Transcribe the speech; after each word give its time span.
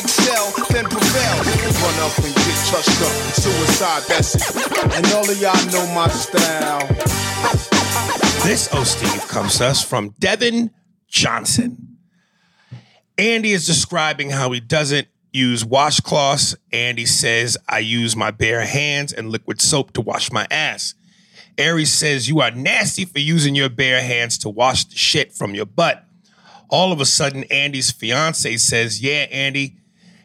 Excel, 0.00 0.52
then 0.70 0.84
prevail. 0.84 1.36
Run 1.80 1.98
up 2.00 2.16
and 2.18 2.34
get 2.34 2.58
touched 2.66 3.00
up. 3.02 3.14
Suicide, 3.36 4.02
that's 4.08 4.34
it. 4.34 4.94
And 4.96 5.06
all 5.14 5.28
of 5.28 5.40
y'all 5.40 5.66
know 5.70 5.86
my 5.94 6.08
style. 6.08 6.86
This 8.44 8.68
O 8.72 8.82
Steve 8.84 9.28
comes 9.28 9.58
to 9.58 9.66
us 9.66 9.84
from 9.84 10.14
Devin 10.18 10.70
Johnson. 11.08 11.98
Andy 13.18 13.52
is 13.52 13.66
describing 13.66 14.30
how 14.30 14.50
he 14.52 14.60
doesn't 14.60 15.06
use 15.32 15.62
washcloths. 15.62 16.56
Andy 16.72 17.06
says, 17.06 17.58
I 17.68 17.80
use 17.80 18.16
my 18.16 18.30
bare 18.30 18.64
hands 18.64 19.12
and 19.12 19.30
liquid 19.30 19.60
soap 19.60 19.92
to 19.92 20.00
wash 20.00 20.32
my 20.32 20.46
ass. 20.50 20.94
Aries 21.58 21.92
says, 21.92 22.28
You 22.28 22.40
are 22.40 22.50
nasty 22.50 23.04
for 23.04 23.18
using 23.18 23.54
your 23.54 23.68
bare 23.68 24.02
hands 24.02 24.38
to 24.38 24.48
wash 24.48 24.84
the 24.86 24.96
shit 24.96 25.32
from 25.32 25.54
your 25.54 25.66
butt. 25.66 26.04
All 26.70 26.92
of 26.92 27.00
a 27.00 27.04
sudden, 27.04 27.44
Andy's 27.44 27.90
fiance 27.90 28.56
says, 28.56 29.02
Yeah, 29.02 29.26
Andy. 29.30 29.76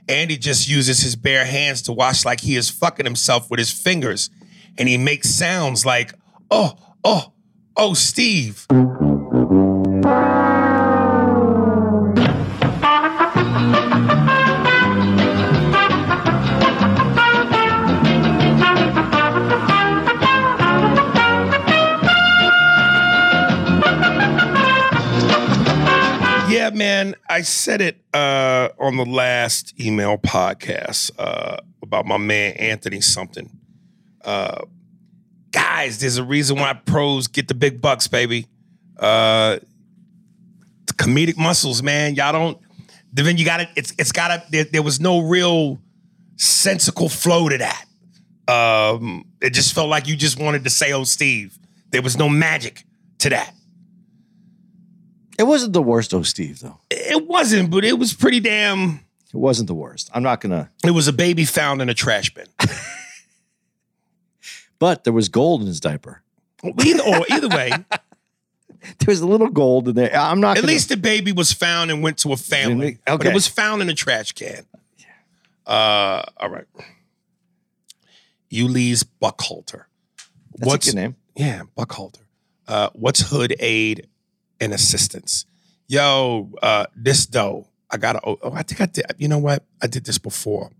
Andy 0.08 0.38
just 0.38 0.67
uses 0.70 1.00
his 1.02 1.16
bare 1.16 1.45
hands 1.45 1.81
to 1.84 1.92
wash 1.94 2.25
like 2.25 2.42
he 2.42 2.56
is 2.56 2.70
fucking 2.70 3.06
himself 3.06 3.50
with 3.50 3.59
his 3.59 3.72
fingers. 3.72 4.30
And 4.78 4.88
he 4.88 4.97
makes 4.97 5.30
sounds 5.30 5.86
like, 5.86 6.14
Oh, 6.52 6.73
oh, 7.03 7.34
oh, 7.75 7.94
Steve. 7.94 8.67
Yeah, 26.47 26.69
man. 26.73 27.16
I 27.28 27.42
said 27.42 27.81
it 27.81 27.97
uh, 28.14 28.17
on 28.86 28.97
the 28.97 29.05
last 29.05 29.80
email 29.80 30.17
podcast 30.17 31.11
uh, 31.17 31.58
about 31.81 32.05
my 32.05 32.17
man 32.17 32.53
Anthony 32.53 33.02
something. 33.02 33.50
Uh, 34.23 34.61
guys, 35.52 36.00
there's 36.00 36.17
a 36.17 36.23
reason 36.23 36.58
why 36.58 36.73
pros 36.73 37.28
get 37.28 37.47
the 37.47 37.53
big 37.53 37.81
bucks, 37.81 38.08
baby. 38.08 38.47
Uh, 38.97 39.57
comedic 40.94 41.38
muscles, 41.38 41.84
man. 41.84 42.16
Y'all 42.16 42.31
don't. 42.31 42.57
Then 43.13 43.38
you 43.38 43.46
got 43.46 43.57
to 43.57 43.69
It's 43.75 43.94
it's 43.97 44.12
got 44.12 44.28
to. 44.28 44.44
There, 44.51 44.63
there 44.66 44.84
was 44.84 45.00
no 45.00 45.22
real 45.22 45.79
sensical 46.38 47.09
flow 47.09 47.50
to 47.50 47.57
that. 47.57 47.85
Um, 48.47 49.25
it 49.41 49.52
just 49.52 49.73
felt 49.73 49.90
like 49.90 50.07
you 50.07 50.16
just 50.16 50.40
wanted 50.40 50.63
to 50.66 50.69
say, 50.69 50.91
"Oh, 50.94 51.03
Steve." 51.03 51.57
There 51.91 52.02
was 52.02 52.17
no 52.17 52.28
magic 52.28 52.84
to 53.19 53.29
that. 53.29 53.53
It 55.38 55.44
wasn't 55.44 55.73
the 55.73 55.81
worst, 55.81 56.13
oh 56.13 56.23
Steve, 56.23 56.59
though. 56.59 56.79
It 56.90 57.28
wasn't, 57.28 57.69
but 57.72 57.84
it 57.84 58.00
was 58.00 58.13
pretty 58.13 58.40
damn. 58.40 59.01
It 59.34 59.38
wasn't 59.38 59.68
the 59.68 59.73
worst. 59.75 60.09
I'm 60.13 60.23
not 60.23 60.40
gonna. 60.41 60.69
It 60.84 60.91
was 60.91 61.07
a 61.07 61.13
baby 61.13 61.46
found 61.46 61.81
in 61.81 61.90
a 61.90 61.94
trash 61.94 62.34
bin. 62.34 62.47
But 64.78 65.06
there 65.06 65.13
was 65.13 65.29
gold 65.29 65.62
in 65.62 65.68
his 65.68 65.79
diaper. 65.79 66.22
either 66.63 67.01
or 67.01 67.25
either 67.29 67.47
way, 67.47 67.72
There 69.00 69.07
was 69.07 69.22
a 69.22 69.28
little 69.28 69.50
gold 69.50 69.88
in 69.88 69.96
there. 69.96 70.16
I'm 70.16 70.40
not. 70.40 70.57
at 70.57 70.62
gonna, 70.62 70.73
least 70.73 70.90
the 70.90 70.97
baby 70.97 71.31
was 71.31 71.52
found 71.52 71.90
and 71.90 72.03
went 72.03 72.19
to 72.19 72.31
a 72.34 72.38
family. 72.38 73.00
But 73.06 73.25
it 73.25 73.34
was 73.34 73.47
found 73.47 73.81
in 73.81 73.90
a 73.90 73.96
trash 73.96 74.31
can. 74.34 74.66
Uh, 75.66 76.22
all 76.38 76.50
right. 76.50 76.66
Uly's 78.50 79.03
Buckhalter. 79.03 79.85
that's 80.56 80.88
a 80.88 80.91
good 80.91 80.96
name. 80.96 81.16
Yeah, 81.35 81.63
Buckhalter. 81.75 82.19
Uh, 82.67 82.90
what's 82.94 83.22
hood 83.31 83.56
aid 83.59 84.07
and 84.59 84.73
assistance? 84.73 85.45
Yo, 85.88 86.51
uh, 86.63 86.85
this 86.95 87.25
though, 87.25 87.67
I 87.91 87.97
gotta. 87.97 88.19
Oh, 88.23 88.38
oh, 88.41 88.53
I 88.53 88.63
think 88.63 88.81
I 88.81 88.85
did. 88.88 89.05
You 89.17 89.27
know 89.27 89.38
what? 89.38 89.63
I 89.81 89.88
did 89.88 90.05
this 90.05 90.17
before. 90.17 90.71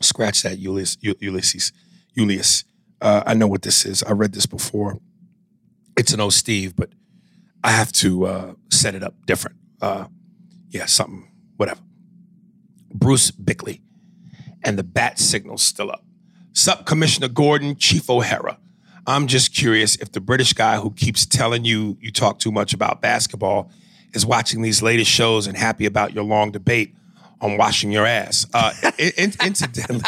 Scratch 0.00 0.42
that, 0.42 0.58
Ulysses. 0.58 0.98
Ulysses. 1.20 1.72
Julius. 2.16 2.64
Uh, 3.00 3.22
I 3.26 3.34
know 3.34 3.46
what 3.46 3.62
this 3.62 3.84
is. 3.84 4.02
I 4.02 4.12
read 4.12 4.32
this 4.32 4.46
before. 4.46 4.98
It's 5.96 6.12
an 6.12 6.20
O 6.20 6.30
Steve, 6.30 6.76
but 6.76 6.90
I 7.64 7.70
have 7.70 7.92
to 7.92 8.26
uh, 8.26 8.54
set 8.70 8.94
it 8.94 9.02
up 9.02 9.14
different. 9.26 9.56
Uh, 9.80 10.06
yeah, 10.70 10.86
something, 10.86 11.28
whatever. 11.56 11.80
Bruce 12.92 13.30
Bickley, 13.30 13.82
and 14.62 14.78
the 14.78 14.84
bat 14.84 15.18
signal's 15.18 15.62
still 15.62 15.90
up. 15.90 16.04
Sup, 16.52 16.86
Commissioner 16.86 17.28
Gordon, 17.28 17.76
Chief 17.76 18.08
O'Hara. 18.08 18.58
I'm 19.06 19.26
just 19.26 19.54
curious 19.54 19.96
if 19.96 20.12
the 20.12 20.20
British 20.20 20.52
guy 20.52 20.76
who 20.76 20.90
keeps 20.92 21.24
telling 21.26 21.64
you 21.64 21.96
you 22.00 22.10
talk 22.10 22.38
too 22.38 22.50
much 22.50 22.74
about 22.74 23.00
basketball 23.00 23.70
is 24.12 24.26
watching 24.26 24.62
these 24.62 24.82
latest 24.82 25.10
shows 25.10 25.46
and 25.46 25.56
happy 25.56 25.86
about 25.86 26.12
your 26.12 26.24
long 26.24 26.50
debate 26.50 26.94
on 27.40 27.56
washing 27.56 27.92
your 27.92 28.06
ass. 28.06 28.46
Uh, 28.52 28.72
in- 28.98 29.12
in- 29.16 29.32
incidentally, 29.44 30.02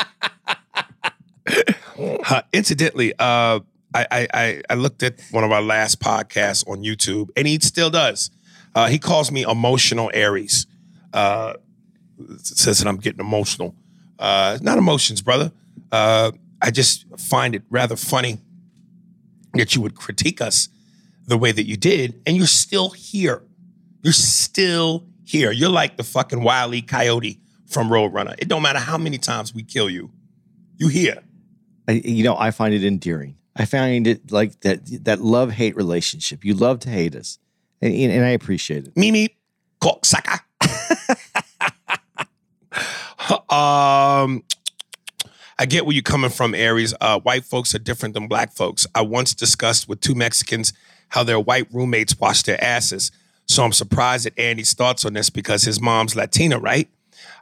uh, 2.31 2.43
incidentally, 2.53 3.13
uh, 3.19 3.61
I, 3.95 4.07
I, 4.11 4.29
I 4.35 4.63
I 4.71 4.75
looked 4.75 5.03
at 5.03 5.21
one 5.31 5.45
of 5.45 5.53
our 5.53 5.63
last 5.63 6.01
podcasts 6.01 6.67
on 6.69 6.83
YouTube, 6.83 7.29
and 7.37 7.47
he 7.47 7.59
still 7.61 7.91
does. 7.91 8.31
Uh, 8.75 8.89
he 8.89 8.99
calls 8.99 9.31
me 9.33 9.43
emotional 9.43 10.11
Aries. 10.15 10.67
Uh, 11.13 11.55
says 12.43 12.79
that 12.79 12.89
I'm 12.89 12.99
getting 12.99 13.21
emotional. 13.21 13.75
Uh, 14.19 14.59
not 14.61 14.77
emotions, 14.79 15.23
brother. 15.23 15.53
Uh, 15.91 16.33
I 16.61 16.71
just 16.71 17.07
find 17.19 17.55
it 17.55 17.63
rather 17.71 17.97
funny 17.97 18.39
that 19.59 19.75
you 19.75 19.83
would 19.83 19.95
critique 19.95 20.41
us 20.41 20.69
the 21.27 21.37
way 21.37 21.53
that 21.53 21.67
you 21.67 21.77
did, 21.77 22.21
and 22.27 22.37
you're 22.37 22.47
still 22.47 22.91
here. 22.91 23.43
You're 24.03 24.13
still 24.13 25.07
here. 25.25 25.53
You're 25.53 25.69
like 25.69 25.97
the 25.97 26.05
fucking 26.05 26.43
wily 26.43 26.81
coyote 26.81 27.39
from 27.67 27.91
Roadrunner. 27.91 28.35
It 28.39 28.49
don't 28.49 28.63
matter 28.63 28.79
how 28.79 28.97
many 28.97 29.19
times 29.19 29.55
we 29.55 29.63
kill 29.63 29.91
you, 29.91 30.11
you 30.79 30.89
here. 30.89 31.23
I, 31.87 31.93
you 31.93 32.25
know, 32.25 32.37
I 32.37 32.51
find 32.51 32.73
it 32.73 32.85
endearing. 32.85 33.37
I 33.57 33.65
find 33.65 34.07
it 34.07 34.31
like 34.31 34.61
that 34.61 35.05
that 35.05 35.21
love 35.21 35.51
hate 35.53 35.77
relationship. 35.77 36.45
You 36.45 36.55
love 36.55 36.79
to 36.81 36.91
hate 36.91 37.17
us, 37.17 37.39
and, 37.83 37.93
and 37.93 38.25
I 38.25 38.31
appreciate 38.31 38.87
it. 38.87 38.97
Mimi 38.97 39.37
cocksucker. 39.83 40.41
um, 43.53 44.45
I 45.59 45.67
get 45.67 45.85
where 45.87 45.95
you're 45.95 46.03
coming 46.03 46.31
from, 46.31 46.55
Aries. 46.55 46.95
Uh, 47.01 47.19
white 47.21 47.45
folks 47.45 47.75
are 47.75 47.79
different 47.81 48.15
than 48.15 48.29
black 48.29 48.53
folks. 48.53 48.87
I 48.95 49.03
once 49.03 49.35
discussed 49.35 49.89
with 49.89 50.01
two 50.01 50.15
Mexicans 50.15 50.73
how 51.09 51.25
their 51.25 51.41
white 51.41 51.67
roommates 51.73 52.19
wash 52.19 52.43
their 52.43 52.63
asses. 52.63 53.11
So 53.47 53.65
I'm 53.65 53.73
surprised 53.73 54.27
at 54.27 54.39
Andy's 54.39 54.75
thoughts 54.75 55.05
on 55.05 55.15
this 55.15 55.31
because 55.31 55.63
his 55.65 55.81
mom's 55.81 56.15
Latina, 56.15 56.59
right? 56.59 56.89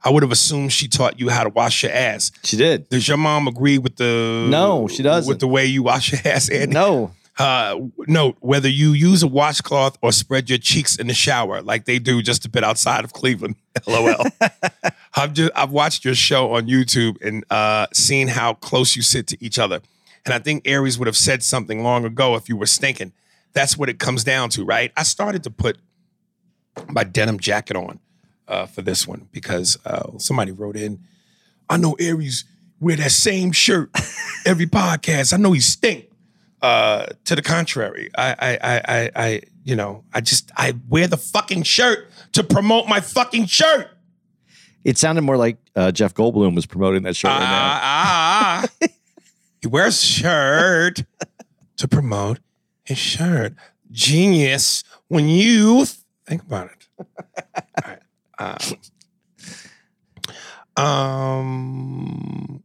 I 0.04 0.10
would 0.10 0.22
have 0.22 0.32
assumed 0.32 0.72
she 0.72 0.86
taught 0.88 1.18
you 1.18 1.28
how 1.30 1.42
to 1.42 1.48
wash 1.50 1.82
your 1.82 1.92
ass. 1.92 2.30
She 2.44 2.56
did. 2.56 2.88
Does 2.88 3.08
your 3.08 3.16
mom 3.16 3.48
agree 3.48 3.76
with 3.76 3.96
the 3.96 4.46
No, 4.48 4.86
she 4.88 5.02
doesn't. 5.02 5.28
with 5.28 5.40
the 5.40 5.48
way 5.48 5.66
you 5.66 5.82
wash 5.82 6.12
your 6.12 6.20
ass, 6.32 6.48
Andy? 6.48 6.72
No, 6.72 7.10
Uh, 7.38 7.80
note 8.06 8.36
whether 8.40 8.68
you 8.68 8.92
use 8.92 9.22
a 9.22 9.26
washcloth 9.26 9.98
or 10.00 10.10
spread 10.10 10.48
your 10.48 10.58
cheeks 10.58 10.96
in 10.96 11.06
the 11.06 11.12
shower 11.12 11.60
like 11.60 11.84
they 11.84 11.98
do 11.98 12.22
just 12.22 12.46
a 12.46 12.48
bit 12.48 12.64
outside 12.64 13.04
of 13.04 13.12
Cleveland. 13.12 13.56
LOL. 13.86 14.24
I've 15.14 15.34
just 15.34 15.52
I've 15.54 15.70
watched 15.70 16.04
your 16.04 16.14
show 16.14 16.54
on 16.54 16.66
YouTube 16.66 17.20
and 17.22 17.44
uh, 17.50 17.88
seen 17.92 18.28
how 18.28 18.54
close 18.54 18.96
you 18.96 19.02
sit 19.02 19.26
to 19.28 19.44
each 19.44 19.58
other, 19.58 19.80
and 20.24 20.34
I 20.34 20.38
think 20.38 20.66
Aries 20.66 20.98
would 20.98 21.06
have 21.06 21.16
said 21.16 21.42
something 21.42 21.82
long 21.82 22.04
ago 22.04 22.36
if 22.36 22.48
you 22.48 22.56
were 22.56 22.66
stinking. 22.66 23.12
That's 23.52 23.76
what 23.76 23.88
it 23.88 23.98
comes 23.98 24.24
down 24.24 24.50
to, 24.50 24.64
right? 24.64 24.92
I 24.96 25.02
started 25.02 25.42
to 25.44 25.50
put 25.50 25.78
my 26.88 27.04
denim 27.04 27.38
jacket 27.38 27.76
on 27.76 28.00
uh, 28.48 28.66
for 28.66 28.82
this 28.82 29.06
one 29.06 29.28
because 29.32 29.78
uh, 29.84 30.18
somebody 30.18 30.52
wrote 30.52 30.76
in, 30.76 31.00
I 31.68 31.76
know 31.76 31.96
Aries 31.98 32.44
wear 32.80 32.96
that 32.96 33.10
same 33.10 33.52
shirt 33.52 33.90
every 34.46 34.66
podcast. 34.66 35.32
I 35.32 35.38
know 35.38 35.52
he 35.52 35.60
stink. 35.60 36.06
Uh, 36.66 37.06
to 37.24 37.36
the 37.36 37.42
contrary, 37.42 38.10
I, 38.18 38.34
I, 38.40 38.58
I, 38.60 38.82
I, 38.88 39.10
I 39.14 39.40
you 39.62 39.76
know, 39.76 40.02
I 40.12 40.20
just 40.20 40.50
I 40.56 40.74
wear 40.88 41.06
the 41.06 41.16
fucking 41.16 41.62
shirt 41.62 42.08
to 42.32 42.42
promote 42.42 42.88
my 42.88 42.98
fucking 42.98 43.46
shirt. 43.46 43.88
It 44.82 44.98
sounded 44.98 45.22
more 45.22 45.36
like 45.36 45.58
uh, 45.76 45.92
Jeff 45.92 46.12
Goldblum 46.12 46.56
was 46.56 46.66
promoting 46.66 47.04
that 47.04 47.22
right 47.22 47.38
now. 47.38 47.46
Ah, 47.46 47.80
ah, 47.84 48.68
ah. 48.82 48.86
he 49.62 49.68
wears 49.68 50.02
a 50.02 50.06
shirt 50.06 51.04
to 51.76 51.86
promote 51.86 52.40
his 52.82 52.98
shirt. 52.98 53.54
Genius 53.92 54.82
when 55.06 55.28
you 55.28 55.84
th- 55.84 55.98
think 56.26 56.42
about 56.42 56.70
it. 56.72 57.06
Right. 57.86 58.00
Um, 60.76 60.84
um, 60.84 62.62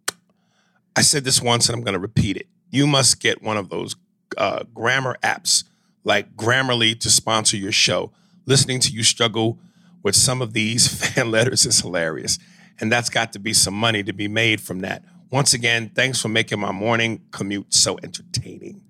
I 0.96 1.04
said 1.04 1.24
this 1.24 1.40
once 1.40 1.70
and 1.70 1.78
I'm 1.78 1.84
going 1.84 1.94
to 1.94 2.00
repeat 2.00 2.38
it. 2.38 2.48
You 2.72 2.88
must 2.88 3.20
get 3.20 3.44
one 3.44 3.58
of 3.58 3.70
those 3.70 3.96
uh, 4.38 4.64
grammar 4.74 5.18
apps 5.22 5.66
like 6.04 6.36
Grammarly 6.36 7.00
to 7.02 7.10
sponsor 7.10 7.58
your 7.58 7.72
show. 7.72 8.12
Listening 8.46 8.80
to 8.80 8.92
you 8.92 9.04
struggle 9.04 9.60
with 10.04 10.16
some 10.16 10.42
of 10.42 10.54
these 10.54 10.88
fan 11.16 11.30
letters 11.30 11.66
is 11.66 11.80
hilarious. 11.82 12.40
And 12.80 12.92
that's 12.92 13.10
got 13.10 13.34
to 13.34 13.40
be 13.40 13.54
some 13.54 13.76
money 13.76 14.04
to 14.04 14.14
be 14.14 14.28
made 14.28 14.60
from 14.60 14.80
that. 14.80 15.04
Once 15.30 15.54
again, 15.54 15.92
thanks 15.94 16.20
for 16.20 16.30
making 16.30 16.60
my 16.60 16.72
morning 16.72 17.22
commute 17.32 17.74
so 17.74 17.98
entertaining. 18.02 18.82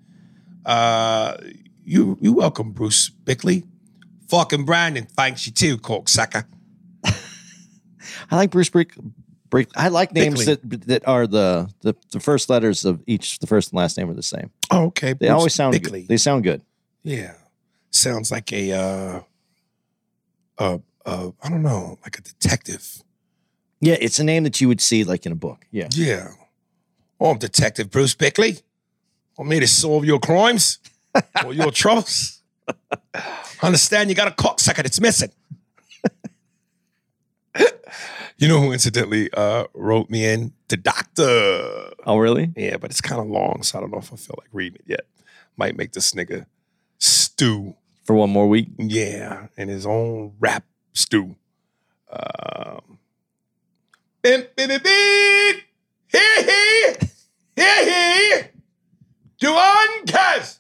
Uh, 0.66 1.36
you 1.84 2.18
you 2.22 2.34
welcome, 2.34 2.72
Bruce 2.72 3.10
Bickley. 3.10 3.64
Fucking 4.30 4.66
Brandon, 4.66 5.06
thanks 5.06 5.46
you 5.46 5.52
too, 5.52 5.78
cocksucker. 5.78 6.46
I 7.04 8.36
like 8.36 8.52
Bruce 8.52 8.70
Brick. 8.70 8.96
Brick. 9.52 9.70
I 9.76 9.90
like 9.90 10.14
names 10.14 10.44
Bickley. 10.46 10.56
that 10.78 10.88
that 10.88 11.08
are 11.08 11.28
the, 11.28 11.70
the 11.82 11.94
the 12.12 12.20
first 12.20 12.50
letters 12.50 12.84
of 12.86 13.04
each. 13.06 13.38
The 13.40 13.46
first 13.48 13.72
and 13.72 13.78
last 13.78 13.98
name 13.98 14.10
are 14.10 14.16
the 14.16 14.24
same. 14.24 14.50
Oh, 14.72 14.86
okay. 14.86 15.14
They 15.14 15.28
Bruce 15.28 15.32
always 15.32 15.54
sound 15.54 15.74
Bickley. 15.74 16.02
good. 16.02 16.08
They 16.08 16.18
sound 16.18 16.44
good. 16.44 16.64
Yeah. 17.04 17.34
Sounds 17.92 18.32
like 18.32 18.52
a 18.54 18.72
uh 18.72 19.20
uh 20.58 20.78
uh 21.06 21.32
I 21.44 21.50
don't 21.50 21.62
know, 21.62 22.00
like 22.04 22.18
a 22.18 22.22
detective. 22.22 23.04
Yeah, 23.82 23.98
it's 24.00 24.18
a 24.20 24.24
name 24.24 24.44
that 24.44 24.62
you 24.62 24.68
would 24.68 24.82
see 24.82 25.04
like 25.04 25.26
in 25.26 25.32
a 25.32 25.36
book. 25.36 25.66
Yeah. 25.72 25.90
Yeah. 25.92 26.30
Oh, 27.20 27.30
I'm 27.32 27.38
Detective 27.38 27.92
Bruce 27.92 28.16
Bickley. 28.16 28.58
I'm 29.38 29.52
here 29.52 29.60
to 29.60 29.68
solve 29.68 30.06
your 30.06 30.20
crimes 30.20 30.80
or 31.46 31.54
your 31.54 31.72
troubles. 31.72 32.42
Understand 33.62 34.10
you 34.10 34.16
got 34.16 34.28
a 34.28 34.32
cocksucker 34.32 34.84
that's 34.84 35.00
missing. 35.02 35.30
you 38.42 38.50
know 38.50 38.60
who 38.60 38.72
incidentally 38.72 39.30
uh 39.34 39.66
wrote 39.74 40.10
me 40.10 40.26
in? 40.26 40.54
The 40.68 40.78
doctor. 40.78 41.94
Oh, 42.06 42.18
really? 42.18 42.52
Yeah, 42.56 42.78
but 42.78 42.90
it's 42.92 43.02
kind 43.02 43.22
of 43.22 43.28
long, 43.28 43.64
so 43.64 43.78
I 43.78 43.82
don't 43.82 43.92
know 43.92 44.00
if 44.00 44.12
I 44.12 44.16
feel 44.16 44.36
like 44.38 44.50
reading 44.52 44.80
it 44.80 44.86
yet. 44.88 45.06
Might 45.58 45.78
make 45.78 45.92
this 45.94 46.12
nigga 46.14 46.46
stew. 46.98 47.76
For 48.04 48.16
one 48.16 48.32
more 48.32 48.50
week. 48.50 48.68
Yeah, 48.80 49.48
in 49.58 49.68
his 49.68 49.86
own 49.86 50.34
rap 50.40 50.64
stew. 50.94 51.36
Um, 52.12 52.98
beep, 54.24 54.56
beep, 54.56 54.68
beep, 54.68 54.84
beep. 54.84 55.64
Here, 56.08 56.44
here, 56.44 56.96
here, 57.56 57.86
here. 57.86 58.52
Duan 59.40 60.06
Kaz. 60.06 60.58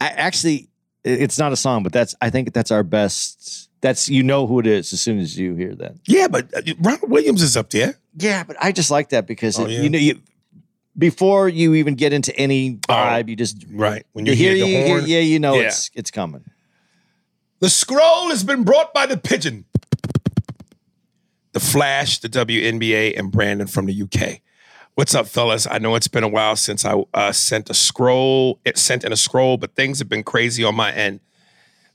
I, 0.00 0.08
actually, 0.08 0.68
it's 1.06 1.38
not 1.38 1.52
a 1.52 1.56
song, 1.56 1.82
but 1.82 1.92
that's. 1.92 2.14
I 2.20 2.30
think 2.30 2.52
that's 2.52 2.70
our 2.70 2.82
best. 2.82 3.70
That's 3.80 4.08
you 4.08 4.22
know 4.22 4.46
who 4.46 4.58
it 4.60 4.66
is 4.66 4.92
as 4.92 5.00
soon 5.00 5.18
as 5.18 5.38
you 5.38 5.54
hear 5.54 5.74
that. 5.76 5.94
Yeah, 6.06 6.28
but 6.28 6.52
uh, 6.54 6.62
Ronald 6.80 7.10
Williams 7.10 7.42
is 7.42 7.56
up 7.56 7.70
there. 7.70 7.94
Yeah, 8.18 8.42
but 8.44 8.56
I 8.60 8.72
just 8.72 8.90
like 8.90 9.10
that 9.10 9.26
because 9.26 9.58
Oh, 9.58 9.64
it- 9.66 9.70
yeah? 9.70 9.80
you 9.82 9.90
know 9.90 9.98
you 9.98 10.20
before 10.98 11.48
you 11.48 11.74
even 11.74 11.94
get 11.94 12.12
into 12.12 12.34
any 12.36 12.78
Oh, 12.88 12.92
vibe, 12.94 13.28
you 13.28 13.36
just 13.36 13.64
Right. 13.70 14.06
When 14.12 14.24
you, 14.26 14.34
hear, 14.34 14.54
the 14.54 14.88
horn. 14.88 15.04
yeah, 15.06 15.18
you 15.20 15.38
know 15.38 15.54
Yeah. 15.54 15.66
it's 15.68 15.90
it's 15.94 16.10
coming. 16.10 16.44
The 17.60 17.68
scroll 17.70 18.28
has 18.30 18.42
been 18.44 18.64
brought 18.64 18.92
by 18.94 19.06
the 19.06 19.16
pigeon. 19.16 19.64
The 21.52 21.60
Flash, 21.60 22.18
the 22.18 22.28
WNBA, 22.28 23.18
and 23.18 23.30
Brandon 23.32 23.66
from 23.66 23.86
the 23.86 24.02
UK. 24.02 24.40
What's 24.96 25.14
up, 25.14 25.26
fellas? 25.26 25.66
I 25.70 25.76
know 25.76 25.94
it's 25.94 26.08
been 26.08 26.24
a 26.24 26.28
while 26.28 26.56
since 26.56 26.86
I 26.86 27.04
uh, 27.12 27.30
sent 27.30 27.68
a 27.68 27.74
scroll, 27.74 28.58
it 28.64 28.78
sent 28.78 29.04
in 29.04 29.12
a 29.12 29.16
scroll, 29.16 29.58
but 29.58 29.74
things 29.74 29.98
have 29.98 30.08
been 30.08 30.22
crazy 30.22 30.64
on 30.64 30.74
my 30.74 30.90
end. 30.90 31.20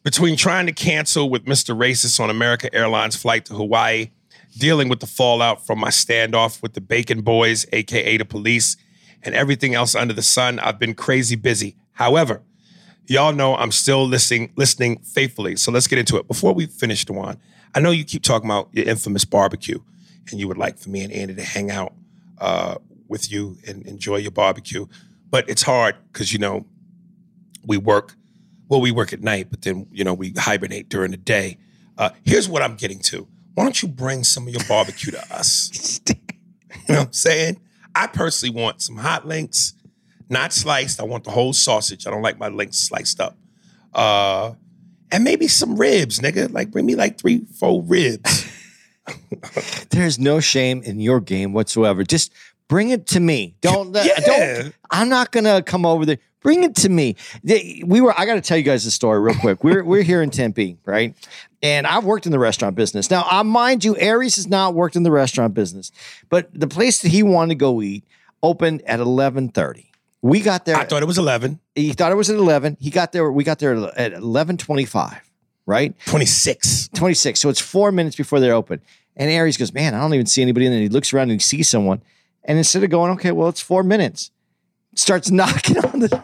Between 0.04 0.38
trying 0.38 0.68
to 0.68 0.72
cancel 0.72 1.28
with 1.28 1.46
Mr. 1.46 1.76
Racist 1.76 2.20
on 2.20 2.30
America 2.30 2.72
Airlines 2.72 3.16
flight 3.16 3.46
to 3.46 3.56
Hawaii, 3.56 4.12
dealing 4.56 4.88
with 4.88 5.00
the 5.00 5.08
fallout 5.08 5.66
from 5.66 5.80
my 5.80 5.88
standoff 5.88 6.62
with 6.62 6.74
the 6.74 6.80
Bacon 6.80 7.22
Boys, 7.22 7.66
aka 7.74 8.18
the 8.18 8.24
police, 8.24 8.78
and 9.24 9.34
everything 9.34 9.74
else 9.74 9.96
under 9.96 10.14
the 10.14 10.22
sun, 10.22 10.60
I've 10.60 10.78
been 10.78 10.94
crazy 10.94 11.36
busy. 11.36 11.76
However, 11.94 12.44
y'all 13.08 13.34
know 13.34 13.56
I'm 13.56 13.72
still 13.72 14.06
listening, 14.06 14.54
listening 14.58 15.00
faithfully. 15.00 15.56
So 15.56 15.72
let's 15.72 15.88
get 15.88 15.98
into 15.98 16.18
it. 16.18 16.28
Before 16.28 16.54
we 16.54 16.68
finish, 16.68 17.04
Dewan, 17.04 17.40
I 17.74 17.80
know 17.80 17.90
you 17.90 18.06
keep 18.06 18.22
talking 18.22 18.48
about 18.48 18.70
your 18.74 18.86
infamous 18.86 19.26
barbecue, 19.26 19.80
and 20.30 20.40
you 20.40 20.48
would 20.48 20.60
like 20.60 20.78
for 20.78 20.92
me 20.92 21.02
and 21.02 21.12
Andy 21.12 21.34
to 21.34 21.44
hang 21.44 21.72
out 21.72 21.94
uh, 22.38 22.76
with 23.12 23.32
you 23.32 23.58
and 23.68 23.86
enjoy 23.86 24.16
your 24.16 24.32
barbecue. 24.32 24.88
But 25.30 25.48
it's 25.48 25.62
hard 25.62 25.96
because 26.12 26.34
you 26.34 26.40
know 26.40 26.66
we 27.66 27.78
work. 27.78 28.16
Well, 28.70 28.82
we 28.82 28.92
work 28.92 29.12
at 29.14 29.22
night, 29.22 29.48
but 29.52 29.62
then 29.62 29.88
you 29.92 30.04
know 30.04 30.16
we 30.16 30.34
hibernate 30.36 30.90
during 30.90 31.12
the 31.12 31.18
day. 31.18 31.58
Uh, 31.98 32.10
here's 32.24 32.50
what 32.50 32.64
I'm 32.64 32.76
getting 32.76 33.00
to. 33.00 33.28
Why 33.54 33.64
don't 33.64 33.82
you 33.82 33.90
bring 33.90 34.24
some 34.24 34.48
of 34.48 34.54
your 34.54 34.64
barbecue 34.68 35.12
to 35.12 35.36
us? 35.36 36.02
you 36.10 36.16
know 36.90 37.00
what 37.00 37.08
I'm 37.08 37.14
saying? 37.14 37.60
I 37.94 38.08
personally 38.08 38.56
want 38.56 38.82
some 38.82 38.96
hot 38.98 39.28
links, 39.28 39.74
not 40.30 40.54
sliced. 40.54 41.02
I 41.02 41.04
want 41.04 41.26
the 41.26 41.32
whole 41.32 41.54
sausage. 41.54 42.08
I 42.08 42.12
don't 42.12 42.22
like 42.22 42.40
my 42.40 42.48
links 42.48 42.78
sliced 42.78 43.20
up. 43.20 43.38
Uh, 43.94 44.54
and 45.12 45.26
maybe 45.26 45.50
some 45.50 45.76
ribs, 45.76 46.20
nigga. 46.20 46.52
Like 46.52 46.72
bring 46.72 46.86
me 46.86 46.96
like 46.96 47.20
three, 47.20 47.46
four 47.60 47.84
ribs. 47.84 48.50
There's 49.90 50.18
no 50.18 50.40
shame 50.40 50.82
in 50.84 51.00
your 51.00 51.20
game 51.20 51.54
whatsoever. 51.54 52.04
Just 52.04 52.32
bring 52.72 52.90
it 52.90 53.06
to 53.08 53.20
me. 53.20 53.54
Don't 53.60 53.94
Yeah. 53.96 54.16
don't. 54.26 54.74
I'm 54.90 55.10
not 55.10 55.32
gonna 55.32 55.62
come 55.62 55.86
over 55.86 56.06
there. 56.06 56.18
Bring 56.40 56.64
it 56.64 56.76
to 56.78 56.90
me. 56.90 57.18
We 57.86 58.02
were. 58.02 58.20
I 58.20 58.26
got 58.26 58.34
to 58.34 58.42
tell 58.42 58.58
you 58.58 58.64
guys 58.64 58.84
a 58.88 58.92
story 58.92 59.20
real 59.20 59.36
quick. 59.36 59.64
We're 59.64 59.84
we're 59.92 60.02
here 60.02 60.24
in 60.24 60.32
Tempe, 60.32 60.78
right? 60.86 61.14
And 61.62 61.86
I've 61.86 62.04
worked 62.06 62.26
in 62.26 62.32
the 62.32 62.40
restaurant 62.40 62.76
business. 62.76 63.12
Now, 63.12 63.28
I 63.30 63.44
mind 63.44 63.86
you, 63.86 63.96
Aries 63.98 64.38
has 64.38 64.48
not 64.48 64.74
worked 64.74 64.96
in 64.96 65.04
the 65.04 65.12
restaurant 65.12 65.54
business, 65.54 65.92
but 66.30 66.50
the 66.52 66.68
place 66.68 67.04
that 67.04 67.10
he 67.10 67.22
wanted 67.22 67.50
to 67.50 67.56
go 67.56 67.80
eat 67.84 68.06
opened 68.42 68.82
at 68.88 69.00
11:30. 69.00 69.86
We 70.24 70.40
got 70.40 70.66
there. 70.66 70.78
I 70.78 70.86
thought 70.86 71.04
it 71.04 71.08
was 71.08 71.18
11, 71.20 71.60
he 71.76 71.94
thought 71.94 72.12
it 72.12 72.16
was 72.16 72.30
at 72.32 72.38
11. 72.38 72.78
He 72.80 72.90
got 72.90 73.12
there. 73.12 73.32
We 73.32 73.44
got 73.44 73.60
there 73.60 73.76
at 73.96 74.14
11:25. 74.14 75.20
Right. 75.68 75.94
26. 76.08 76.90
26. 76.96 77.40
So 77.40 77.50
it's 77.50 77.62
four 77.62 77.92
minutes 77.92 78.16
before 78.16 78.40
they're 78.40 78.56
open. 78.56 78.82
And 79.16 79.30
Aries 79.30 79.58
goes, 79.58 79.74
Man, 79.74 79.94
I 79.94 80.00
don't 80.00 80.14
even 80.16 80.26
see 80.26 80.42
anybody. 80.42 80.66
And 80.66 80.74
then 80.74 80.82
he 80.82 80.90
looks 80.90 81.14
around 81.14 81.30
and 81.30 81.34
he 81.34 81.40
sees 81.40 81.70
someone. 81.70 82.02
And 82.44 82.58
instead 82.58 82.84
of 82.84 82.90
going, 82.90 83.12
Okay, 83.14 83.32
well, 83.32 83.50
it's 83.50 83.62
four 83.62 83.84
minutes, 83.84 84.32
starts 84.96 85.32
knocking 85.32 85.78
on 85.78 86.00
the. 86.00 86.24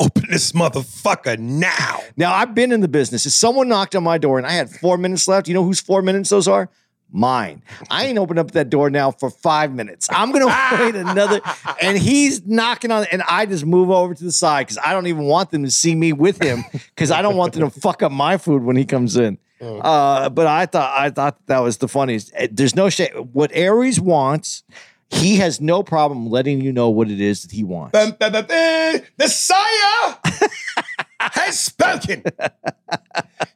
Open 0.00 0.24
this 0.28 0.50
motherfucker 0.50 1.38
now. 1.38 2.00
Now, 2.16 2.34
I've 2.34 2.56
been 2.56 2.72
in 2.72 2.80
the 2.80 2.88
business. 2.88 3.24
If 3.24 3.32
someone 3.32 3.68
knocked 3.68 3.94
on 3.94 4.02
my 4.02 4.18
door 4.18 4.36
and 4.36 4.44
I 4.44 4.50
had 4.50 4.68
four 4.68 4.98
minutes 4.98 5.28
left, 5.28 5.46
you 5.46 5.54
know 5.54 5.62
whose 5.62 5.80
four 5.80 6.02
minutes 6.02 6.30
those 6.30 6.48
are? 6.48 6.68
Mine. 7.12 7.62
I 7.88 8.06
ain't 8.06 8.18
opened 8.18 8.40
up 8.40 8.50
that 8.52 8.68
door 8.68 8.90
now 8.90 9.12
for 9.12 9.30
five 9.30 9.72
minutes. 9.72 10.08
I'm 10.10 10.32
going 10.32 10.44
to 10.48 10.76
wait 10.80 10.96
another. 10.96 11.40
And 11.80 11.96
he's 11.96 12.44
knocking 12.44 12.90
on, 12.90 13.06
and 13.12 13.22
I 13.28 13.46
just 13.46 13.64
move 13.64 13.90
over 13.90 14.12
to 14.12 14.24
the 14.24 14.32
side 14.32 14.66
because 14.66 14.78
I 14.84 14.92
don't 14.92 15.06
even 15.06 15.24
want 15.24 15.50
them 15.52 15.62
to 15.62 15.70
see 15.70 15.94
me 15.94 16.12
with 16.12 16.42
him 16.42 16.64
because 16.72 17.12
I 17.12 17.22
don't 17.22 17.36
want 17.36 17.52
them 17.52 17.70
to 17.70 17.80
fuck 17.80 18.02
up 18.02 18.10
my 18.10 18.38
food 18.38 18.64
when 18.64 18.74
he 18.74 18.84
comes 18.84 19.16
in. 19.16 19.38
Uh, 19.62 20.28
but 20.28 20.46
I 20.46 20.66
thought 20.66 20.92
I 20.98 21.10
thought 21.10 21.38
that 21.46 21.60
was 21.60 21.78
the 21.78 21.88
funniest. 21.88 22.32
Eh, 22.34 22.48
There's 22.50 22.74
no 22.74 22.90
shame. 22.90 23.12
What 23.32 23.50
Aries 23.54 24.00
wants, 24.00 24.64
he 25.10 25.36
has 25.36 25.60
no 25.60 25.82
problem 25.82 26.28
letting 26.28 26.60
you 26.60 26.72
know 26.72 26.90
what 26.90 27.10
it 27.10 27.20
is 27.20 27.42
that 27.42 27.52
he 27.52 27.62
wants. 27.62 27.92
Bum, 27.92 28.16
bum, 28.18 28.32
bum. 28.32 28.46
The 28.48 29.28
sire 29.28 30.18
has 31.20 31.60
spoken. 31.60 32.24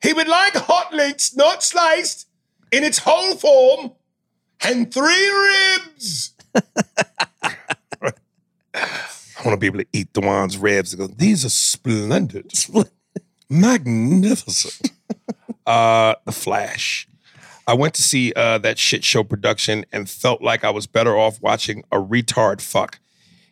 he 0.03 0.13
would 0.13 0.29
like 0.29 0.55
hot 0.55 0.93
links, 0.95 1.35
not 1.35 1.63
sliced, 1.65 2.29
in 2.71 2.85
its 2.85 2.99
whole 2.99 3.35
form, 3.35 3.93
and 4.65 4.93
three 4.93 5.31
ribs. 5.31 6.35
I 8.75 9.45
want 9.45 9.55
to 9.55 9.57
be 9.57 9.67
able 9.67 9.79
to 9.81 9.87
eat 9.93 10.13
the 10.15 10.21
one's 10.21 10.57
ribs 10.59 10.93
and 10.93 11.01
go, 11.01 11.07
these 11.07 11.45
are 11.45 11.51
splendid, 11.51 12.53
magnificent. 13.49 14.93
Uh, 15.67 16.15
the 16.25 16.33
Flash. 16.33 17.09
I 17.67 17.75
went 17.75 17.95
to 17.95 18.03
see 18.03 18.33
uh, 18.35 18.59
that 18.59 18.79
shit 18.79 19.03
show 19.03 19.25
production 19.25 19.85
and 19.93 20.09
felt 20.09 20.41
like 20.41 20.63
I 20.63 20.71
was 20.71 20.87
better 20.87 21.17
off 21.17 21.41
watching 21.41 21.83
a 21.91 21.97
retard 21.97 22.61
fuck. 22.61 23.01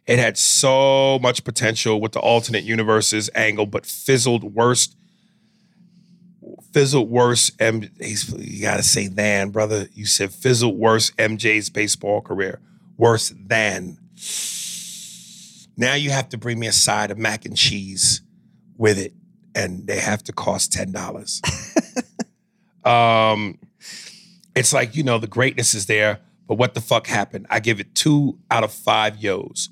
It 0.07 0.19
had 0.19 0.39
so 0.39 1.19
much 1.21 1.45
potential 1.45 2.01
with 2.01 2.13
the 2.13 2.21
alternate 2.21 2.65
universes 2.65 3.31
angle, 3.35 3.67
but 3.67 3.87
fizzled 3.87 4.55
worst. 4.55 4.97
Fizzled 6.73 7.11
worse. 7.11 7.51
M. 7.59 7.89
You 8.01 8.63
gotta 8.63 8.83
say 8.83 9.09
than, 9.09 9.51
brother. 9.51 9.89
You 9.95 10.07
said 10.07 10.33
fizzled 10.33 10.77
worse. 10.79 11.11
MJ's 11.13 11.71
baseball 11.71 12.21
career 12.21 12.61
worse 12.97 13.33
than. 13.37 13.99
Now 15.77 15.95
you 15.95 16.11
have 16.11 16.29
to 16.29 16.39
bring 16.39 16.59
me 16.59 16.67
a 16.67 16.73
side 16.73 17.11
of 17.11 17.19
mac 17.19 17.45
and 17.47 17.57
cheese 17.57 18.23
with 18.77 18.99
it, 18.99 19.15
and 19.55 19.87
they 19.87 19.99
have 19.99 20.23
to 20.25 20.33
cost 20.33 20.73
ten 20.73 20.93
dollars. 20.93 21.41
um, 22.85 23.59
it's 24.55 24.73
like 24.73 24.95
you 24.95 25.03
know 25.03 25.19
the 25.19 25.27
greatness 25.27 25.75
is 25.75 25.87
there, 25.87 26.21
but 26.47 26.57
what 26.57 26.75
the 26.75 26.81
fuck 26.81 27.07
happened? 27.07 27.47
I 27.51 27.61
give 27.61 27.81
it 27.81 27.95
two 27.95 28.39
out 28.51 28.65
of 28.65 28.73
five 28.73 29.17
yos. 29.17 29.69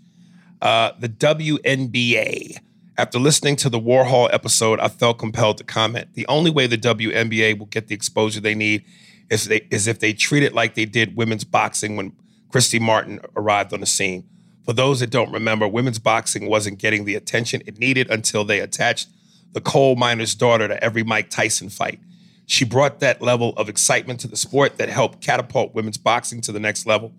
Uh, 0.61 0.93
the 0.99 1.09
WNBA. 1.09 2.59
After 2.99 3.19
listening 3.19 3.57
to 3.57 3.71
the 3.71 3.81
Warhol 3.81 4.29
episode, 4.33 4.79
I 4.79 4.89
felt 4.89 5.19
compelled 5.19 5.59
to 5.59 5.65
comment. 5.65 6.09
The 6.13 6.27
only 6.27 6.51
way 6.51 6.67
the 6.67 6.77
WNBA 6.77 7.59
will 7.59 7.67
get 7.67 7.89
the 7.89 7.95
exposure 7.95 8.39
they 8.39 8.55
need 8.55 8.85
is, 9.31 9.47
they, 9.47 9.67
is 9.71 9.87
if 9.87 9.99
they 9.99 10.13
treat 10.13 10.43
it 10.43 10.53
like 10.53 10.75
they 10.75 10.85
did 10.85 11.17
women's 11.17 11.43
boxing 11.43 11.97
when 11.97 12.13
Christy 12.51 12.79
Martin 12.79 13.19
arrived 13.35 13.73
on 13.73 13.81
the 13.81 13.87
scene. 13.87 14.29
For 14.65 14.75
those 14.75 15.01
that 15.01 15.11
don't 15.11 15.33
remember, 15.33 15.67
women's 15.67 15.99
boxing 15.99 16.49
wasn't 16.49 16.79
getting 16.79 17.07
the 17.07 17.15
attention 17.15 17.63
it 17.67 17.79
needed 17.79 18.11
until 18.11 18.45
they 18.45 18.61
attached 18.61 19.09
the 19.53 19.61
coal 19.61 19.97
miner's 19.97 20.35
daughter 20.35 20.69
to 20.69 20.83
every 20.83 21.03
Mike 21.03 21.31
Tyson 21.31 21.69
fight. 21.69 22.01
She 22.47 22.65
brought 22.65 23.01
that 23.01 23.23
level 23.23 23.55
of 23.57 23.69
excitement 23.69 24.21
to 24.21 24.29
the 24.29 24.37
sport 24.37 24.79
that 24.79 24.89
helped 24.89 25.21
catapult 25.21 25.75
women's 25.75 25.97
boxing 25.97 26.41
to 26.43 26.53
the 26.53 26.61
next 26.61 26.87
level. 26.87 27.13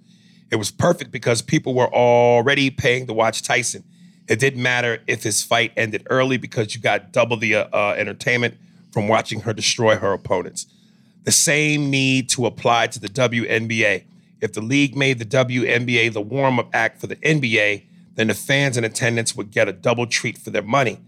It 0.51 0.57
was 0.57 0.69
perfect 0.69 1.11
because 1.11 1.41
people 1.41 1.73
were 1.73 1.91
already 1.93 2.69
paying 2.69 3.07
to 3.07 3.13
watch 3.13 3.41
Tyson. 3.41 3.83
It 4.27 4.39
didn't 4.39 4.61
matter 4.61 4.99
if 5.07 5.23
his 5.23 5.43
fight 5.43 5.71
ended 5.75 6.05
early 6.09 6.37
because 6.37 6.75
you 6.75 6.81
got 6.81 7.11
double 7.11 7.37
the 7.37 7.55
uh, 7.55 7.67
uh, 7.73 7.95
entertainment 7.97 8.55
from 8.91 9.07
watching 9.07 9.41
her 9.41 9.53
destroy 9.53 9.95
her 9.95 10.13
opponents. 10.13 10.67
The 11.23 11.31
same 11.31 11.89
need 11.89 12.29
to 12.29 12.45
apply 12.45 12.87
to 12.87 12.99
the 12.99 13.07
WNBA. 13.07 14.03
If 14.41 14.53
the 14.53 14.61
league 14.61 14.95
made 14.95 15.19
the 15.19 15.25
WNBA 15.25 16.13
the 16.13 16.21
warm 16.21 16.59
up 16.59 16.69
act 16.73 16.99
for 16.99 17.07
the 17.07 17.15
NBA, 17.17 17.83
then 18.15 18.27
the 18.27 18.33
fans 18.33 18.77
in 18.77 18.83
attendance 18.83 19.35
would 19.35 19.51
get 19.51 19.67
a 19.67 19.73
double 19.73 20.05
treat 20.05 20.37
for 20.37 20.51
their 20.51 20.61
money. 20.61 20.99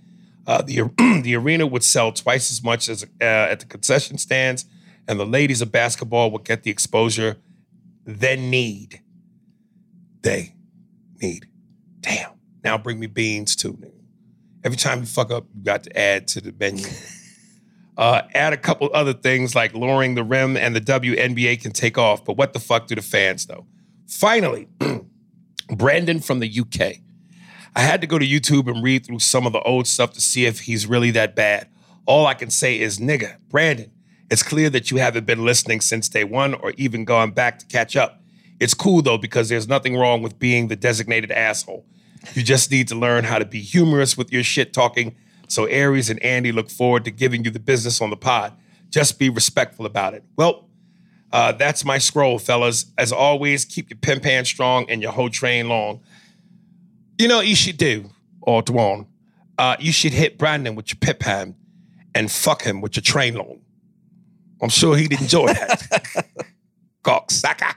Uh, 0.47 0.61
the, 0.61 0.81
the 1.23 1.35
arena 1.35 1.65
would 1.65 1.83
sell 1.83 2.11
twice 2.11 2.51
as 2.51 2.63
much 2.63 2.87
as 2.89 3.03
uh, 3.03 3.23
at 3.23 3.59
the 3.59 3.65
concession 3.65 4.17
stands, 4.17 4.65
and 5.07 5.19
the 5.19 5.25
ladies 5.25 5.61
of 5.61 5.71
basketball 5.71 6.31
would 6.31 6.43
get 6.43 6.63
the 6.63 6.71
exposure 6.71 7.37
they 8.05 8.35
need. 8.35 9.01
They 10.21 10.55
need. 11.21 11.47
Damn. 12.01 12.31
Now 12.63 12.77
bring 12.77 12.99
me 12.99 13.07
beans 13.07 13.55
too, 13.55 13.73
nigga. 13.73 13.91
Every 14.63 14.77
time 14.77 15.01
you 15.01 15.05
fuck 15.05 15.31
up, 15.31 15.45
you 15.55 15.63
got 15.63 15.83
to 15.83 15.97
add 15.97 16.27
to 16.29 16.41
the 16.41 16.53
menu. 16.57 16.85
Uh, 17.97 18.23
add 18.33 18.51
a 18.51 18.57
couple 18.57 18.89
other 18.93 19.13
things 19.13 19.55
like 19.55 19.73
lowering 19.73 20.15
the 20.15 20.23
rim 20.23 20.57
and 20.57 20.75
the 20.75 20.81
WNBA 20.81 21.61
can 21.61 21.71
take 21.71 21.97
off. 21.97 22.25
But 22.25 22.35
what 22.35 22.51
the 22.51 22.59
fuck 22.59 22.87
do 22.87 22.95
the 22.95 23.01
fans 23.01 23.45
though? 23.45 23.65
Finally, 24.07 24.67
Brandon 25.69 26.19
from 26.19 26.39
the 26.39 26.59
UK. 26.59 26.97
I 27.75 27.81
had 27.81 27.99
to 28.01 28.07
go 28.07 28.17
to 28.17 28.25
YouTube 28.25 28.73
and 28.73 28.81
read 28.81 29.05
through 29.05 29.19
some 29.19 29.45
of 29.45 29.53
the 29.53 29.61
old 29.61 29.85
stuff 29.85 30.13
to 30.13 30.21
see 30.21 30.45
if 30.45 30.61
he's 30.61 30.87
really 30.87 31.11
that 31.11 31.35
bad. 31.35 31.67
All 32.05 32.25
I 32.25 32.33
can 32.33 32.49
say 32.49 32.79
is, 32.79 32.99
nigga, 32.99 33.37
Brandon, 33.49 33.91
it's 34.31 34.43
clear 34.43 34.69
that 34.69 34.91
you 34.91 34.97
haven't 34.97 35.25
been 35.25 35.43
listening 35.43 35.81
since 35.81 36.07
day 36.07 36.23
one 36.23 36.53
or 36.53 36.71
even 36.77 37.03
gone 37.03 37.31
back 37.31 37.59
to 37.59 37.65
catch 37.65 37.97
up. 37.97 38.21
It's 38.59 38.73
cool 38.73 39.01
though, 39.01 39.17
because 39.17 39.49
there's 39.49 39.67
nothing 39.67 39.97
wrong 39.97 40.21
with 40.21 40.39
being 40.39 40.69
the 40.69 40.75
designated 40.75 41.31
asshole. 41.31 41.85
You 42.33 42.43
just 42.43 42.71
need 42.71 42.87
to 42.87 42.95
learn 42.95 43.25
how 43.25 43.39
to 43.39 43.45
be 43.45 43.59
humorous 43.59 44.17
with 44.17 44.31
your 44.31 44.43
shit 44.43 44.73
talking. 44.73 45.15
So 45.47 45.65
Aries 45.65 46.09
and 46.09 46.21
Andy 46.23 46.51
look 46.51 46.69
forward 46.69 47.03
to 47.05 47.11
giving 47.11 47.43
you 47.43 47.51
the 47.51 47.59
business 47.59 48.01
on 48.01 48.09
the 48.09 48.17
pod. 48.17 48.53
Just 48.89 49.19
be 49.19 49.29
respectful 49.29 49.85
about 49.85 50.13
it. 50.13 50.23
Well, 50.37 50.69
uh, 51.31 51.51
that's 51.51 51.83
my 51.83 51.97
scroll, 51.97 52.39
fellas. 52.39 52.85
As 52.97 53.11
always, 53.11 53.65
keep 53.65 53.89
your 53.89 53.97
pin 53.99 54.21
pan 54.21 54.45
strong 54.45 54.89
and 54.89 55.01
your 55.01 55.11
whole 55.11 55.29
train 55.29 55.67
long. 55.67 55.99
You 57.17 57.27
know 57.27 57.37
what 57.37 57.47
you 57.47 57.55
should 57.55 57.77
do, 57.77 58.09
or 58.41 58.61
Dwan? 58.63 59.07
Uh, 59.57 59.75
you 59.79 59.91
should 59.91 60.11
hit 60.13 60.37
Brandon 60.37 60.75
with 60.75 60.89
your 60.89 60.97
pip 60.99 61.19
pan 61.19 61.55
and 62.13 62.29
fuck 62.31 62.63
him 62.63 62.81
with 62.81 62.95
your 62.95 63.01
train 63.03 63.35
long. 63.35 63.61
I'm 64.61 64.69
sure 64.69 64.95
he'd 64.97 65.13
enjoy 65.13 65.47
that. 65.47 66.25
Cocksucker. 67.03 67.75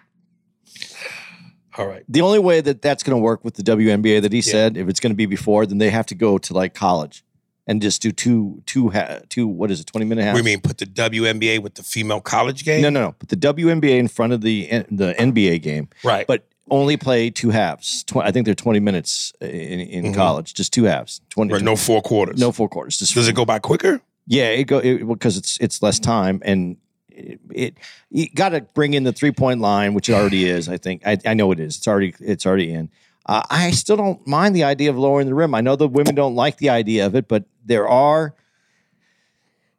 All 1.76 1.86
right. 1.86 2.02
The 2.08 2.22
only 2.22 2.38
way 2.40 2.60
that 2.60 2.82
that's 2.82 3.02
going 3.02 3.16
to 3.16 3.22
work 3.22 3.44
with 3.44 3.54
the 3.54 3.62
WNBA 3.62 4.22
that 4.22 4.32
he 4.32 4.42
said, 4.42 4.76
if 4.76 4.88
it's 4.88 4.98
going 4.98 5.12
to 5.12 5.16
be 5.16 5.26
before, 5.26 5.64
then 5.66 5.78
they 5.78 5.90
have 5.90 6.06
to 6.06 6.14
go 6.16 6.38
to 6.38 6.52
like 6.54 6.74
college 6.74 7.22
and 7.68 7.80
just 7.80 8.02
do 8.02 8.10
two, 8.10 8.62
two, 8.66 8.88
ha- 8.90 9.20
two. 9.28 9.46
What 9.46 9.70
is 9.70 9.80
it? 9.80 9.86
Twenty 9.86 10.06
minute 10.06 10.22
halves. 10.24 10.40
We 10.40 10.42
mean 10.44 10.60
put 10.60 10.78
the 10.78 10.86
WNBA 10.86 11.60
with 11.62 11.74
the 11.74 11.84
female 11.84 12.20
college 12.20 12.64
game? 12.64 12.82
No, 12.82 12.90
no, 12.90 13.00
no. 13.02 13.12
Put 13.12 13.28
the 13.28 13.36
WNBA 13.36 13.96
in 13.98 14.08
front 14.08 14.32
of 14.32 14.40
the 14.40 14.66
the 14.90 15.14
NBA 15.18 15.62
game, 15.62 15.88
Right. 16.02 16.26
but 16.26 16.48
only 16.70 16.96
play 16.96 17.30
two 17.30 17.50
halves. 17.50 18.04
Tw- 18.04 18.18
I 18.18 18.30
think 18.30 18.44
they're 18.44 18.54
twenty 18.54 18.80
minutes 18.80 19.32
in, 19.40 19.48
in 19.48 20.14
college, 20.14 20.54
just 20.54 20.72
two 20.72 20.84
halves. 20.84 21.20
Twenty. 21.30 21.54
Or 21.54 21.60
no 21.60 21.76
four 21.76 22.02
quarters. 22.02 22.38
no 22.38 22.52
four 22.52 22.68
quarters. 22.68 22.98
Just 22.98 23.14
Does 23.14 23.28
it 23.28 23.34
go 23.34 23.44
by 23.44 23.58
quicker? 23.58 24.00
Yeah, 24.26 24.48
it 24.48 24.64
go 24.64 24.78
it, 24.78 25.06
because 25.06 25.36
it's 25.36 25.58
it's 25.58 25.82
less 25.82 25.98
time 25.98 26.42
and 26.44 26.76
it, 27.08 27.40
it 27.50 27.74
you 28.10 28.28
got 28.34 28.50
to 28.50 28.60
bring 28.60 28.94
in 28.94 29.04
the 29.04 29.12
three 29.12 29.32
point 29.32 29.60
line, 29.60 29.94
which 29.94 30.08
it 30.08 30.12
already 30.12 30.48
is. 30.48 30.68
I 30.68 30.76
think 30.76 31.06
I, 31.06 31.18
I 31.24 31.34
know 31.34 31.50
it 31.52 31.60
is. 31.60 31.76
It's 31.76 31.88
already 31.88 32.14
it's 32.20 32.46
already 32.46 32.72
in. 32.72 32.90
Uh, 33.26 33.42
I 33.50 33.70
still 33.72 33.96
don't 33.96 34.26
mind 34.26 34.56
the 34.56 34.64
idea 34.64 34.88
of 34.90 34.96
lowering 34.96 35.26
the 35.26 35.34
rim. 35.34 35.54
I 35.54 35.60
know 35.60 35.76
the 35.76 35.88
women 35.88 36.14
don't 36.14 36.34
like 36.34 36.56
the 36.58 36.70
idea 36.70 37.04
of 37.04 37.14
it, 37.14 37.28
but 37.28 37.44
there 37.64 37.86
are 37.86 38.34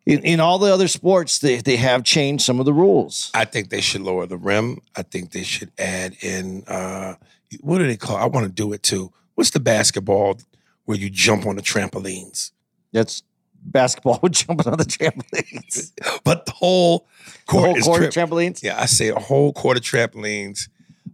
in, 0.05 0.23
in 0.23 0.39
all 0.39 0.57
the 0.59 0.73
other 0.73 0.87
sports 0.87 1.39
they 1.39 1.57
they 1.57 1.77
have 1.77 2.03
changed 2.03 2.43
some 2.43 2.59
of 2.59 2.65
the 2.65 2.73
rules. 2.73 3.31
I 3.33 3.45
think 3.45 3.69
they 3.69 3.81
should 3.81 4.01
lower 4.01 4.25
the 4.25 4.37
rim. 4.37 4.79
I 4.95 5.03
think 5.03 5.31
they 5.31 5.43
should 5.43 5.71
add 5.77 6.15
in 6.21 6.63
uh 6.67 7.15
what 7.61 7.79
do 7.79 7.87
they 7.87 7.97
call? 7.97 8.17
I 8.17 8.25
want 8.25 8.45
to 8.45 8.51
do 8.51 8.73
it 8.73 8.83
too. 8.83 9.11
What's 9.35 9.51
the 9.51 9.59
basketball 9.59 10.39
where 10.85 10.97
you 10.97 11.09
jump 11.09 11.45
on 11.45 11.55
the 11.55 11.61
trampolines? 11.61 12.51
That's 12.91 13.23
basketball 13.61 14.19
with 14.23 14.33
jumping 14.33 14.67
on 14.67 14.77
the 14.77 14.85
trampolines. 14.85 15.91
But 16.23 16.45
the 16.45 16.51
whole 16.51 17.07
The 17.25 17.31
court 17.45 17.65
whole 17.65 17.77
is 17.77 17.83
court 17.85 18.03
of 18.03 18.13
trampolines. 18.13 18.63
Yeah, 18.63 18.79
I 18.79 18.85
say 18.85 19.09
a 19.09 19.19
whole 19.19 19.53
court 19.53 19.77
of 19.77 19.83
trampolines, 19.83 20.69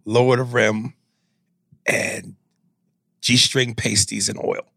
lower 0.06 0.38
the 0.38 0.44
rim, 0.44 0.94
and 1.86 2.36
G-string 3.22 3.74
pasties 3.74 4.30
and 4.30 4.40
oil. 4.40 4.68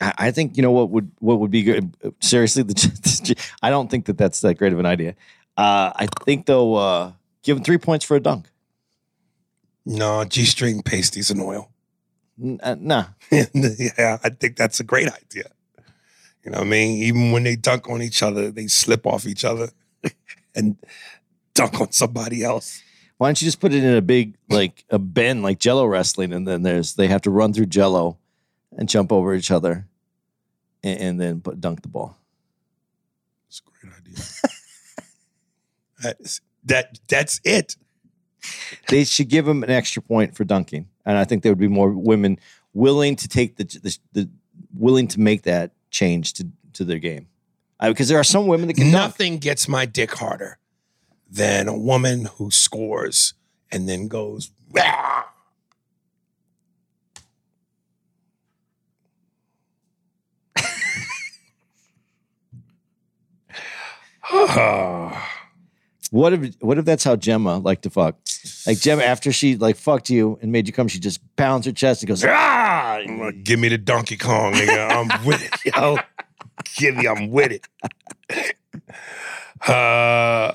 I 0.00 0.30
think 0.30 0.56
you 0.56 0.62
know 0.62 0.72
what 0.72 0.90
would 0.90 1.10
what 1.18 1.40
would 1.40 1.50
be 1.50 1.62
good. 1.62 1.94
Seriously, 2.20 2.62
the, 2.62 3.36
I 3.62 3.70
don't 3.70 3.90
think 3.90 4.06
that 4.06 4.16
that's 4.16 4.40
that 4.40 4.54
great 4.54 4.72
of 4.72 4.78
an 4.78 4.86
idea. 4.86 5.14
Uh, 5.56 5.92
I 5.94 6.06
think 6.24 6.46
though, 6.46 6.74
uh, 6.74 7.12
give 7.42 7.58
him 7.58 7.64
three 7.64 7.78
points 7.78 8.04
for 8.04 8.16
a 8.16 8.20
dunk. 8.20 8.46
No, 9.84 10.24
G-string 10.24 10.82
pasties 10.82 11.30
and 11.30 11.40
oil. 11.40 11.70
N- 12.42 12.60
uh, 12.62 12.76
nah, 12.78 13.04
yeah, 13.30 14.18
I 14.24 14.30
think 14.30 14.56
that's 14.56 14.80
a 14.80 14.84
great 14.84 15.08
idea. 15.08 15.50
You 16.44 16.52
know 16.52 16.58
what 16.58 16.66
I 16.66 16.70
mean? 16.70 17.02
Even 17.02 17.32
when 17.32 17.42
they 17.42 17.56
dunk 17.56 17.90
on 17.90 18.00
each 18.00 18.22
other, 18.22 18.50
they 18.50 18.66
slip 18.66 19.06
off 19.06 19.26
each 19.26 19.44
other 19.44 19.70
and 20.54 20.76
dunk 21.54 21.80
on 21.80 21.92
somebody 21.92 22.42
else. 22.42 22.82
why 23.18 23.28
don't 23.28 23.42
you 23.42 23.46
just 23.46 23.60
put 23.60 23.74
it 23.74 23.84
in 23.84 23.94
a 23.94 24.00
big 24.00 24.36
like 24.48 24.84
a 24.88 24.98
bin 24.98 25.42
like 25.42 25.58
Jello 25.58 25.84
wrestling, 25.84 26.32
and 26.32 26.48
then 26.48 26.62
there's 26.62 26.94
they 26.94 27.08
have 27.08 27.22
to 27.22 27.30
run 27.30 27.52
through 27.52 27.66
Jello 27.66 28.16
and 28.78 28.88
jump 28.88 29.12
over 29.12 29.34
each 29.34 29.50
other, 29.50 29.86
and, 30.82 31.00
and 31.00 31.20
then 31.20 31.40
put, 31.40 31.60
dunk 31.60 31.82
the 31.82 31.88
ball. 31.88 32.16
It's 33.48 33.60
a 33.60 33.86
great 33.86 33.94
idea. 33.98 34.24
that's, 36.02 36.40
that 36.64 36.98
that's 37.08 37.40
it. 37.44 37.76
They 38.88 39.04
should 39.04 39.28
give 39.28 39.46
him 39.46 39.62
an 39.62 39.70
extra 39.70 40.00
point 40.02 40.34
for 40.34 40.44
dunking, 40.44 40.88
and 41.04 41.18
I 41.18 41.24
think 41.24 41.42
there 41.42 41.52
would 41.52 41.58
be 41.58 41.68
more 41.68 41.90
women 41.90 42.38
willing 42.72 43.16
to 43.16 43.28
take 43.28 43.56
the 43.56 43.64
the, 43.64 43.98
the 44.12 44.30
willing 44.74 45.08
to 45.08 45.20
make 45.20 45.42
that 45.42 45.72
change 45.90 46.34
to 46.34 46.46
to 46.74 46.84
their 46.84 46.98
game, 46.98 47.26
because 47.82 48.08
there 48.08 48.18
are 48.18 48.24
some 48.24 48.46
women 48.46 48.68
that 48.68 48.74
can 48.74 48.90
dunk. 48.90 48.94
Nothing 48.94 49.38
gets 49.38 49.68
my 49.68 49.84
dick 49.84 50.12
harder 50.12 50.58
than 51.30 51.68
a 51.68 51.76
woman 51.76 52.26
who 52.36 52.50
scores 52.50 53.34
and 53.70 53.88
then 53.88 54.08
goes. 54.08 54.50
What 66.10 66.32
if 66.32 66.54
what 66.60 66.76
if 66.76 66.84
that's 66.84 67.04
how 67.04 67.14
Gemma 67.14 67.58
liked 67.58 67.82
to 67.84 67.90
fuck? 67.90 68.16
Like 68.66 68.80
Gemma, 68.80 69.02
after 69.04 69.30
she 69.30 69.56
like 69.56 69.76
fucked 69.76 70.10
you 70.10 70.40
and 70.42 70.50
made 70.50 70.66
you 70.66 70.72
come, 70.72 70.88
she 70.88 70.98
just 70.98 71.20
pounds 71.36 71.66
her 71.66 71.72
chest 71.72 72.02
and 72.02 72.08
goes, 72.08 72.24
ah! 72.24 72.98
Give 73.44 73.60
me 73.60 73.68
the 73.68 73.78
Donkey 73.78 74.16
Kong, 74.16 74.54
nigga. 74.54 74.90
I'm 74.90 75.24
with 75.26 75.40
it, 75.44 75.72
yo. 75.72 75.98
Give 76.76 76.96
me, 76.96 77.06
I'm 77.06 77.30
with 77.30 77.52
it. 77.52 78.54
Uh, 79.68 80.52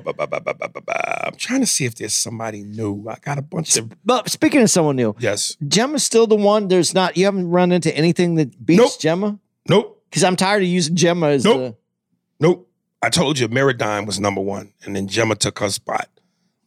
I'm 0.00 1.36
trying 1.36 1.60
to 1.60 1.66
see 1.66 1.84
if 1.84 1.96
there's 1.96 2.14
somebody 2.14 2.62
new. 2.62 3.06
I 3.06 3.16
got 3.20 3.36
a 3.36 3.42
bunch 3.42 3.76
of 3.76 3.92
But 4.06 4.30
speaking 4.30 4.62
of 4.62 4.70
someone 4.70 4.96
new, 4.96 5.14
yes. 5.18 5.54
Gemma's 5.68 6.02
still 6.02 6.26
the 6.26 6.34
one. 6.34 6.68
There's 6.68 6.94
not 6.94 7.18
you 7.18 7.26
haven't 7.26 7.50
run 7.50 7.72
into 7.72 7.94
anything 7.94 8.36
that 8.36 8.64
beats 8.64 8.78
Nope. 8.78 9.00
Gemma? 9.00 9.38
Nope. 9.68 10.02
Because 10.08 10.24
I'm 10.24 10.36
tired 10.36 10.62
of 10.62 10.68
using 10.68 10.96
Gemma 10.96 11.26
as 11.28 11.44
Nope. 11.44 11.78
Nope. 12.40 12.70
I 13.02 13.10
told 13.10 13.38
you 13.38 13.48
Meridine 13.48 14.06
was 14.06 14.20
number 14.20 14.40
one, 14.40 14.72
and 14.84 14.94
then 14.94 15.08
Gemma 15.08 15.34
took 15.34 15.58
her 15.58 15.68
spot. 15.68 16.08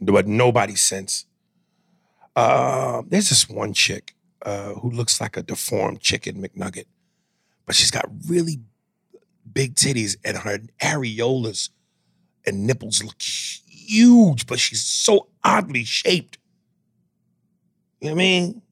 But 0.01 0.27
nobody 0.27 0.75
since. 0.75 1.25
Uh, 2.36 3.04
there's 3.08 3.30
this 3.30 3.50
one 3.50 3.74
chick 3.74 4.13
uh, 4.42 4.74
who 4.74 4.92
looks 4.92 5.22
like 5.22 5.38
a 5.38 5.44
deformed 5.44 6.01
chicken 6.01 6.42
McNugget, 6.42 6.86
but 7.65 7.75
she's 7.75 7.92
got 7.92 8.10
really 8.27 8.60
big 9.51 9.75
titties 9.75 10.18
and 10.25 10.38
her 10.38 10.60
areolas 10.82 11.70
and 12.46 12.68
nipples 12.68 13.01
look 13.04 13.22
huge, 13.22 14.46
but 14.46 14.60
she's 14.60 14.84
so 14.84 15.27
oddly 15.44 15.86
shaped. 15.86 16.38
You 18.01 18.10
know 18.10 18.15
what 18.15 18.22
I 18.22 18.24
mean? 18.24 18.62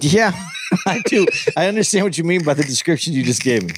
Yeah, 0.00 0.32
I 0.86 1.02
do. 1.06 1.26
I 1.54 1.66
understand 1.66 2.04
what 2.04 2.16
you 2.16 2.24
mean 2.24 2.44
by 2.44 2.54
the 2.54 2.62
description 2.62 3.12
you 3.12 3.24
just 3.24 3.42
gave 3.42 3.64
me. 3.64 3.74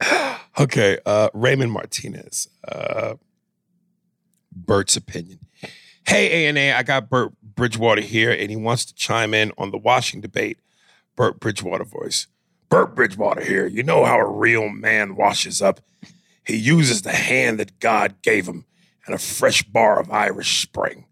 Okay, 0.58 0.98
uh, 1.06 1.28
Raymond 1.34 1.70
Martinez. 1.70 2.48
Uh, 2.66 3.14
Bert's 4.52 4.96
opinion. 4.96 5.38
Hey, 6.06 6.46
A&A, 6.46 6.72
I 6.72 6.82
got 6.82 7.08
Bert 7.08 7.32
Bridgewater 7.42 8.00
here, 8.00 8.32
and 8.32 8.50
he 8.50 8.56
wants 8.56 8.84
to 8.86 8.94
chime 8.94 9.34
in 9.34 9.52
on 9.56 9.70
the 9.70 9.78
washing 9.78 10.20
debate. 10.20 10.58
Bert 11.16 11.38
Bridgewater 11.38 11.84
voice. 11.84 12.26
Bert 12.70 12.96
Bridgewater 12.96 13.42
here. 13.42 13.66
You 13.66 13.82
know 13.82 14.04
how 14.04 14.18
a 14.18 14.26
real 14.26 14.68
man 14.68 15.16
washes 15.16 15.62
up? 15.62 15.80
He 16.44 16.56
uses 16.56 17.02
the 17.02 17.12
hand 17.12 17.60
that 17.60 17.78
God 17.78 18.20
gave 18.22 18.48
him 18.48 18.64
and 19.06 19.14
a 19.14 19.18
fresh 19.18 19.62
bar 19.62 20.00
of 20.00 20.10
Irish 20.10 20.62
Spring. 20.62 21.06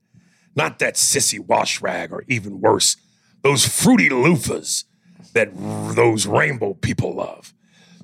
Not 0.55 0.79
that 0.79 0.95
sissy 0.95 1.39
wash 1.39 1.81
rag, 1.83 2.13
or 2.13 2.25
even 2.27 2.61
worse, 2.61 2.97
those 3.43 3.67
fruity 3.67 4.09
loofahs 4.09 4.85
that 5.35 5.49
r- 5.49 5.95
those 5.95 6.27
rainbow 6.27 6.75
people 6.75 7.15
love. 7.15 7.53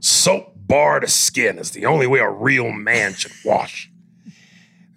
Soap 0.00 0.51
bar 0.72 1.00
to 1.00 1.06
skin 1.06 1.58
is 1.58 1.72
the 1.72 1.84
only 1.84 2.06
way 2.06 2.18
a 2.18 2.30
real 2.30 2.72
man 2.72 3.12
should 3.12 3.30
wash. 3.44 3.90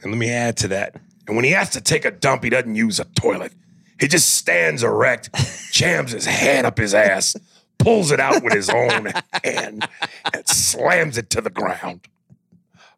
And 0.01 0.09
let 0.09 0.17
me 0.17 0.31
add 0.31 0.55
to 0.57 0.69
that. 0.69 0.95
And 1.27 1.35
when 1.35 1.43
he 1.43 1.51
has 1.51 1.69
to 1.71 1.81
take 1.81 2.05
a 2.05 2.11
dump, 2.11 2.45
he 2.45 2.49
doesn't 2.49 2.75
use 2.75 2.97
a 2.97 3.03
toilet. 3.03 3.51
He 3.99 4.07
just 4.07 4.35
stands 4.35 4.83
erect, 4.83 5.29
jams 5.73 6.13
his 6.13 6.25
hand 6.25 6.65
up 6.65 6.77
his 6.77 6.93
ass, 6.93 7.35
pulls 7.77 8.11
it 8.11 8.21
out 8.21 8.41
with 8.41 8.53
his 8.53 8.69
own 8.69 9.11
hand, 9.43 9.85
and 10.33 10.47
slams 10.47 11.17
it 11.17 11.29
to 11.31 11.41
the 11.41 11.49
ground. 11.49 12.07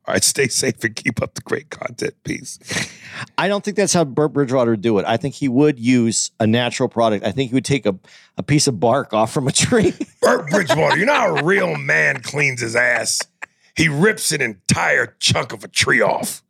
All 0.05 0.13
right, 0.13 0.23
stay 0.23 0.47
safe 0.47 0.83
and 0.83 0.95
keep 0.95 1.19
up 1.19 1.33
the 1.33 1.41
great 1.41 1.71
content. 1.71 2.13
Peace. 2.23 2.59
I 3.37 3.47
don't 3.47 3.63
think 3.63 3.77
that's 3.77 3.93
how 3.93 4.03
Bert 4.03 4.33
Bridgewater 4.33 4.71
would 4.71 4.81
do 4.81 4.97
it. 4.99 5.05
I 5.05 5.17
think 5.17 5.35
he 5.35 5.47
would 5.47 5.79
use 5.79 6.31
a 6.39 6.47
natural 6.47 6.89
product. 6.89 7.25
I 7.25 7.31
think 7.31 7.49
he 7.51 7.55
would 7.55 7.65
take 7.65 7.85
a, 7.85 7.95
a 8.37 8.43
piece 8.43 8.67
of 8.67 8.79
bark 8.79 9.13
off 9.13 9.31
from 9.31 9.47
a 9.47 9.51
tree. 9.51 9.93
Bert 10.21 10.49
Bridgewater, 10.49 10.97
you 10.97 11.05
know 11.05 11.13
how 11.13 11.35
a 11.37 11.43
real 11.43 11.75
man 11.75 12.21
cleans 12.21 12.61
his 12.61 12.75
ass? 12.75 13.21
He 13.75 13.87
rips 13.87 14.31
an 14.31 14.41
entire 14.41 15.15
chunk 15.19 15.53
of 15.53 15.63
a 15.63 15.67
tree 15.67 16.01
off 16.01 16.43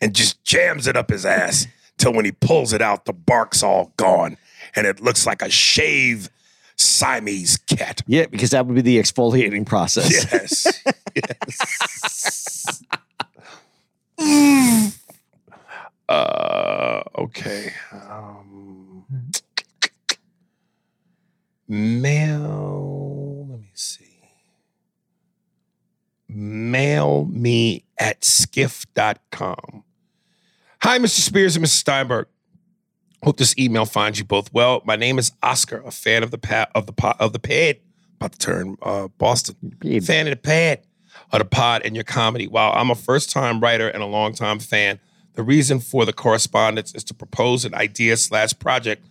and 0.00 0.14
just 0.14 0.42
jams 0.44 0.86
it 0.86 0.96
up 0.96 1.10
his 1.10 1.24
ass 1.26 1.66
till 1.96 2.12
when 2.12 2.24
he 2.24 2.32
pulls 2.32 2.72
it 2.72 2.80
out, 2.80 3.04
the 3.04 3.12
bark's 3.12 3.62
all 3.62 3.92
gone 3.96 4.36
and 4.74 4.86
it 4.86 5.00
looks 5.00 5.26
like 5.26 5.42
a 5.42 5.50
shave 5.50 6.30
Siamese 6.76 7.56
cat. 7.56 8.02
yeah, 8.06 8.26
because 8.26 8.50
that 8.50 8.66
would 8.66 8.76
be 8.76 8.82
the 8.82 8.98
exfoliating 8.98 9.66
process. 9.66 10.10
Yes. 10.10 10.82
yes. 11.14 12.82
Mm. 14.18 14.87
Uh, 16.08 17.02
okay. 17.18 17.72
Um, 17.92 19.04
mail. 21.68 23.46
Let 23.50 23.60
me 23.60 23.70
see. 23.74 24.04
Mail 26.28 27.26
me 27.26 27.84
at 27.98 28.24
skiff.com. 28.24 29.84
Hi, 30.82 30.98
Mr. 30.98 31.20
Spears 31.20 31.56
and 31.56 31.64
Mr. 31.64 31.68
Steinberg. 31.70 32.26
Hope 33.24 33.36
this 33.36 33.54
email 33.58 33.84
finds 33.84 34.18
you 34.18 34.24
both 34.24 34.52
well. 34.52 34.80
My 34.84 34.94
name 34.94 35.18
is 35.18 35.32
Oscar, 35.42 35.82
a 35.84 35.90
fan 35.90 36.22
of 36.22 36.30
the 36.30 36.38
pa- 36.38 36.68
of 36.74 36.86
the 36.86 36.92
po- 36.92 37.16
of 37.18 37.32
the 37.32 37.40
pad. 37.40 37.78
About 38.16 38.32
to 38.32 38.38
turn 38.38 38.76
uh, 38.82 39.08
Boston. 39.18 39.56
Pad. 39.80 40.04
Fan 40.04 40.26
of 40.28 40.30
the 40.30 40.36
pad 40.36 40.82
of 41.32 41.40
the 41.40 41.44
pod 41.44 41.82
and 41.84 41.96
your 41.96 42.04
comedy. 42.04 42.46
While 42.46 42.72
I'm 42.72 42.90
a 42.90 42.94
first 42.94 43.30
time 43.30 43.60
writer 43.60 43.88
and 43.88 44.02
a 44.04 44.06
long 44.06 44.34
time 44.34 44.60
fan, 44.60 45.00
the 45.38 45.44
reason 45.44 45.78
for 45.78 46.04
the 46.04 46.12
correspondence 46.12 46.92
is 46.96 47.04
to 47.04 47.14
propose 47.14 47.64
an 47.64 47.72
idea 47.72 48.16
slash 48.16 48.58
project 48.58 49.06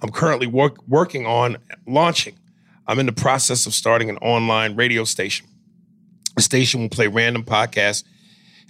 I'm 0.00 0.08
currently 0.08 0.46
work, 0.46 0.78
working 0.88 1.26
on 1.26 1.58
launching. 1.86 2.38
I'm 2.86 2.98
in 2.98 3.04
the 3.04 3.12
process 3.12 3.66
of 3.66 3.74
starting 3.74 4.08
an 4.08 4.16
online 4.18 4.76
radio 4.76 5.04
station. 5.04 5.46
The 6.36 6.40
station 6.40 6.80
will 6.80 6.88
play 6.88 7.06
random 7.06 7.44
podcasts. 7.44 8.02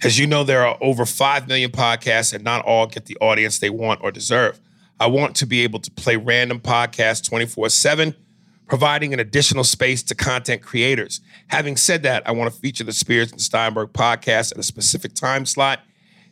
As 0.03 0.19
you 0.19 0.27
know, 0.27 0.43
there 0.43 0.67
are 0.67 0.77
over 0.81 1.05
5 1.05 1.47
million 1.47 1.71
podcasts, 1.71 2.33
and 2.33 2.43
not 2.43 2.65
all 2.65 2.85
get 2.85 3.05
the 3.05 3.15
audience 3.21 3.59
they 3.59 3.69
want 3.69 4.01
or 4.03 4.11
deserve. 4.11 4.59
I 4.99 5.07
want 5.07 5.37
to 5.37 5.45
be 5.45 5.61
able 5.61 5.79
to 5.79 5.91
play 5.91 6.17
random 6.17 6.59
podcasts 6.59 7.23
24 7.23 7.69
7, 7.69 8.13
providing 8.67 9.13
an 9.13 9.21
additional 9.21 9.63
space 9.63 10.03
to 10.03 10.15
content 10.15 10.63
creators. 10.63 11.21
Having 11.47 11.77
said 11.77 12.03
that, 12.03 12.27
I 12.27 12.33
want 12.33 12.53
to 12.53 12.59
feature 12.59 12.83
the 12.83 12.91
Spears 12.91 13.31
and 13.31 13.39
Steinberg 13.39 13.93
podcast 13.93 14.51
at 14.51 14.57
a 14.57 14.63
specific 14.63 15.13
time 15.13 15.45
slot 15.45 15.79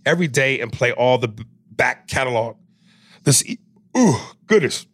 every 0.07 0.27
day 0.27 0.59
and 0.59 0.71
play 0.71 0.91
all 0.91 1.17
the 1.17 1.33
back 1.71 2.07
catalog. 2.07 2.57
This, 3.23 3.45
e- 3.45 3.59
ooh, 3.95 4.15
goodness. 4.47 4.87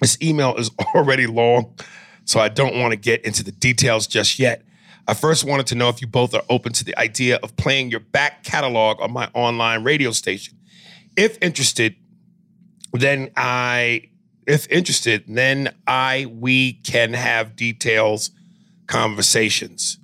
This 0.00 0.18
email 0.20 0.56
is 0.56 0.70
already 0.94 1.26
long, 1.26 1.76
so 2.24 2.40
I 2.40 2.48
don't 2.48 2.76
want 2.76 2.92
to 2.92 2.96
get 2.96 3.24
into 3.24 3.44
the 3.44 3.52
details 3.52 4.06
just 4.06 4.38
yet. 4.38 4.64
I 5.06 5.14
first 5.14 5.44
wanted 5.44 5.66
to 5.68 5.74
know 5.74 5.88
if 5.88 6.00
you 6.00 6.06
both 6.06 6.34
are 6.34 6.42
open 6.48 6.72
to 6.74 6.84
the 6.84 6.96
idea 6.98 7.36
of 7.42 7.56
playing 7.56 7.90
your 7.90 8.00
back 8.00 8.44
catalog 8.44 9.00
on 9.00 9.12
my 9.12 9.28
online 9.34 9.84
radio 9.84 10.12
station. 10.12 10.58
If 11.16 11.38
interested, 11.42 11.96
then 12.92 13.30
I 13.36 14.08
if 14.46 14.68
interested, 14.68 15.24
then 15.28 15.74
I 15.86 16.26
we 16.30 16.74
can 16.74 17.12
have 17.14 17.56
details 17.56 18.30
conversations. 18.86 19.98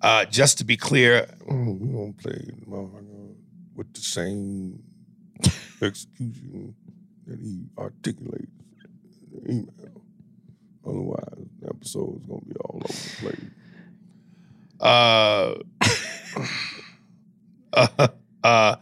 Uh, 0.00 0.26
just 0.26 0.58
to 0.58 0.64
be 0.64 0.76
clear, 0.76 1.26
we 1.46 1.54
don't 1.54 2.14
play 2.18 2.50
with 3.74 3.92
the 3.94 4.00
same 4.00 4.82
execution 5.82 6.74
that 7.26 7.38
he 7.40 7.64
articulates 7.78 8.46
in 9.32 9.42
the 9.42 9.50
email. 9.50 10.02
Otherwise, 10.86 11.46
the 11.60 11.68
episode 11.68 12.20
is 12.20 12.26
gonna 12.26 12.40
be 12.42 12.54
all 12.56 12.76
over 12.76 12.92
the 12.92 13.16
place. 13.20 13.50
Uh, 14.80 15.54
uh, 17.72 18.08
uh, 18.42 18.76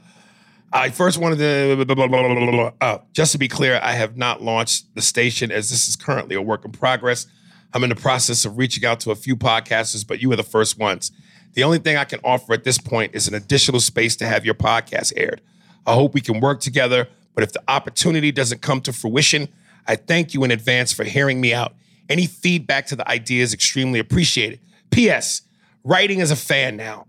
I 0.72 0.88
first 0.90 1.18
wanted 1.18 1.38
to, 1.38 2.74
uh, 2.81 2.98
just 3.12 3.33
to 3.33 3.38
be 3.38 3.46
clear, 3.46 3.78
I 3.83 3.92
have 3.92 4.16
not 4.16 4.42
launched 4.42 4.94
the 4.94 5.02
station 5.02 5.52
as 5.52 5.70
this 5.70 5.87
is 5.87 5.96
currently 5.96 6.35
a 6.35 6.42
work 6.42 6.64
in 6.64 6.72
progress. 6.72 7.26
I'm 7.74 7.85
in 7.85 7.90
the 7.90 7.96
process 7.96 8.44
of 8.44 8.59
reaching 8.59 8.85
out 8.85 9.00
to 9.00 9.11
a 9.11 9.14
few 9.14 9.37
podcasters, 9.37 10.07
but 10.07 10.20
you 10.20 10.33
are 10.33 10.37
the 10.37 10.42
first 10.42 10.78
ones. 10.78 11.12
The 11.55 11.65
only 11.65 11.79
thing 11.79 11.97
I 11.97 12.05
can 12.05 12.21
offer 12.25 12.55
at 12.55 12.65
this 12.65 12.79
point 12.79 13.15
is 13.15 13.29
an 13.29 13.35
additional 13.35 13.81
space 13.81 14.17
to 14.17 14.27
have 14.27 14.45
your 14.45 14.55
podcast 14.55 15.12
aired. 15.17 15.41
I 15.87 15.95
hope 15.95 16.15
we 16.15 16.21
can 16.21 16.41
work 16.41 16.61
together, 16.61 17.09
but 17.35 17.45
if 17.45 17.53
the 17.53 17.62
opportunity 17.69 18.33
doesn't 18.33 18.62
come 18.62 18.81
to 18.83 18.93
fruition, 18.93 19.49
I 19.87 19.97
thank 19.97 20.33
you 20.33 20.45
in 20.45 20.51
advance 20.51 20.93
for 20.93 21.05
hearing 21.05 21.41
me 21.41 21.53
out. 21.53 21.75
Any 22.09 22.27
feedback 22.27 22.87
to 22.87 22.97
the 22.97 23.09
idea 23.09 23.43
is 23.43 23.53
extremely 23.53 23.99
appreciated. 23.99 24.61
P.S. 24.91 25.43
Writing 25.85 26.21
as 26.21 26.31
a 26.31 26.37
fan 26.37 26.77
now. 26.77 27.07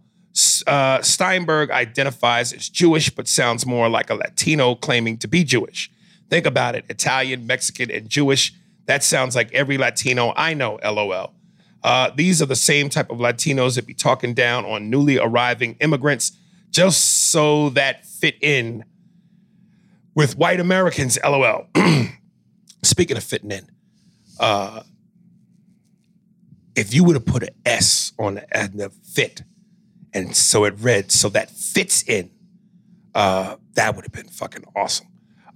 Uh, 0.65 1.01
Steinberg 1.01 1.69
identifies 1.69 2.53
as 2.53 2.67
Jewish, 2.67 3.10
but 3.10 3.27
sounds 3.27 3.65
more 3.65 3.88
like 3.88 4.10
a 4.10 4.15
Latino 4.15 4.75
claiming 4.75 5.17
to 5.17 5.27
be 5.27 5.43
Jewish. 5.43 5.91
Think 6.29 6.45
about 6.47 6.75
it 6.75 6.86
Italian, 6.89 7.45
Mexican, 7.45 7.91
and 7.91 8.10
Jewish. 8.10 8.53
That 8.86 9.03
sounds 9.03 9.36
like 9.36 9.53
every 9.53 9.77
Latino 9.77 10.34
I 10.36 10.53
know, 10.53 10.79
lol. 10.84 11.34
Uh, 11.83 12.09
these 12.15 12.41
are 12.41 12.45
the 12.45 12.55
same 12.55 12.89
type 12.89 13.09
of 13.09 13.17
Latinos 13.17 13.75
that 13.75 13.85
be 13.85 13.93
talking 13.93 14.33
down 14.33 14.65
on 14.65 14.89
newly 14.89 15.17
arriving 15.17 15.75
immigrants 15.81 16.31
just 16.69 17.29
so 17.31 17.69
that 17.71 18.05
fit 18.05 18.35
in 18.41 18.85
with 20.15 20.37
white 20.37 20.59
Americans, 20.59 21.17
lol. 21.23 21.67
Speaking 22.83 23.17
of 23.17 23.23
fitting 23.23 23.51
in, 23.51 23.67
uh, 24.39 24.81
if 26.75 26.93
you 26.93 27.03
would 27.03 27.15
have 27.15 27.25
put 27.25 27.43
an 27.43 27.49
S 27.65 28.11
on 28.17 28.35
the, 28.35 28.57
and 28.57 28.73
the 28.73 28.89
fit, 28.89 29.43
and 30.13 30.35
so 30.35 30.65
it 30.65 30.73
read, 30.79 31.11
so 31.11 31.29
that 31.29 31.49
fits 31.49 32.03
in, 32.03 32.31
uh, 33.13 33.55
that 33.73 33.95
would 33.95 34.05
have 34.05 34.11
been 34.11 34.27
fucking 34.27 34.63
awesome. 34.75 35.07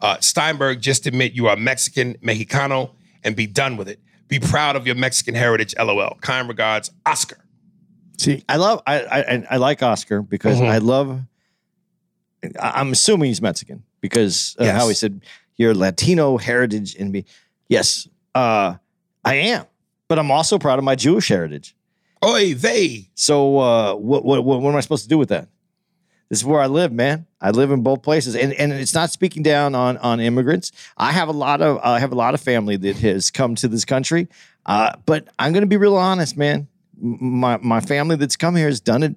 Uh, 0.01 0.17
Steinberg, 0.19 0.81
just 0.81 1.07
admit 1.07 1.33
you 1.33 1.47
are 1.47 1.55
Mexican, 1.55 2.15
Mexicano, 2.15 2.91
and 3.23 3.35
be 3.35 3.47
done 3.47 3.77
with 3.77 3.89
it. 3.89 3.99
Be 4.27 4.39
proud 4.39 4.75
of 4.75 4.85
your 4.85 4.95
Mexican 4.95 5.35
heritage, 5.35 5.73
lol. 5.77 6.17
Kind 6.21 6.47
regards, 6.49 6.91
Oscar. 7.05 7.37
See, 8.17 8.43
I 8.49 8.57
love 8.57 8.81
I 8.87 9.01
I, 9.01 9.43
I 9.51 9.57
like 9.57 9.81
Oscar 9.83 10.21
because 10.21 10.57
Mhm. 10.59 10.67
I 10.69 10.77
love. 10.79 11.21
I'm 12.61 12.91
assuming 12.91 13.27
he's 13.29 13.41
Mexican 13.41 13.83
because 14.01 14.55
uh, 14.59 14.65
Yes. 14.65 14.75
how 14.79 14.87
he 14.87 14.93
said 14.93 15.23
your 15.55 15.73
Latino 15.73 16.37
heritage 16.37 16.95
and 16.95 17.11
be. 17.11 17.25
Yes, 17.69 18.07
uh, 18.35 18.75
I 19.25 19.35
am, 19.35 19.65
but 20.07 20.19
I'm 20.19 20.31
also 20.31 20.57
proud 20.57 20.77
of 20.79 20.85
my 20.85 20.95
Jewish 20.95 21.27
heritage. 21.27 21.75
Oy 22.23 22.55
vey. 22.55 23.09
So 23.15 23.57
uh, 23.59 23.95
what, 23.95 24.23
what 24.25 24.43
what 24.43 24.61
what 24.61 24.69
am 24.71 24.75
I 24.75 24.81
supposed 24.81 25.03
to 25.03 25.09
do 25.09 25.17
with 25.17 25.29
that? 25.29 25.47
This 26.29 26.39
is 26.39 26.45
where 26.45 26.59
I 26.59 26.67
live, 26.67 26.91
man. 26.91 27.25
I 27.39 27.51
live 27.51 27.71
in 27.71 27.83
both 27.83 28.01
places, 28.01 28.35
and 28.35 28.51
and 28.53 28.73
it's 28.73 28.93
not 28.93 29.11
speaking 29.11 29.43
down 29.43 29.75
on 29.75 29.97
on 29.97 30.19
immigrants. 30.19 30.71
I 30.97 31.11
have 31.11 31.29
a 31.29 31.33
lot 31.33 31.61
of 31.61 31.79
I 31.81 31.99
have 31.99 32.11
a 32.11 32.15
lot 32.15 32.33
of 32.33 32.41
family 32.41 32.75
that 32.77 32.97
has 32.97 33.31
come 33.31 33.55
to 33.55 33.67
this 33.67 33.85
country. 33.85 34.27
Uh, 34.65 34.93
but 35.05 35.29
I'm 35.39 35.53
going 35.53 35.61
to 35.61 35.67
be 35.67 35.77
real 35.77 35.95
honest, 35.95 36.35
man. 36.35 36.67
My 36.99 37.57
my 37.57 37.79
family 37.79 38.17
that's 38.17 38.35
come 38.35 38.55
here 38.55 38.67
has 38.67 38.81
done 38.81 39.03
it 39.03 39.15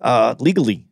uh, 0.00 0.36
legally, 0.38 0.86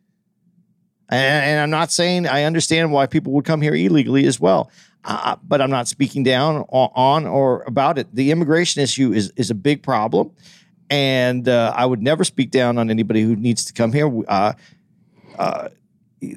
and, 1.09 1.45
and 1.45 1.61
I'm 1.61 1.69
not 1.69 1.91
saying 1.91 2.27
I 2.27 2.43
understand 2.43 2.91
why 2.91 3.05
people 3.05 3.31
would 3.33 3.45
come 3.45 3.61
here 3.61 3.73
illegally 3.73 4.25
as 4.25 4.39
well. 4.39 4.69
Uh, 5.05 5.37
but 5.41 5.61
I'm 5.61 5.69
not 5.69 5.87
speaking 5.87 6.23
down 6.23 6.65
on, 6.67 6.89
on 6.93 7.27
or 7.27 7.63
about 7.65 7.97
it. 7.97 8.13
The 8.13 8.31
immigration 8.31 8.81
issue 8.81 9.13
is 9.13 9.31
is 9.37 9.49
a 9.49 9.55
big 9.55 9.81
problem, 9.81 10.31
and 10.89 11.47
uh, 11.47 11.73
I 11.73 11.85
would 11.85 12.01
never 12.01 12.25
speak 12.25 12.51
down 12.51 12.77
on 12.77 12.89
anybody 12.89 13.21
who 13.21 13.37
needs 13.37 13.63
to 13.65 13.73
come 13.73 13.93
here. 13.93 14.11
Uh, 14.27 14.53
uh, 15.37 15.69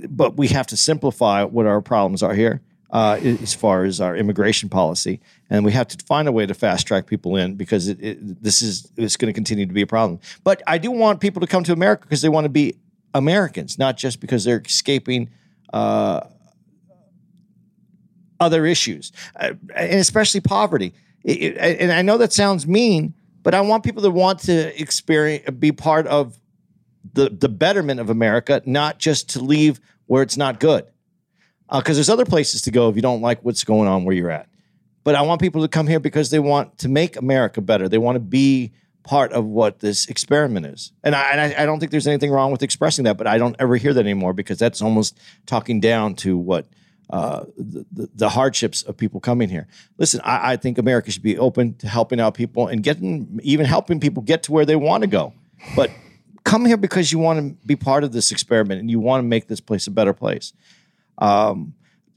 but 0.08 0.36
we 0.36 0.48
have 0.48 0.66
to 0.68 0.76
simplify 0.76 1.42
what 1.44 1.66
our 1.66 1.80
problems 1.80 2.22
are 2.22 2.34
here 2.34 2.60
uh, 2.90 3.18
as 3.22 3.54
far 3.54 3.84
as 3.84 4.00
our 4.00 4.16
immigration 4.16 4.68
policy, 4.68 5.20
and 5.48 5.64
we 5.64 5.72
have 5.72 5.88
to 5.88 6.04
find 6.06 6.26
a 6.28 6.32
way 6.32 6.44
to 6.44 6.54
fast 6.54 6.86
track 6.86 7.06
people 7.06 7.36
in 7.36 7.54
because 7.54 7.88
it, 7.88 7.98
it, 8.02 8.42
this 8.42 8.62
is 8.62 8.90
it's 8.96 9.16
going 9.16 9.32
to 9.32 9.36
continue 9.36 9.64
to 9.66 9.72
be 9.72 9.82
a 9.82 9.86
problem. 9.86 10.18
But 10.44 10.62
I 10.66 10.78
do 10.78 10.90
want 10.90 11.20
people 11.20 11.40
to 11.40 11.46
come 11.46 11.62
to 11.64 11.72
America 11.72 12.02
because 12.02 12.20
they 12.20 12.28
want 12.28 12.44
to 12.46 12.48
be 12.50 12.78
Americans, 13.14 13.78
not 13.78 13.96
just 13.96 14.20
because 14.20 14.44
they're 14.44 14.62
escaping 14.64 15.30
uh, 15.72 16.20
other 18.40 18.66
issues, 18.66 19.12
uh, 19.36 19.52
and 19.76 20.00
especially 20.00 20.40
poverty. 20.40 20.92
It- 21.22 21.56
and 21.58 21.92
I 21.92 22.02
know 22.02 22.18
that 22.18 22.32
sounds 22.32 22.66
mean, 22.66 23.14
but 23.42 23.54
I 23.54 23.60
want 23.60 23.84
people 23.84 24.02
to 24.02 24.10
want 24.10 24.40
to 24.40 24.80
experience, 24.80 25.48
be 25.58 25.70
part 25.72 26.06
of 26.06 26.39
the 27.12 27.30
the 27.30 27.48
betterment 27.48 28.00
of 28.00 28.10
America, 28.10 28.62
not 28.66 28.98
just 28.98 29.30
to 29.30 29.40
leave 29.40 29.80
where 30.06 30.22
it's 30.22 30.36
not 30.36 30.60
good. 30.60 30.86
Because 31.72 31.96
there's 31.96 32.10
other 32.10 32.24
places 32.24 32.62
to 32.62 32.72
go 32.72 32.88
if 32.88 32.96
you 32.96 33.02
don't 33.02 33.20
like 33.20 33.44
what's 33.44 33.62
going 33.62 33.88
on 33.88 34.04
where 34.04 34.14
you're 34.14 34.30
at. 34.30 34.48
But 35.04 35.14
I 35.14 35.22
want 35.22 35.40
people 35.40 35.62
to 35.62 35.68
come 35.68 35.86
here 35.86 36.00
because 36.00 36.30
they 36.30 36.40
want 36.40 36.78
to 36.78 36.88
make 36.88 37.16
America 37.16 37.60
better. 37.60 37.88
They 37.88 37.98
want 37.98 38.16
to 38.16 38.20
be 38.20 38.72
part 39.02 39.32
of 39.32 39.44
what 39.44 39.78
this 39.78 40.06
experiment 40.06 40.66
is. 40.66 40.92
And 41.02 41.14
I, 41.14 41.30
and 41.30 41.40
I, 41.40 41.62
I 41.62 41.66
don't 41.66 41.80
think 41.80 41.90
there's 41.90 42.06
anything 42.06 42.30
wrong 42.30 42.52
with 42.52 42.62
expressing 42.62 43.04
that, 43.04 43.16
but 43.16 43.26
I 43.26 43.38
don't 43.38 43.56
ever 43.58 43.76
hear 43.76 43.94
that 43.94 44.00
anymore 44.00 44.32
because 44.32 44.58
that's 44.58 44.82
almost 44.82 45.18
talking 45.46 45.80
down 45.80 46.14
to 46.16 46.36
what 46.36 46.66
uh, 47.08 47.44
the, 47.56 47.86
the, 47.92 48.10
the 48.14 48.28
hardships 48.28 48.82
of 48.82 48.96
people 48.96 49.18
coming 49.18 49.48
here. 49.48 49.66
Listen, 49.98 50.20
I, 50.22 50.52
I 50.52 50.56
think 50.56 50.78
America 50.78 51.10
should 51.10 51.22
be 51.22 51.38
open 51.38 51.74
to 51.76 51.88
helping 51.88 52.20
out 52.20 52.34
people 52.34 52.68
and 52.68 52.82
getting, 52.82 53.40
even 53.42 53.66
helping 53.66 54.00
people 54.00 54.22
get 54.22 54.44
to 54.44 54.52
where 54.52 54.64
they 54.64 54.76
want 54.76 55.02
to 55.02 55.08
go. 55.08 55.32
But 55.74 55.90
come 56.50 56.66
here 56.66 56.76
because 56.76 57.12
you 57.12 57.18
want 57.18 57.38
to 57.38 57.66
be 57.66 57.76
part 57.76 58.02
of 58.02 58.10
this 58.12 58.32
experiment 58.32 58.80
and 58.80 58.90
you 58.90 58.98
want 58.98 59.22
to 59.22 59.26
make 59.26 59.46
this 59.46 59.60
place 59.60 59.86
a 59.86 59.90
better 59.90 60.12
place. 60.12 60.52
Um, 61.18 61.74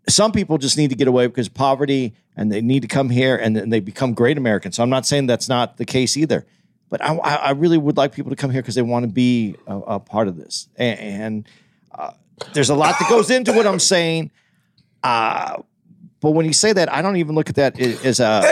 some 0.09 0.31
people 0.31 0.57
just 0.57 0.75
need 0.75 0.89
to 0.89 0.95
get 0.95 1.07
away 1.07 1.27
because 1.27 1.47
poverty 1.49 2.15
and 2.35 2.51
they 2.51 2.59
need 2.59 2.81
to 2.81 2.87
come 2.87 3.11
here 3.11 3.35
and 3.35 3.55
then 3.55 3.69
they 3.69 3.79
become 3.79 4.15
great 4.15 4.37
Americans. 4.37 4.77
So 4.77 4.83
I'm 4.83 4.89
not 4.89 5.05
saying 5.05 5.27
that's 5.27 5.47
not 5.47 5.77
the 5.77 5.85
case 5.85 6.17
either. 6.17 6.47
But 6.89 7.03
I, 7.03 7.15
I 7.15 7.35
I 7.35 7.51
really 7.51 7.77
would 7.77 7.95
like 7.95 8.13
people 8.13 8.31
to 8.31 8.35
come 8.35 8.49
here 8.49 8.61
because 8.61 8.75
they 8.75 8.81
want 8.81 9.03
to 9.03 9.11
be 9.11 9.55
a, 9.67 9.77
a 9.77 9.99
part 9.99 10.27
of 10.27 10.35
this. 10.35 10.67
And, 10.75 10.99
and 10.99 11.49
uh, 11.91 12.11
there's 12.53 12.69
a 12.69 12.75
lot 12.75 12.95
that 12.99 13.09
goes 13.09 13.29
into 13.29 13.53
what 13.53 13.67
I'm 13.67 13.79
saying. 13.79 14.31
Uh, 15.03 15.61
but 16.21 16.31
when 16.31 16.45
you 16.45 16.53
say 16.53 16.73
that, 16.73 16.91
I 16.91 17.01
don't 17.01 17.17
even 17.17 17.35
look 17.35 17.49
at 17.49 17.55
that 17.55 17.79
as 17.79 18.19
a. 18.19 18.43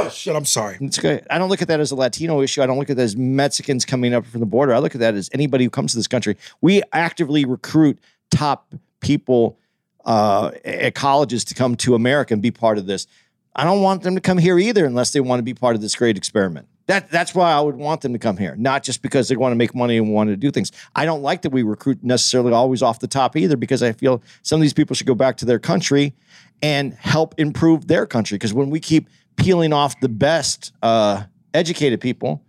Oh, 0.00 0.08
shit, 0.08 0.34
I'm 0.34 0.46
sorry. 0.46 0.78
It's 0.80 0.98
good. 0.98 1.26
I 1.28 1.38
don't 1.38 1.50
look 1.50 1.60
at 1.60 1.68
that 1.68 1.78
as 1.78 1.90
a 1.90 1.94
Latino 1.94 2.40
issue. 2.40 2.62
I 2.62 2.66
don't 2.66 2.78
look 2.78 2.88
at 2.88 2.96
that 2.96 3.02
as 3.02 3.16
Mexicans 3.16 3.84
coming 3.84 4.14
up 4.14 4.24
from 4.24 4.40
the 4.40 4.46
border. 4.46 4.72
I 4.72 4.78
look 4.78 4.94
at 4.94 5.00
that 5.00 5.14
as 5.14 5.28
anybody 5.34 5.64
who 5.64 5.70
comes 5.70 5.92
to 5.92 5.98
this 5.98 6.08
country. 6.08 6.36
We 6.60 6.82
actively 6.92 7.44
recruit 7.44 7.98
top 8.30 8.74
people 9.00 9.58
uh, 10.06 10.52
at 10.64 10.94
colleges 10.94 11.44
to 11.44 11.54
come 11.54 11.76
to 11.76 11.94
America 11.94 12.32
and 12.32 12.42
be 12.42 12.50
part 12.50 12.78
of 12.78 12.86
this. 12.86 13.06
I 13.54 13.64
don't 13.64 13.82
want 13.82 14.02
them 14.02 14.14
to 14.14 14.20
come 14.20 14.38
here 14.38 14.58
either 14.58 14.86
unless 14.86 15.10
they 15.10 15.20
want 15.20 15.40
to 15.40 15.44
be 15.44 15.54
part 15.54 15.74
of 15.74 15.82
this 15.82 15.94
great 15.94 16.16
experiment. 16.16 16.66
That, 16.86 17.10
that's 17.10 17.34
why 17.34 17.52
I 17.52 17.60
would 17.60 17.76
want 17.76 18.00
them 18.00 18.14
to 18.14 18.18
come 18.18 18.36
here, 18.36 18.56
not 18.56 18.82
just 18.82 19.02
because 19.02 19.28
they 19.28 19.36
want 19.36 19.52
to 19.52 19.56
make 19.56 19.74
money 19.76 19.96
and 19.96 20.12
want 20.12 20.30
to 20.30 20.36
do 20.36 20.50
things. 20.50 20.72
I 20.96 21.04
don't 21.04 21.22
like 21.22 21.42
that 21.42 21.50
we 21.50 21.62
recruit 21.62 22.02
necessarily 22.02 22.52
always 22.52 22.82
off 22.82 22.98
the 22.98 23.06
top 23.06 23.36
either, 23.36 23.56
because 23.56 23.82
I 23.82 23.92
feel 23.92 24.22
some 24.42 24.60
of 24.60 24.62
these 24.62 24.72
people 24.72 24.96
should 24.96 25.06
go 25.06 25.14
back 25.14 25.36
to 25.36 25.44
their 25.44 25.60
country 25.60 26.14
and 26.62 26.94
help 26.94 27.34
improve 27.38 27.86
their 27.86 28.06
country. 28.06 28.36
Because 28.36 28.52
when 28.52 28.70
we 28.70 28.80
keep 28.80 29.08
peeling 29.40 29.72
off 29.72 29.98
the 30.00 30.08
best 30.08 30.72
uh, 30.82 31.24
educated 31.54 32.00
people 32.00 32.44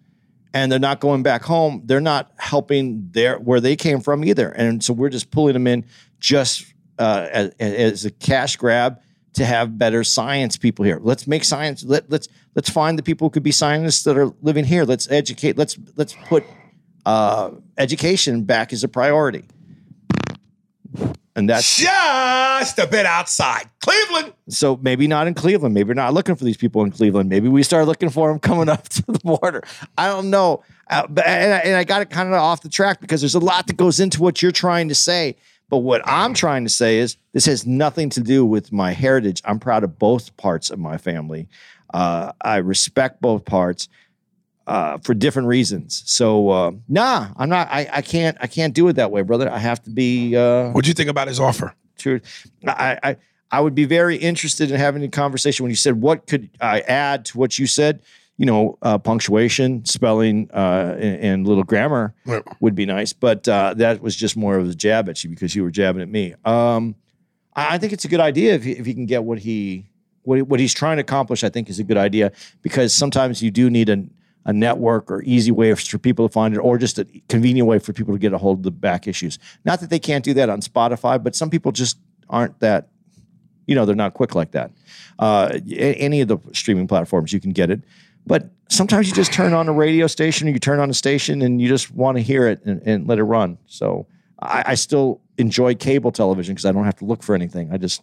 and 0.53 0.71
they're 0.71 0.79
not 0.79 0.99
going 0.99 1.23
back 1.23 1.43
home, 1.43 1.81
they're 1.85 2.01
not 2.01 2.31
helping 2.37 3.09
their 3.11 3.37
where 3.39 3.61
they 3.61 3.75
came 3.75 4.01
from 4.01 4.23
either. 4.23 4.49
And 4.49 4.83
so 4.83 4.93
we're 4.93 5.09
just 5.09 5.31
pulling 5.31 5.53
them 5.53 5.67
in 5.67 5.85
just 6.19 6.65
uh, 6.99 7.27
as, 7.31 7.49
as 7.59 8.05
a 8.05 8.11
cash 8.11 8.57
grab 8.57 8.99
to 9.33 9.45
have 9.45 9.77
better 9.77 10.03
science 10.03 10.57
people 10.57 10.83
here. 10.83 10.99
Let's 11.01 11.25
make 11.25 11.45
science. 11.45 11.83
Let, 11.83 12.09
let's 12.09 12.27
let's 12.55 12.69
find 12.69 12.99
the 12.99 13.03
people 13.03 13.27
who 13.27 13.31
could 13.31 13.43
be 13.43 13.51
scientists 13.51 14.03
that 14.03 14.17
are 14.17 14.31
living 14.41 14.65
here. 14.65 14.83
Let's 14.83 15.09
educate. 15.09 15.57
Let's 15.57 15.77
let's 15.95 16.15
put 16.25 16.43
uh, 17.05 17.51
education 17.77 18.43
back 18.43 18.73
as 18.73 18.83
a 18.83 18.89
priority. 18.89 19.45
And 21.35 21.49
that's 21.49 21.77
Just 21.77 22.77
a 22.77 22.87
bit 22.87 23.05
outside. 23.05 23.69
Cleveland. 23.81 24.33
so 24.49 24.77
maybe 24.81 25.07
not 25.07 25.27
in 25.27 25.33
Cleveland. 25.33 25.73
Maybe 25.73 25.87
we're 25.87 25.93
not 25.93 26.13
looking 26.13 26.35
for 26.35 26.43
these 26.43 26.57
people 26.57 26.83
in 26.83 26.91
Cleveland. 26.91 27.29
Maybe 27.29 27.47
we 27.47 27.63
start 27.63 27.87
looking 27.87 28.09
for 28.09 28.29
them 28.29 28.39
coming 28.39 28.67
up 28.75 28.89
to 28.89 29.03
the 29.07 29.19
border. 29.19 29.63
I 29.97 30.07
don't 30.07 30.29
know. 30.29 30.63
Uh, 30.89 31.07
but, 31.07 31.25
and 31.25 31.53
I, 31.53 31.57
and 31.59 31.75
I 31.75 31.83
got 31.85 32.01
it 32.01 32.09
kind 32.09 32.27
of 32.29 32.35
off 32.35 32.61
the 32.61 32.69
track 32.69 32.99
because 32.99 33.21
there's 33.21 33.35
a 33.35 33.39
lot 33.39 33.67
that 33.67 33.77
goes 33.77 33.99
into 33.99 34.21
what 34.21 34.41
you're 34.41 34.51
trying 34.51 34.89
to 34.89 34.95
say. 34.95 35.37
But 35.69 35.77
what 35.77 36.01
I'm 36.05 36.33
trying 36.33 36.65
to 36.65 36.69
say 36.69 36.97
is 36.97 37.15
this 37.31 37.45
has 37.45 37.65
nothing 37.65 38.09
to 38.09 38.19
do 38.21 38.45
with 38.45 38.73
my 38.73 38.91
heritage. 38.91 39.41
I'm 39.45 39.57
proud 39.57 39.85
of 39.85 39.97
both 39.97 40.35
parts 40.35 40.69
of 40.69 40.79
my 40.79 40.97
family. 40.97 41.47
Uh, 41.93 42.33
I 42.41 42.57
respect 42.57 43.21
both 43.21 43.45
parts 43.45 43.87
uh, 44.67 44.97
for 44.99 45.13
different 45.13 45.47
reasons. 45.47 46.03
So 46.05 46.49
uh, 46.49 46.71
nah, 46.87 47.29
I'm 47.37 47.49
not. 47.49 47.67
I, 47.71 47.87
I 47.91 48.01
can't. 48.01 48.37
I 48.41 48.47
can't 48.47 48.73
do 48.73 48.87
it 48.87 48.93
that 48.93 49.11
way, 49.11 49.21
brother. 49.21 49.49
I 49.51 49.57
have 49.57 49.81
to 49.83 49.89
be. 49.89 50.35
Uh, 50.35 50.69
what 50.71 50.83
do 50.85 50.87
you 50.89 50.93
think 50.93 51.09
about 51.09 51.27
his 51.27 51.39
offer? 51.39 51.73
True. 51.97 52.21
I, 52.67 52.97
I 53.03 53.17
I 53.51 53.59
would 53.61 53.75
be 53.75 53.85
very 53.85 54.15
interested 54.17 54.71
in 54.71 54.77
having 54.77 55.03
a 55.03 55.07
conversation 55.09 55.63
when 55.63 55.69
you 55.71 55.75
said 55.75 56.01
what 56.01 56.25
could 56.27 56.49
I 56.61 56.81
add 56.81 57.25
to 57.25 57.37
what 57.37 57.59
you 57.59 57.67
said. 57.67 58.01
You 58.37 58.47
know, 58.47 58.77
uh, 58.81 58.97
punctuation, 58.97 59.85
spelling, 59.85 60.49
uh, 60.51 60.95
and, 60.97 61.19
and 61.19 61.47
little 61.47 61.63
grammar 61.63 62.15
Right. 62.25 62.41
would 62.59 62.73
be 62.73 62.87
nice. 62.87 63.13
But 63.13 63.47
uh, 63.47 63.75
that 63.75 64.01
was 64.01 64.15
just 64.15 64.35
more 64.35 64.57
of 64.57 64.67
a 64.67 64.73
jab 64.73 65.09
at 65.09 65.23
you 65.23 65.29
because 65.29 65.53
you 65.55 65.61
were 65.61 65.69
jabbing 65.69 66.01
at 66.01 66.09
me. 66.09 66.33
Um, 66.43 66.95
I, 67.55 67.75
I 67.75 67.77
think 67.77 67.93
it's 67.93 68.05
a 68.05 68.07
good 68.07 68.19
idea 68.21 68.55
if 68.55 68.63
he, 68.63 68.71
if 68.71 68.85
he 68.87 68.95
can 68.95 69.05
get 69.05 69.23
what 69.25 69.37
he 69.39 69.85
what, 70.23 70.35
he- 70.37 70.41
what 70.41 70.59
he's 70.59 70.73
trying 70.73 70.97
to 70.97 71.01
accomplish. 71.01 71.43
I 71.43 71.49
think 71.49 71.69
is 71.69 71.77
a 71.77 71.83
good 71.83 71.97
idea 71.97 72.31
because 72.63 72.95
sometimes 72.95 73.43
you 73.43 73.51
do 73.51 73.69
need 73.69 73.89
a 73.89 74.05
a 74.45 74.53
network 74.53 75.11
or 75.11 75.21
easy 75.23 75.51
way 75.51 75.73
for 75.75 75.97
people 75.97 76.27
to 76.27 76.31
find 76.31 76.53
it, 76.55 76.57
or 76.57 76.77
just 76.77 76.97
a 76.99 77.05
convenient 77.29 77.67
way 77.67 77.79
for 77.79 77.93
people 77.93 78.13
to 78.13 78.19
get 78.19 78.33
a 78.33 78.37
hold 78.37 78.59
of 78.59 78.63
the 78.63 78.71
back 78.71 79.07
issues. 79.07 79.37
Not 79.65 79.79
that 79.81 79.89
they 79.89 79.99
can't 79.99 80.23
do 80.23 80.33
that 80.33 80.49
on 80.49 80.61
Spotify, 80.61 81.21
but 81.21 81.35
some 81.35 81.49
people 81.49 81.71
just 81.71 81.97
aren't 82.29 82.59
that. 82.59 82.87
You 83.67 83.75
know, 83.75 83.85
they're 83.85 83.95
not 83.95 84.15
quick 84.15 84.33
like 84.35 84.51
that. 84.51 84.71
Uh, 85.19 85.59
any 85.77 86.21
of 86.21 86.27
the 86.27 86.39
streaming 86.53 86.87
platforms, 86.87 87.31
you 87.31 87.39
can 87.39 87.51
get 87.51 87.69
it. 87.69 87.81
But 88.25 88.49
sometimes 88.69 89.07
you 89.07 89.13
just 89.13 89.31
turn 89.31 89.53
on 89.53 89.67
a 89.67 89.71
radio 89.73 90.07
station 90.07 90.47
or 90.47 90.51
you 90.51 90.59
turn 90.59 90.79
on 90.79 90.89
a 90.89 90.93
station 90.93 91.41
and 91.41 91.61
you 91.61 91.67
just 91.67 91.91
want 91.91 92.17
to 92.17 92.23
hear 92.23 92.47
it 92.47 92.63
and, 92.65 92.81
and 92.85 93.07
let 93.07 93.17
it 93.19 93.23
run. 93.23 93.57
So 93.67 94.07
I, 94.39 94.63
I 94.67 94.75
still 94.75 95.21
enjoy 95.37 95.75
cable 95.75 96.11
television 96.11 96.53
because 96.53 96.65
I 96.65 96.71
don't 96.71 96.85
have 96.85 96.97
to 96.97 97.05
look 97.05 97.23
for 97.23 97.33
anything. 97.35 97.71
I 97.71 97.77
just 97.77 98.01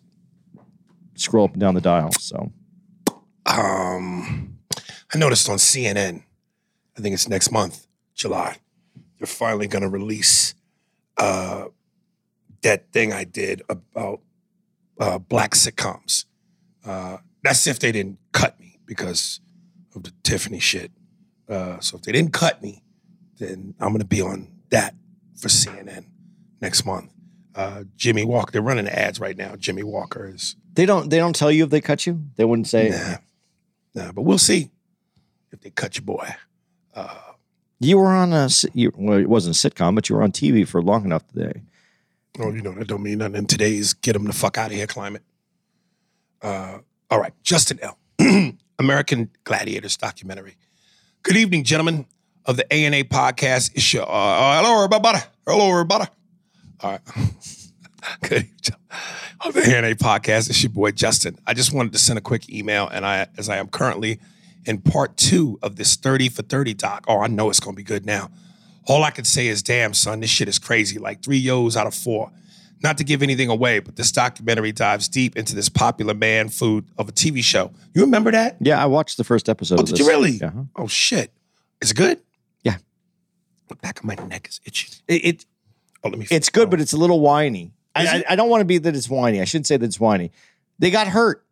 scroll 1.14 1.44
up 1.44 1.52
and 1.52 1.60
down 1.60 1.74
the 1.74 1.80
dial. 1.80 2.10
So 2.12 2.52
Um, 3.46 4.58
I 5.14 5.18
noticed 5.18 5.48
on 5.48 5.56
CNN, 5.56 6.22
I 6.98 7.00
think 7.00 7.14
it's 7.14 7.28
next 7.28 7.52
month, 7.52 7.86
July, 8.14 8.56
they're 9.18 9.26
finally 9.28 9.68
going 9.68 9.82
to 9.82 9.88
release 9.88 10.54
uh, 11.16 11.66
that 12.62 12.90
thing 12.92 13.12
I 13.12 13.22
did 13.22 13.62
about 13.68 14.20
uh, 14.98 15.18
black 15.18 15.52
sitcoms. 15.52 16.24
Uh, 16.84 17.18
that's 17.44 17.68
if 17.68 17.78
they 17.78 17.92
didn't 17.92 18.18
cut 18.32 18.58
me 18.58 18.80
because 18.84 19.40
of 19.94 20.02
the 20.02 20.12
Tiffany 20.24 20.58
shit. 20.58 20.90
Uh, 21.48 21.78
so 21.78 21.96
if 21.96 22.02
they 22.02 22.10
didn't 22.10 22.32
cut 22.32 22.60
me, 22.62 22.82
then 23.38 23.74
I'm 23.78 23.90
going 23.90 24.00
to 24.00 24.06
be 24.06 24.20
on 24.20 24.48
that 24.70 24.96
for 25.36 25.46
CNN 25.46 26.06
next 26.60 26.84
month. 26.84 27.12
Uh, 27.54 27.84
Jimmie 27.96 28.24
Walker, 28.24 28.50
they're 28.50 28.60
running 28.60 28.88
ads 28.88 29.20
right 29.20 29.36
now. 29.36 29.54
Jimmie 29.54 29.84
Walker 29.84 30.28
is 30.34 30.56
they 30.72 30.84
don't 30.84 31.10
they 31.10 31.18
don't 31.18 31.34
tell 31.34 31.50
you 31.50 31.64
if 31.64 31.70
they 31.70 31.80
cut 31.80 32.06
you. 32.06 32.24
They 32.36 32.44
wouldn't 32.44 32.66
say 32.66 32.90
Nah, 32.90 33.16
nah, 34.02 34.12
but 34.12 34.22
we'll 34.22 34.38
see 34.38 34.70
if 35.52 35.60
they 35.60 35.70
cut 35.70 35.96
your 35.96 36.04
boy. 36.04 36.34
You 37.80 37.98
were 37.98 38.08
on 38.08 38.32
a 38.32 38.48
you, 38.74 38.92
well, 38.96 39.18
it 39.18 39.28
wasn't 39.28 39.56
a 39.56 39.70
sitcom, 39.70 39.94
but 39.94 40.08
you 40.08 40.16
were 40.16 40.22
on 40.22 40.32
TV 40.32 40.66
for 40.66 40.82
long 40.82 41.04
enough 41.04 41.26
today. 41.28 41.62
Oh, 42.38 42.52
you 42.52 42.62
know 42.62 42.72
that 42.72 42.86
don't 42.88 43.02
mean 43.02 43.18
nothing 43.18 43.36
in 43.36 43.46
today's 43.46 43.94
get 43.94 44.12
them 44.12 44.24
the 44.24 44.32
fuck 44.32 44.58
out 44.58 44.70
of 44.70 44.76
here 44.76 44.86
climate. 44.86 45.22
Uh, 46.42 46.78
all 47.10 47.20
right, 47.20 47.32
Justin 47.42 47.78
L. 47.82 47.98
American 48.78 49.30
Gladiators 49.44 49.96
documentary. 49.96 50.56
Good 51.22 51.36
evening, 51.36 51.64
gentlemen 51.64 52.06
of 52.44 52.56
the 52.56 52.66
A 52.72 52.84
and 52.84 52.94
A 52.94 53.04
podcast. 53.04 53.72
It's 53.74 53.92
your, 53.92 54.04
uh, 54.04 54.06
uh, 54.06 54.62
hello 54.62 54.84
everybody. 54.84 55.18
Hello 55.46 55.70
everybody. 55.70 56.06
All 56.80 56.92
right. 56.92 57.00
Good 58.22 58.32
evening, 58.32 58.52
of 59.44 59.54
the 59.54 59.60
A 59.60 59.76
and 59.76 59.86
A 59.86 59.94
podcast. 59.94 60.48
It's 60.48 60.62
your 60.62 60.70
boy 60.70 60.92
Justin. 60.92 61.38
I 61.46 61.54
just 61.54 61.72
wanted 61.72 61.92
to 61.92 61.98
send 61.98 62.18
a 62.18 62.22
quick 62.22 62.48
email, 62.50 62.88
and 62.88 63.04
I, 63.04 63.26
as 63.36 63.48
I 63.48 63.56
am 63.56 63.68
currently 63.68 64.20
in 64.68 64.78
part 64.80 65.16
two 65.16 65.58
of 65.62 65.76
this 65.76 65.96
30 65.96 66.28
for 66.28 66.42
30 66.42 66.74
doc. 66.74 67.04
Oh, 67.08 67.20
I 67.20 67.26
know 67.26 67.48
it's 67.50 67.58
gonna 67.58 67.74
be 67.74 67.82
good 67.82 68.06
now. 68.06 68.30
All 68.86 69.02
I 69.02 69.10
can 69.10 69.24
say 69.24 69.48
is, 69.48 69.62
damn, 69.62 69.94
son, 69.94 70.20
this 70.20 70.30
shit 70.30 70.48
is 70.48 70.58
crazy. 70.58 70.98
Like 70.98 71.22
three 71.22 71.38
yo's 71.38 71.76
out 71.76 71.86
of 71.86 71.94
four. 71.94 72.30
Not 72.80 72.98
to 72.98 73.04
give 73.04 73.22
anything 73.24 73.48
away, 73.48 73.80
but 73.80 73.96
this 73.96 74.12
documentary 74.12 74.70
dives 74.70 75.08
deep 75.08 75.36
into 75.36 75.56
this 75.56 75.68
popular 75.68 76.14
man 76.14 76.48
food 76.48 76.84
of 76.96 77.08
a 77.08 77.12
TV 77.12 77.42
show. 77.42 77.72
You 77.92 78.02
remember 78.02 78.30
that? 78.30 78.56
Yeah, 78.60 78.80
I 78.80 78.86
watched 78.86 79.16
the 79.16 79.24
first 79.24 79.48
episode. 79.48 79.80
Oh, 79.80 79.82
of 79.82 79.86
did 79.86 79.94
this. 79.94 80.00
you 80.00 80.08
really? 80.08 80.30
Yeah. 80.32 80.52
Oh 80.76 80.86
shit. 80.86 81.32
Is 81.80 81.90
it 81.90 81.96
good? 81.96 82.20
Yeah. 82.62 82.76
The 83.66 83.74
back 83.76 83.98
of 83.98 84.04
my 84.04 84.14
neck 84.14 84.48
is 84.48 84.60
itching. 84.64 84.94
It, 85.08 85.24
it 85.24 85.46
Oh, 86.04 86.10
let 86.10 86.18
me 86.18 86.26
it's 86.30 86.48
good, 86.48 86.68
oh. 86.68 86.70
but 86.70 86.80
it's 86.80 86.92
a 86.92 86.96
little 86.96 87.20
whiny. 87.20 87.72
I, 87.94 88.06
I. 88.06 88.24
I 88.30 88.36
don't 88.36 88.48
want 88.48 88.60
to 88.60 88.64
be 88.64 88.78
that 88.78 88.94
it's 88.94 89.08
whiny. 89.08 89.40
I 89.40 89.44
shouldn't 89.44 89.66
say 89.66 89.76
that 89.76 89.84
it's 89.84 89.98
whiny. 89.98 90.30
They 90.78 90.90
got 90.90 91.08
hurt, 91.08 91.44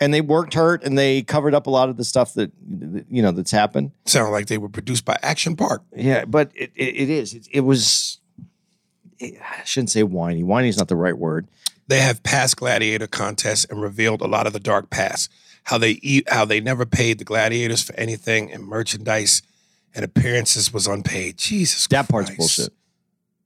and 0.00 0.12
they 0.12 0.20
worked 0.20 0.54
hurt, 0.54 0.82
and 0.84 0.98
they 0.98 1.22
covered 1.22 1.54
up 1.54 1.66
a 1.66 1.70
lot 1.70 1.88
of 1.88 1.96
the 1.96 2.04
stuff 2.04 2.34
that 2.34 2.50
that, 2.68 3.06
you 3.10 3.22
know 3.22 3.30
that's 3.32 3.50
happened. 3.50 3.92
sound 4.06 4.32
like 4.32 4.46
they 4.46 4.58
were 4.58 4.68
produced 4.68 5.04
by 5.04 5.16
Action 5.22 5.56
Park. 5.56 5.82
Yeah, 5.94 6.24
but 6.24 6.50
it, 6.54 6.70
it, 6.74 6.96
it 6.96 7.10
is. 7.10 7.34
It, 7.34 7.48
it 7.52 7.60
was. 7.60 8.18
It, 9.18 9.34
I 9.40 9.64
shouldn't 9.64 9.90
say 9.90 10.02
whiny. 10.02 10.42
Whiny 10.42 10.68
is 10.68 10.76
not 10.76 10.88
the 10.88 10.96
right 10.96 11.16
word. 11.16 11.46
They 11.86 12.00
have 12.00 12.22
past 12.22 12.56
gladiator 12.56 13.06
contests 13.06 13.64
and 13.66 13.80
revealed 13.80 14.20
a 14.22 14.26
lot 14.26 14.46
of 14.46 14.52
the 14.52 14.60
dark 14.60 14.90
past. 14.90 15.30
How 15.64 15.78
they 15.78 15.92
eat, 16.02 16.28
how 16.30 16.44
they 16.44 16.60
never 16.60 16.84
paid 16.84 17.18
the 17.18 17.24
gladiators 17.24 17.82
for 17.82 17.94
anything, 17.94 18.52
and 18.52 18.64
merchandise 18.64 19.42
and 19.94 20.04
appearances 20.04 20.72
was 20.72 20.86
unpaid. 20.86 21.38
Jesus, 21.38 21.86
That 21.88 22.08
part's 22.08 22.28
Christ. 22.30 22.38
bullshit. 22.38 22.72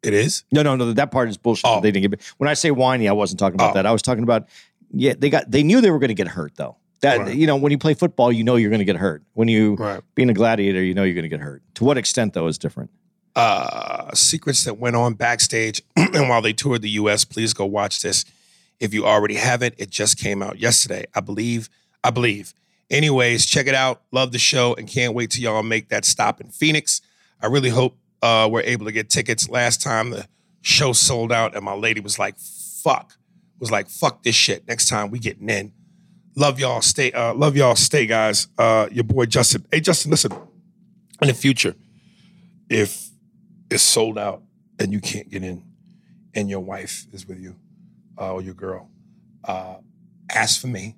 It 0.02 0.14
is. 0.14 0.44
No, 0.52 0.62
no, 0.62 0.76
no. 0.76 0.92
That 0.92 1.11
part 1.11 1.28
is 1.28 1.37
bullshit. 1.37 1.64
Oh. 1.66 1.80
They 1.80 1.90
didn't 1.90 2.11
get. 2.11 2.22
When 2.38 2.48
I 2.48 2.54
say 2.54 2.70
whiny, 2.70 3.08
I 3.08 3.12
wasn't 3.12 3.40
talking 3.40 3.56
about 3.56 3.72
Oh. 3.72 3.74
that. 3.74 3.84
I 3.87 3.92
was 3.92 4.00
talking 4.02 4.22
about. 4.22 4.48
Yeah, 4.92 5.14
they 5.18 5.31
got. 5.31 5.51
They 5.51 5.62
knew 5.62 5.81
they 5.81 5.90
were 5.90 5.98
going 5.98 6.09
to 6.09 6.14
get 6.14 6.29
hurt 6.29 6.57
though. 6.57 6.77
That 7.01 7.18
Right. 7.20 7.35
you 7.37 7.46
know, 7.46 7.57
when 7.57 7.70
you 7.72 7.79
play 7.79 7.94
football, 7.94 8.33
you 8.33 8.42
know 8.42 8.57
you're 8.57 8.70
going 8.70 8.81
to 8.81 8.85
get 8.85 8.96
hurt. 8.96 9.22
When 9.35 9.46
you 9.48 9.74
Right. 9.77 10.01
being 10.14 10.31
a 10.31 10.35
gladiator, 10.35 10.83
you 10.83 10.94
know 10.94 11.05
you're 11.05 11.14
going 11.14 11.22
to 11.22 11.29
get 11.29 11.40
hurt. 11.40 11.62
To 11.77 11.85
what 11.85 11.96
extent 11.98 12.35
though 12.35 12.46
is 12.48 12.59
different. 12.59 12.90
uh, 13.37 14.12
secrets 14.14 14.64
that 14.64 14.79
went 14.79 14.96
on 14.96 15.14
backstage 15.14 15.81
and 15.96 16.29
while 16.29 16.42
they 16.42 16.53
toured 16.53 16.83
the 16.83 16.90
US. 16.90 17.24
Please 17.24 17.53
go 17.53 17.64
watch 17.66 18.03
this. 18.03 18.24
If 18.81 18.92
you 18.92 19.07
already 19.07 19.35
haven't, 19.37 19.74
it 19.79 19.90
just 19.90 20.18
came 20.18 20.42
out 20.42 20.59
yesterday. 20.59 21.05
I 21.14 21.20
believe. 21.20 21.68
I 22.03 22.11
believe. 22.11 22.53
Anyways, 22.90 23.46
check 23.46 23.66
it 23.68 23.74
out. 23.77 24.03
Love 24.11 24.33
the 24.33 24.38
show 24.38 24.74
and 24.74 24.88
can't 24.88 25.14
wait 25.14 25.31
till 25.31 25.42
y'all 25.44 25.62
make 25.62 25.88
that 25.90 26.05
stop 26.05 26.40
in 26.40 26.48
Phoenix. 26.48 27.01
I 27.40 27.46
really 27.46 27.68
hope 27.68 27.96
uh, 28.22 28.48
we're 28.51 28.62
able 28.62 28.87
to 28.87 28.92
get 28.92 29.09
tickets. 29.11 29.48
Last 29.48 29.83
time 29.83 30.11
the 30.11 30.27
show 30.62 30.92
sold 30.92 31.31
out 31.31 31.55
and 31.55 31.64
my 31.64 31.74
lady 31.74 32.01
was 32.01 32.18
like, 32.18 32.37
fuck. 32.38 33.17
Was 33.61 33.71
like, 33.71 33.88
fuck 33.88 34.23
this 34.23 34.35
shit. 34.35 34.66
Next 34.68 34.88
time 34.88 35.11
we 35.11 35.18
getting 35.18 35.49
in. 35.49 35.73
Love 36.37 36.61
y'all. 36.61 36.81
Stay. 36.81 37.11
Uh, 37.11 37.35
love 37.35 37.57
y'all. 37.57 37.75
Stay, 37.75 38.07
guys. 38.07 38.47
Uh, 38.57 38.88
your 38.92 39.05
boy 39.05 39.27
Justin. 39.27 39.64
Hey, 39.73 39.81
Justin, 39.81 40.12
listen. 40.12 40.33
In 41.21 41.27
the 41.27 41.35
future, 41.35 41.75
if 42.71 43.09
it's 43.71 43.83
sold 43.83 44.18
out 44.18 44.42
and 44.79 44.92
you 44.92 45.01
can't 45.01 45.29
get 45.29 45.42
in 45.42 45.64
and 46.35 46.49
your 46.49 46.61
wife 46.61 47.07
is 47.12 47.27
with 47.27 47.40
you 47.40 47.57
uh, 48.21 48.35
or 48.35 48.40
your 48.40 48.55
girl, 48.55 48.88
uh, 49.42 49.77
ask 50.33 50.61
for 50.61 50.68
me 50.68 50.94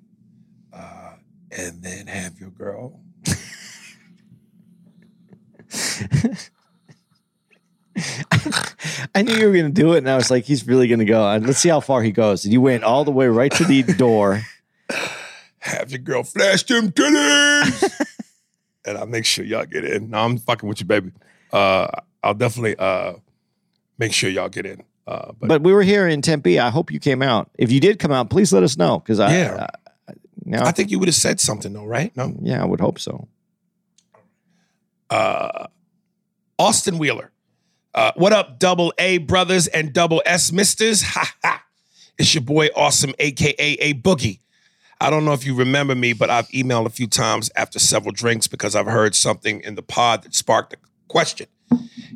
uh, 0.71 1.13
and 1.49 1.81
then 1.81 2.05
have 2.05 2.39
your 2.39 2.51
girl. 2.51 2.99
I 9.15 9.21
knew 9.21 9.33
you 9.35 9.47
were 9.47 9.53
going 9.53 9.73
to 9.73 9.81
do 9.81 9.93
it, 9.93 9.99
and 9.99 10.09
I 10.09 10.15
was 10.15 10.31
like, 10.31 10.45
he's 10.45 10.65
really 10.67 10.87
going 10.87 10.99
to 10.99 11.05
go. 11.05 11.27
And 11.29 11.45
let's 11.45 11.59
see 11.59 11.69
how 11.69 11.79
far 11.79 12.01
he 12.03 12.11
goes. 12.11 12.43
And 12.45 12.53
you 12.53 12.61
went 12.61 12.83
all 12.83 13.03
the 13.03 13.11
way 13.11 13.27
right 13.27 13.51
to 13.53 13.63
the 13.65 13.83
door. 13.83 14.41
Have 15.59 15.91
your 15.91 15.99
girl 15.99 16.23
flash 16.23 16.63
them 16.63 16.91
titties. 16.91 18.05
and 18.85 18.97
I'll 18.97 19.05
make 19.05 19.25
sure 19.25 19.45
y'all 19.45 19.65
get 19.65 19.85
in. 19.85 20.09
No, 20.09 20.19
I'm 20.19 20.37
fucking 20.37 20.67
with 20.67 20.79
you, 20.79 20.85
baby. 20.87 21.11
Uh, 21.53 21.87
I'll 22.23 22.33
definitely 22.33 22.75
uh, 22.77 23.13
make 23.97 24.13
sure 24.13 24.29
y'all 24.29 24.49
get 24.49 24.65
in. 24.65 24.83
Uh, 25.07 25.31
but, 25.39 25.47
But 25.47 25.61
we 25.63 25.73
were 25.73 25.83
here 25.83 26.07
in 26.07 26.21
Tempe. 26.21 26.59
I 26.59 26.69
hope 26.69 26.91
you 26.91 26.99
came 26.99 27.21
out. 27.21 27.49
If 27.57 27.71
you 27.71 27.79
did 27.79 27.99
come 27.99 28.11
out, 28.11 28.29
please 28.29 28.51
let 28.53 28.63
us 28.63 28.77
know 28.77 28.99
because 28.99 29.19
I, 29.19 29.35
Yeah. 29.37 29.67
I, 30.07 30.13
now, 30.45 30.65
I 30.65 30.71
think 30.71 30.89
you 30.89 30.97
would 30.99 31.07
have 31.07 31.15
said 31.15 31.39
something 31.39 31.71
though, 31.73 31.85
right? 31.85 32.15
No. 32.17 32.35
yeah, 32.41 32.61
I 32.61 32.65
would 32.65 32.79
hope 32.79 32.97
so. 32.99 33.27
uh, 35.09 35.67
Austin 36.57 36.97
Wheeler. 36.97 37.30
Uh, 37.93 38.11
what 38.15 38.31
up, 38.31 38.57
double 38.57 38.93
A 38.97 39.17
brothers 39.17 39.67
and 39.67 39.93
double 39.93 40.21
S 40.25 40.51
misters? 40.51 41.03
Ha 41.11 41.35
ha. 41.43 41.63
It's 42.17 42.33
your 42.33 42.43
boy 42.43 42.69
Awesome, 42.75 43.13
aka 43.19 43.53
A 43.57 43.93
Boogie. 43.95 44.39
I 44.99 45.09
don't 45.09 45.25
know 45.25 45.33
if 45.33 45.45
you 45.45 45.55
remember 45.55 45.95
me, 45.95 46.13
but 46.13 46.29
I've 46.29 46.47
emailed 46.49 46.85
a 46.85 46.89
few 46.91 47.07
times 47.07 47.49
after 47.55 47.79
several 47.79 48.11
drinks 48.11 48.47
because 48.47 48.75
I've 48.75 48.85
heard 48.85 49.15
something 49.15 49.61
in 49.61 49.75
the 49.75 49.81
pod 49.81 50.23
that 50.23 50.35
sparked 50.35 50.73
a 50.73 50.77
question. 51.07 51.47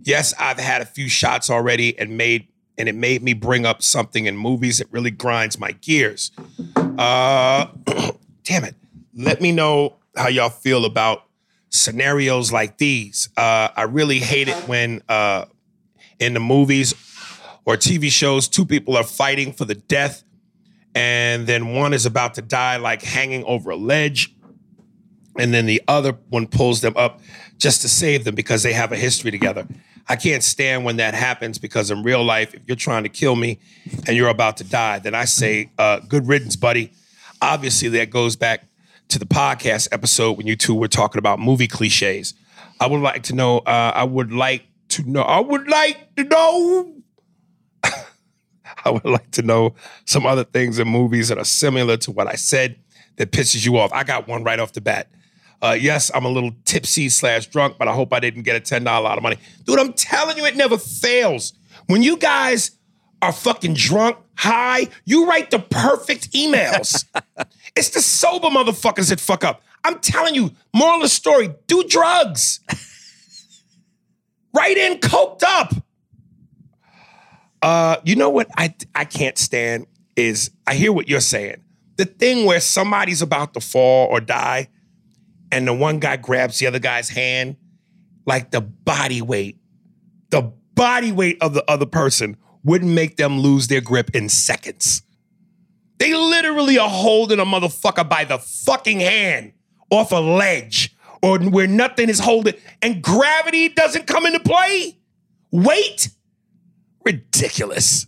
Yes, 0.03 0.33
I've 0.39 0.59
had 0.59 0.81
a 0.81 0.85
few 0.85 1.09
shots 1.09 1.49
already 1.49 1.97
and 1.97 2.15
made 2.17 2.47
and 2.77 2.87
it 2.87 2.95
made 2.95 3.23
me 3.23 3.33
bring 3.33 3.65
up 3.65 3.81
something 3.81 4.25
in 4.25 4.37
movies 4.37 4.77
that 4.77 4.91
really 4.91 5.11
grinds 5.11 5.57
my 5.57 5.71
gears. 5.71 6.31
Uh, 6.75 7.67
damn 8.43 8.65
it. 8.65 8.75
Let 9.15 9.41
me 9.41 9.51
know 9.51 9.95
how 10.15 10.27
y'all 10.27 10.49
feel 10.49 10.85
about 10.85 11.23
scenarios 11.69 12.51
like 12.51 12.77
these. 12.77 13.29
Uh, 13.37 13.69
I 13.75 13.83
really 13.83 14.19
hate 14.19 14.49
it 14.49 14.57
when 14.67 15.01
uh, 15.07 15.45
in 16.19 16.33
the 16.33 16.39
movies 16.39 16.93
or 17.65 17.75
TV 17.75 18.09
shows, 18.11 18.47
two 18.47 18.65
people 18.65 18.95
are 18.95 19.03
fighting 19.03 19.51
for 19.51 19.65
the 19.65 19.75
death, 19.75 20.23
and 20.93 21.47
then 21.47 21.73
one 21.73 21.93
is 21.93 22.05
about 22.05 22.35
to 22.35 22.41
die, 22.41 22.77
like 22.77 23.01
hanging 23.01 23.43
over 23.45 23.71
a 23.71 23.75
ledge, 23.75 24.35
and 25.37 25.53
then 25.53 25.65
the 25.65 25.81
other 25.87 26.13
one 26.29 26.47
pulls 26.47 26.81
them 26.81 26.95
up 26.95 27.19
just 27.57 27.81
to 27.81 27.89
save 27.89 28.23
them 28.23 28.35
because 28.35 28.63
they 28.63 28.73
have 28.73 28.91
a 28.91 28.97
history 28.97 29.31
together. 29.31 29.67
I 30.07 30.15
can't 30.15 30.43
stand 30.43 30.85
when 30.85 30.97
that 30.97 31.15
happens 31.15 31.57
because 31.57 31.89
in 31.89 32.03
real 32.03 32.23
life, 32.23 32.53
if 32.53 32.61
you're 32.67 32.75
trying 32.75 33.03
to 33.03 33.09
kill 33.09 33.35
me 33.35 33.59
and 34.05 34.15
you're 34.15 34.29
about 34.29 34.57
to 34.57 34.63
die, 34.63 34.99
then 34.99 35.15
I 35.15 35.25
say, 35.25 35.71
uh, 35.79 35.99
good 35.99 36.27
riddance, 36.27 36.55
buddy. 36.55 36.91
Obviously, 37.41 37.89
that 37.89 38.11
goes 38.11 38.35
back 38.35 38.65
to 39.09 39.19
the 39.19 39.25
podcast 39.25 39.87
episode 39.91 40.37
when 40.37 40.47
you 40.47 40.55
two 40.55 40.75
were 40.75 40.87
talking 40.87 41.19
about 41.19 41.39
movie 41.39 41.67
cliches. 41.67 42.35
I 42.79 42.87
would 42.87 43.01
like 43.01 43.23
to 43.23 43.35
know, 43.35 43.59
uh, 43.59 43.91
I 43.95 44.03
would 44.03 44.31
like 44.31 44.65
to 44.95 45.09
know, 45.09 45.21
I 45.21 45.39
would 45.39 45.67
like 45.67 46.15
to 46.15 46.23
know. 46.23 46.93
I 47.83 48.89
would 48.89 49.05
like 49.05 49.31
to 49.31 49.41
know 49.41 49.75
some 50.05 50.25
other 50.25 50.43
things 50.43 50.79
in 50.79 50.87
movies 50.87 51.29
that 51.29 51.37
are 51.37 51.45
similar 51.45 51.97
to 51.97 52.11
what 52.11 52.27
I 52.27 52.35
said 52.35 52.77
that 53.17 53.31
pisses 53.31 53.65
you 53.65 53.77
off. 53.77 53.91
I 53.93 54.03
got 54.03 54.27
one 54.27 54.43
right 54.43 54.59
off 54.59 54.73
the 54.73 54.81
bat. 54.81 55.09
Uh, 55.61 55.75
yes, 55.79 56.11
I'm 56.13 56.25
a 56.25 56.29
little 56.29 56.51
tipsy 56.65 57.09
slash 57.09 57.47
drunk, 57.47 57.77
but 57.77 57.87
I 57.87 57.93
hope 57.93 58.13
I 58.13 58.19
didn't 58.19 58.43
get 58.43 58.55
a 58.55 58.59
ten 58.59 58.83
dollar 58.83 59.09
out 59.09 59.17
of 59.17 59.23
money, 59.23 59.37
dude. 59.65 59.79
I'm 59.79 59.93
telling 59.93 60.37
you, 60.37 60.45
it 60.45 60.55
never 60.55 60.77
fails. 60.77 61.53
When 61.87 62.03
you 62.03 62.17
guys 62.17 62.71
are 63.21 63.31
fucking 63.31 63.73
drunk, 63.73 64.17
high, 64.35 64.87
you 65.05 65.27
write 65.27 65.51
the 65.51 65.59
perfect 65.59 66.31
emails. 66.33 67.05
it's 67.75 67.89
the 67.89 68.01
sober 68.01 68.49
motherfuckers 68.49 69.09
that 69.09 69.19
fuck 69.19 69.43
up. 69.43 69.63
I'm 69.83 69.99
telling 69.99 70.35
you, 70.35 70.51
moral 70.73 70.95
of 70.97 71.01
the 71.03 71.09
story: 71.09 71.49
do 71.67 71.83
drugs. 71.83 72.59
Write 74.55 74.77
in 74.77 74.99
coked 74.99 75.43
up. 75.43 75.73
Uh, 77.61 77.97
you 78.03 78.15
know 78.15 78.29
what 78.29 78.47
I 78.57 78.73
I 78.93 79.05
can't 79.05 79.37
stand 79.37 79.87
is 80.15 80.51
I 80.65 80.75
hear 80.75 80.93
what 80.93 81.09
you're 81.09 81.19
saying. 81.19 81.63
The 81.97 82.05
thing 82.05 82.45
where 82.45 82.59
somebody's 82.59 83.21
about 83.21 83.53
to 83.55 83.59
fall 83.59 84.07
or 84.07 84.21
die, 84.21 84.69
and 85.51 85.67
the 85.67 85.73
one 85.73 85.99
guy 85.99 86.17
grabs 86.17 86.59
the 86.59 86.67
other 86.67 86.79
guy's 86.79 87.09
hand, 87.09 87.57
like 88.25 88.51
the 88.51 88.61
body 88.61 89.21
weight, 89.21 89.59
the 90.29 90.53
body 90.73 91.11
weight 91.11 91.37
of 91.41 91.53
the 91.53 91.69
other 91.69 91.85
person 91.85 92.37
wouldn't 92.63 92.91
make 92.91 93.17
them 93.17 93.39
lose 93.39 93.67
their 93.67 93.81
grip 93.81 94.11
in 94.13 94.29
seconds. 94.29 95.01
They 95.97 96.13
literally 96.13 96.77
are 96.77 96.89
holding 96.89 97.39
a 97.39 97.45
motherfucker 97.45 98.07
by 98.07 98.25
the 98.25 98.37
fucking 98.37 98.99
hand 98.99 99.53
off 99.89 100.11
a 100.11 100.15
ledge 100.15 100.94
or 101.25 101.39
where 101.39 101.67
nothing 101.67 102.09
is 102.09 102.19
holding, 102.19 102.53
and 102.81 103.01
gravity 103.01 103.69
doesn't 103.69 104.05
come 104.05 104.25
into 104.25 104.39
play. 104.39 104.97
Weight? 105.51 106.09
Ridiculous. 107.03 108.07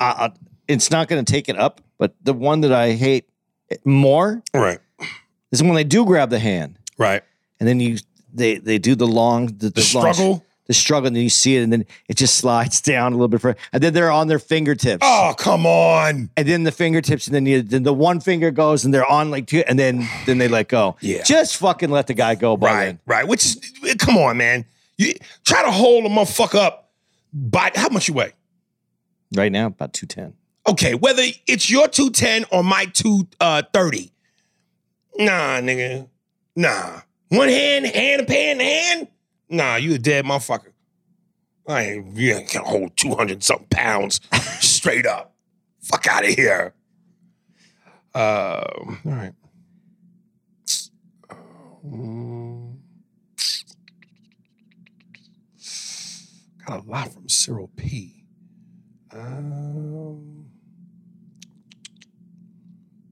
Uh, 0.00 0.30
it's 0.68 0.90
not 0.90 1.08
going 1.08 1.24
to 1.24 1.30
take 1.30 1.48
it 1.48 1.58
up, 1.58 1.80
but 1.98 2.14
the 2.22 2.32
one 2.32 2.60
that 2.62 2.72
I 2.72 2.92
hate 2.92 3.28
more 3.84 4.42
Right. 4.52 4.78
is 5.52 5.62
when 5.62 5.74
they 5.74 5.84
do 5.84 6.04
grab 6.04 6.30
the 6.30 6.38
hand 6.38 6.78
Right. 6.98 7.22
and 7.60 7.68
then 7.68 7.80
you 7.80 7.98
they 8.32 8.56
they 8.58 8.78
do 8.78 8.94
the 8.94 9.06
long 9.06 9.46
the, 9.46 9.70
The 9.70 9.80
long- 9.94 10.12
struggle. 10.12 10.44
The 10.66 10.74
struggle, 10.74 11.06
and 11.08 11.16
then 11.16 11.22
you 11.22 11.28
see 11.30 11.56
it, 11.56 11.62
and 11.62 11.72
then 11.72 11.84
it 12.08 12.16
just 12.16 12.36
slides 12.36 12.80
down 12.92 13.12
a 13.12 13.16
little 13.16 13.28
bit 13.28 13.40
further, 13.40 13.58
and 13.72 13.82
then 13.82 13.92
they're 13.94 14.10
on 14.10 14.28
their 14.28 14.38
fingertips. 14.38 15.02
Oh, 15.06 15.34
come 15.38 15.66
on. 15.66 16.30
and 16.36 16.48
then 16.48 16.64
the 16.64 16.72
fingertips, 16.72 17.26
and 17.26 17.34
then 17.34 17.46
you, 17.46 17.62
then 17.62 17.82
the 17.82 17.92
one 17.94 18.20
finger 18.20 18.50
goes, 18.50 18.84
and 18.84 18.92
they're 18.94 19.10
on 19.10 19.30
like 19.30 19.46
two, 19.46 19.62
and 19.66 19.78
then 19.78 20.06
then 20.26 20.38
they 20.38 20.48
let 20.48 20.68
go. 20.68 20.96
Yeah. 21.00 21.22
just 21.22 21.56
fucking 21.58 21.90
let 21.90 22.06
the 22.06 22.14
guy 22.14 22.34
go. 22.34 22.56
By 22.56 22.66
Right. 22.72 22.84
then. 22.86 22.98
Right. 23.06 23.28
Which 23.28 23.44
is, 23.44 23.72
eh, 23.86 23.94
come 23.98 24.16
on, 24.18 24.36
man. 24.36 24.64
You 24.96 25.14
try 25.44 25.62
to 25.64 25.70
hold 25.70 26.04
a 26.04 26.08
motherfucker 26.08 26.54
up 26.56 26.90
by 27.32 27.70
how 27.74 27.88
much 27.88 28.08
you 28.08 28.14
weigh? 28.14 28.32
right 29.36 29.50
now 29.50 29.66
about 29.66 29.92
two 29.92 30.06
ten. 30.06 30.34
Okay, 30.66 30.94
whether 30.94 31.22
it's 31.46 31.68
your 31.68 31.88
210 31.88 32.46
or 32.50 32.62
my 32.64 32.86
230. 32.86 34.12
Uh, 35.18 35.22
nah, 35.24 35.60
nigga. 35.60 36.08
Nah. 36.56 37.00
One 37.28 37.48
hand, 37.48 37.84
hand, 37.86 38.22
a 38.22 38.24
pan, 38.24 38.60
hand. 38.60 39.08
Nah, 39.54 39.76
you 39.76 39.94
a 39.94 39.98
dead 39.98 40.24
motherfucker. 40.24 40.72
I 41.68 41.82
ain't, 41.82 42.16
you 42.16 42.34
ain't 42.34 42.52
gonna 42.52 42.66
hold 42.66 42.96
200 42.96 43.44
something 43.44 43.68
pounds 43.70 44.20
straight 44.60 45.06
up. 45.06 45.32
Fuck 45.80 46.08
out 46.08 46.24
of 46.24 46.30
here. 46.30 46.74
Uh, 48.12 48.64
all 48.76 48.96
right. 49.04 49.32
Um, 51.84 52.78
got 56.66 56.84
a 56.84 56.90
lot 56.90 57.12
from 57.12 57.28
Cyril 57.28 57.70
P. 57.76 58.24
Um, 59.12 60.46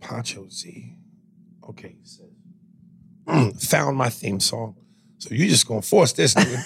Poncho 0.00 0.48
Z. 0.48 0.96
Okay, 1.68 1.96
he 2.00 2.04
says, 2.04 2.30
"Mm, 3.28 3.62
found 3.68 3.96
my 3.96 4.08
theme 4.08 4.40
song. 4.40 4.74
So 5.22 5.32
you 5.36 5.48
just 5.48 5.68
gonna 5.68 5.82
force 5.82 6.12
this, 6.14 6.34
nigga. 6.34 6.64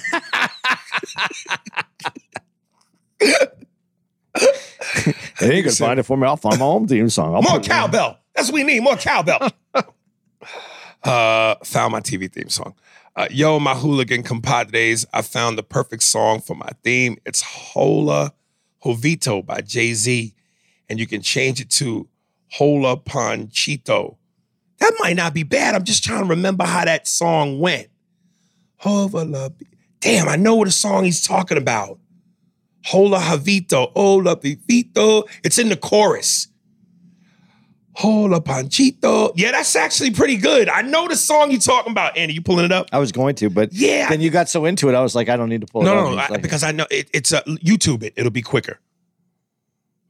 They 5.40 5.56
ain't 5.56 5.64
gonna 5.66 5.76
find 5.76 6.00
it 6.00 6.04
for 6.04 6.16
me. 6.16 6.26
I'll 6.26 6.38
find 6.38 6.58
my 6.58 6.64
own 6.64 6.88
theme 6.88 7.10
song. 7.10 7.34
I'll 7.34 7.42
More 7.42 7.52
put 7.52 7.66
it 7.66 7.66
in. 7.66 7.70
cowbell. 7.70 8.18
That's 8.34 8.48
what 8.48 8.54
we 8.54 8.62
need. 8.62 8.80
More 8.80 8.96
cowbell. 8.96 9.50
uh, 11.04 11.56
found 11.64 11.92
my 11.92 12.00
TV 12.00 12.32
theme 12.32 12.48
song. 12.48 12.74
Uh, 13.14 13.28
yo, 13.30 13.60
my 13.60 13.74
hooligan 13.74 14.22
compadres, 14.22 15.04
I 15.12 15.20
found 15.20 15.58
the 15.58 15.62
perfect 15.62 16.02
song 16.02 16.40
for 16.40 16.54
my 16.56 16.70
theme. 16.82 17.18
It's 17.26 17.42
Hola 17.42 18.32
Hovito 18.82 19.44
by 19.44 19.60
Jay 19.60 19.92
Z. 19.92 20.34
And 20.88 20.98
you 20.98 21.06
can 21.06 21.20
change 21.20 21.60
it 21.60 21.68
to 21.72 22.08
Hola 22.52 22.96
Panchito. 22.96 24.16
That 24.78 24.94
might 25.00 25.16
not 25.16 25.34
be 25.34 25.42
bad. 25.42 25.74
I'm 25.74 25.84
just 25.84 26.02
trying 26.02 26.22
to 26.22 26.28
remember 26.30 26.64
how 26.64 26.86
that 26.86 27.06
song 27.06 27.60
went. 27.60 27.88
Hola. 28.78 29.50
Damn, 30.00 30.28
I 30.28 30.36
know 30.36 30.54
what 30.56 30.68
a 30.68 30.72
song 30.72 31.04
he's 31.04 31.26
talking 31.26 31.58
about. 31.58 31.98
Hola 32.84 33.18
Javito, 33.18 33.90
Hola 33.96 34.36
Vivito. 34.36 35.24
It's 35.42 35.58
in 35.58 35.68
the 35.68 35.76
chorus. 35.76 36.48
Hola 37.94 38.42
Panchito. 38.42 39.32
Yeah, 39.36 39.52
that's 39.52 39.74
actually 39.74 40.10
pretty 40.10 40.36
good. 40.36 40.68
I 40.68 40.82
know 40.82 41.08
the 41.08 41.16
song 41.16 41.50
you're 41.50 41.58
talking 41.60 41.90
about, 41.92 42.16
Andy. 42.16 42.34
You 42.34 42.42
pulling 42.42 42.66
it 42.66 42.72
up? 42.72 42.88
I 42.92 42.98
was 42.98 43.10
going 43.10 43.34
to, 43.36 43.48
but 43.48 43.72
Yeah. 43.72 44.08
then 44.10 44.20
you 44.20 44.28
got 44.30 44.50
so 44.50 44.66
into 44.66 44.90
it, 44.90 44.94
I 44.94 45.00
was 45.00 45.14
like, 45.14 45.30
I 45.30 45.36
don't 45.36 45.48
need 45.48 45.62
to 45.62 45.66
pull 45.66 45.80
it 45.82 45.86
No, 45.86 45.92
up. 45.96 46.04
no, 46.04 46.10
no, 46.10 46.16
like, 46.16 46.42
because 46.42 46.62
I 46.62 46.72
know 46.72 46.86
it, 46.90 47.08
it's 47.14 47.32
a 47.32 47.40
YouTube 47.42 48.02
it. 48.02 48.12
It'll 48.16 48.30
be 48.30 48.42
quicker. 48.42 48.78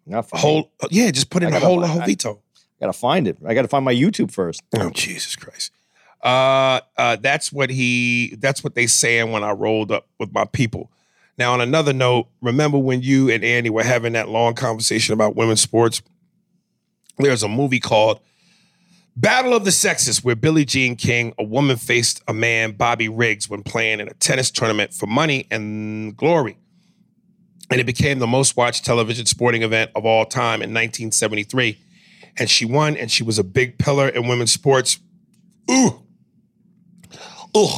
not. 0.05 0.29
Whole, 0.33 0.71
yeah, 0.91 1.11
just 1.13 1.31
put 1.31 1.43
in 1.43 1.49
I 1.49 1.53
gotta- 1.53 1.67
Hola 1.67 1.87
I- 1.87 2.07
Jovito. 2.07 2.41
gotta 2.81 2.93
find 2.93 3.27
it. 3.29 3.39
I 3.47 3.55
gotta 3.55 3.69
find 3.69 3.85
my 3.85 3.95
YouTube 3.95 4.31
first. 4.33 4.63
Oh 4.77 4.91
Jesus 4.91 5.35
Christ. 5.37 5.71
Uh, 6.27 6.81
uh, 6.97 7.17
that's 7.21 7.53
what 7.53 7.71
he. 7.71 8.35
That's 8.41 8.65
what 8.65 8.75
they 8.75 8.89
saying 8.89 9.31
when 9.31 9.45
I 9.45 9.53
rolled 9.53 9.93
up 9.93 10.09
with 10.19 10.33
my 10.33 10.45
people. 10.45 10.91
Now, 11.39 11.53
on 11.53 11.61
another 11.61 11.93
note, 11.93 12.27
remember 12.43 12.79
when 12.79 13.01
you 13.01 13.31
and 13.31 13.45
Andy 13.45 13.71
were 13.71 13.85
having 13.85 14.15
that 14.15 14.29
long 14.29 14.55
conversation 14.55 15.13
about 15.13 15.37
women's 15.37 15.61
sports? 15.61 16.03
There's 17.19 17.45
a 17.45 17.49
movie 17.49 17.79
called 17.79 18.19
Battle 19.15 19.55
of 19.55 19.65
the 19.65 19.71
Sexes, 19.71 20.25
where 20.25 20.35
Billie 20.35 20.65
Jean 20.65 20.97
King, 20.97 21.33
a 21.39 21.45
woman, 21.45 21.77
faced 21.77 22.23
a 22.27 22.35
man, 22.35 22.73
Bobby 22.73 23.09
Riggs, 23.09 23.49
when 23.49 23.63
playing 23.63 24.01
in 24.01 24.09
a 24.09 24.15
tennis 24.15 24.51
tournament 24.51 24.93
for 24.93 25.07
money 25.07 25.47
and 25.53 26.17
glory. 26.17 26.57
And 27.71 27.81
it 27.81 27.85
became 27.85 28.19
the 28.19 28.27
most 28.27 28.57
watched 28.57 28.85
television 28.85 29.27
sporting 29.27 29.63
event 29.63 29.93
of 29.95 30.05
all 30.05 30.25
time 30.25 30.61
in 30.61 30.71
1973. 30.71 31.79
And 32.37 32.51
she 32.51 32.65
won, 32.65 32.97
and 32.97 33.13
she 33.13 33.23
was 33.23 33.39
a 33.39 33.45
big 33.45 33.79
pillar 33.79 34.09
in 34.09 34.27
women's 34.27 34.51
sports. 34.51 34.99
Ooh. 35.71 36.03
Ooh. 37.55 37.69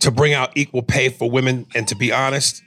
To 0.00 0.10
bring 0.10 0.32
out 0.32 0.56
equal 0.56 0.82
pay 0.82 1.08
for 1.08 1.30
women. 1.30 1.66
And 1.74 1.86
to 1.88 1.96
be 1.96 2.12
honest, 2.12 2.62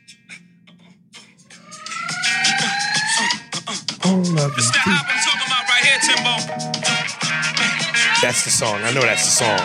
that's 8.21 8.43
the 8.43 8.51
song. 8.51 8.81
I 8.83 8.91
know 8.93 9.01
that's 9.01 9.25
the 9.25 9.31
song. 9.31 9.59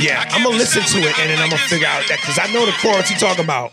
Yeah, 0.00 0.24
I'm 0.30 0.42
gonna 0.42 0.56
listen 0.56 0.82
to 0.82 0.98
it 0.98 1.18
and 1.20 1.30
then 1.30 1.38
I'm 1.38 1.50
gonna 1.50 1.62
figure 1.62 1.86
out 1.86 2.02
that 2.08 2.18
because 2.20 2.38
I 2.38 2.52
know 2.52 2.66
the 2.66 2.72
chorus 2.72 3.10
you 3.10 3.16
talking 3.16 3.44
about. 3.44 3.72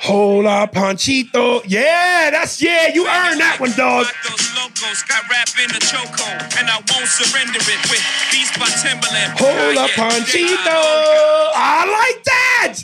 Hola 0.00 0.68
Panchito. 0.72 1.62
Yeah, 1.66 2.30
that's 2.30 2.60
yeah, 2.62 2.88
you 2.88 3.06
earned 3.06 3.40
that 3.40 3.56
one, 3.60 3.72
dog. 3.72 4.06
Those 4.78 4.86
locos 4.86 5.02
got 5.04 5.28
rap 5.30 5.48
in 5.62 5.68
the 5.68 5.80
chokehold, 5.80 6.58
and 6.58 6.68
I 6.68 6.76
won't 6.76 7.08
surrender 7.08 7.58
it 7.58 7.90
with 7.90 8.04
Beast 8.30 8.58
by 8.58 8.66
Timbaland. 8.66 9.38
Hola 9.38 9.74
Yeah, 9.74 9.88
Panchito. 9.88 11.50
I 11.54 12.12
like 12.14 12.24
that. 12.24 12.74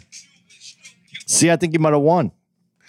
See, 1.27 1.51
I 1.51 1.57
think 1.57 1.73
you 1.73 1.79
might 1.79 1.93
have 1.93 2.03
won. 2.03 2.33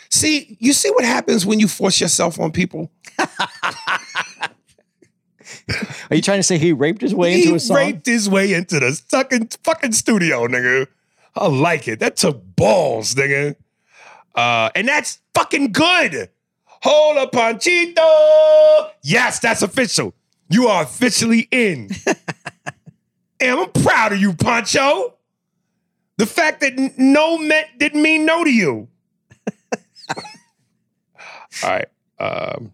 See, 0.10 0.58
you 0.60 0.74
see 0.74 0.89
what 0.89 1.06
happens 1.06 1.46
when 1.46 1.60
you 1.60 1.68
force 1.68 2.02
yourself 2.02 2.39
on 2.39 2.52
people? 2.52 2.91
Are 3.20 3.28
you 6.12 6.22
trying 6.22 6.39
to 6.39 6.44
say 6.44 6.58
he 6.58 6.72
raped 6.72 7.02
his 7.02 7.13
way 7.13 7.36
into 7.36 7.50
he 7.50 7.56
a 7.56 7.60
song? 7.60 7.78
He 7.78 7.84
raped 7.86 8.06
his 8.06 8.30
way 8.30 8.54
into 8.54 8.80
the 8.80 9.00
fucking 9.10 9.50
fucking 9.63 9.91
studio, 9.91 10.48
nigga. 10.48 10.88
I 11.36 11.48
like 11.48 11.88
it. 11.88 12.00
That 12.00 12.15
took 12.15 12.41
balls, 12.56 13.13
nigga. 13.13 13.56
Uh, 14.34 14.70
and 14.74 14.88
that's 14.88 15.20
fucking 15.34 15.74
good. 15.74 16.30
Hola 16.88 17.28
Panchito. 17.32 18.91
Yes, 19.02 19.39
that's 19.39 19.63
official. 19.63 20.13
You 20.52 20.67
are 20.67 20.84
officially 20.84 21.48
in. 21.50 21.89
and 23.39 23.60
I'm 23.60 23.71
proud 23.71 24.13
of 24.13 24.21
you, 24.21 24.34
Pancho. 24.34 25.15
The 26.17 26.28
fact 26.28 26.62
that 26.62 26.76
no 26.95 27.39
meant 27.39 27.69
didn't 27.80 28.04
mean 28.04 28.24
no 28.28 28.43
to 28.43 28.52
you. 28.52 28.88
All 31.63 31.71
right. 31.71 31.88
Um, 32.19 32.71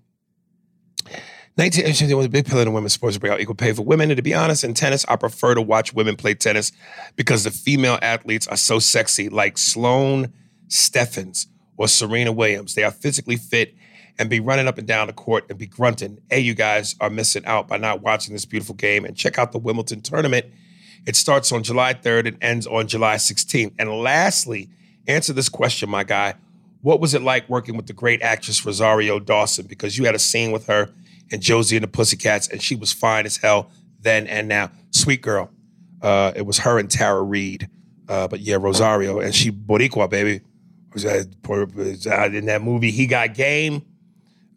1980 1.55 2.13
was 2.13 2.25
a 2.25 2.29
big 2.29 2.45
pillar 2.45 2.63
in 2.63 2.73
women's 2.73 2.91
sports 2.91 3.15
to 3.15 3.21
bring 3.21 3.31
out 3.31 3.39
equal 3.39 3.55
pay 3.55 3.71
for 3.71 3.83
women. 3.83 4.11
And 4.11 4.17
to 4.17 4.23
be 4.23 4.33
honest, 4.33 4.65
in 4.65 4.73
tennis, 4.73 5.05
I 5.07 5.15
prefer 5.15 5.55
to 5.55 5.61
watch 5.61 5.93
women 5.93 6.17
play 6.17 6.33
tennis 6.33 6.73
because 7.15 7.45
the 7.45 7.51
female 7.51 7.97
athletes 8.01 8.45
are 8.47 8.57
so 8.57 8.77
sexy, 8.77 9.29
like 9.29 9.57
Sloane 9.57 10.33
Stephens 10.67 11.47
or 11.77 11.87
Serena 11.87 12.33
Williams. 12.33 12.75
They 12.75 12.83
are 12.83 12.91
physically 12.91 13.37
fit 13.37 13.73
and 14.19 14.29
be 14.29 14.39
running 14.39 14.67
up 14.67 14.77
and 14.77 14.87
down 14.87 15.07
the 15.07 15.13
court 15.13 15.45
and 15.49 15.57
be 15.57 15.67
grunting. 15.67 16.19
Hey, 16.29 16.39
you 16.39 16.53
guys 16.53 16.95
are 16.99 17.09
missing 17.09 17.45
out 17.45 17.67
by 17.67 17.77
not 17.77 18.01
watching 18.01 18.33
this 18.33 18.45
beautiful 18.45 18.75
game. 18.75 19.05
And 19.05 19.15
check 19.15 19.37
out 19.37 19.51
the 19.51 19.57
Wimbledon 19.57 20.01
tournament. 20.01 20.45
It 21.05 21.15
starts 21.15 21.51
on 21.51 21.63
July 21.63 21.93
3rd 21.93 22.27
and 22.27 22.37
ends 22.41 22.67
on 22.67 22.87
July 22.87 23.15
16th. 23.15 23.73
And 23.79 23.89
lastly, 23.89 24.69
answer 25.07 25.33
this 25.33 25.49
question, 25.49 25.89
my 25.89 26.03
guy. 26.03 26.35
What 26.81 26.99
was 26.99 27.13
it 27.13 27.21
like 27.21 27.47
working 27.47 27.77
with 27.77 27.87
the 27.87 27.93
great 27.93 28.21
actress 28.21 28.65
Rosario 28.65 29.19
Dawson? 29.19 29.67
Because 29.67 29.97
you 29.97 30.05
had 30.05 30.15
a 30.15 30.19
scene 30.19 30.51
with 30.51 30.67
her 30.67 30.89
and 31.31 31.41
Josie 31.41 31.77
and 31.77 31.83
the 31.83 31.87
Pussycats, 31.87 32.47
and 32.47 32.61
she 32.61 32.75
was 32.75 32.91
fine 32.91 33.25
as 33.25 33.37
hell 33.37 33.71
then 34.01 34.27
and 34.27 34.47
now. 34.47 34.71
Sweet 34.89 35.21
girl. 35.21 35.49
Uh, 36.01 36.31
it 36.35 36.45
was 36.45 36.59
her 36.59 36.79
and 36.79 36.89
Tara 36.89 37.21
Reid. 37.21 37.69
Uh, 38.09 38.27
but 38.27 38.41
yeah, 38.41 38.57
Rosario, 38.59 39.19
and 39.19 39.33
she 39.33 39.51
Boricua, 39.51 40.09
baby. 40.09 40.41
That 40.93 42.31
in 42.35 42.45
that 42.45 42.61
movie, 42.61 42.91
He 42.91 43.05
Got 43.05 43.33
Game. 43.33 43.83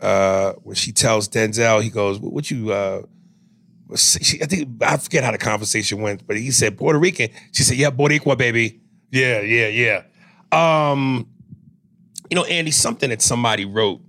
Uh, 0.00 0.52
when 0.62 0.74
she 0.74 0.92
tells 0.92 1.28
Denzel, 1.28 1.82
he 1.82 1.90
goes, 1.90 2.18
"What 2.18 2.50
you?" 2.50 2.72
Uh, 2.72 3.02
she, 3.96 4.42
I 4.42 4.46
think 4.46 4.82
I 4.82 4.96
forget 4.96 5.24
how 5.24 5.30
the 5.30 5.38
conversation 5.38 6.00
went, 6.00 6.26
but 6.26 6.36
he 6.36 6.50
said 6.50 6.76
Puerto 6.76 6.98
Rican. 6.98 7.30
She 7.52 7.62
said, 7.62 7.76
"Yeah, 7.76 7.90
Boricua, 7.90 8.36
baby. 8.36 8.80
Yeah, 9.10 9.40
yeah, 9.40 9.68
yeah." 9.68 10.02
Um, 10.52 11.28
you 12.30 12.36
know, 12.36 12.44
Andy, 12.44 12.70
something 12.70 13.10
that 13.10 13.22
somebody 13.22 13.64
wrote 13.64 14.00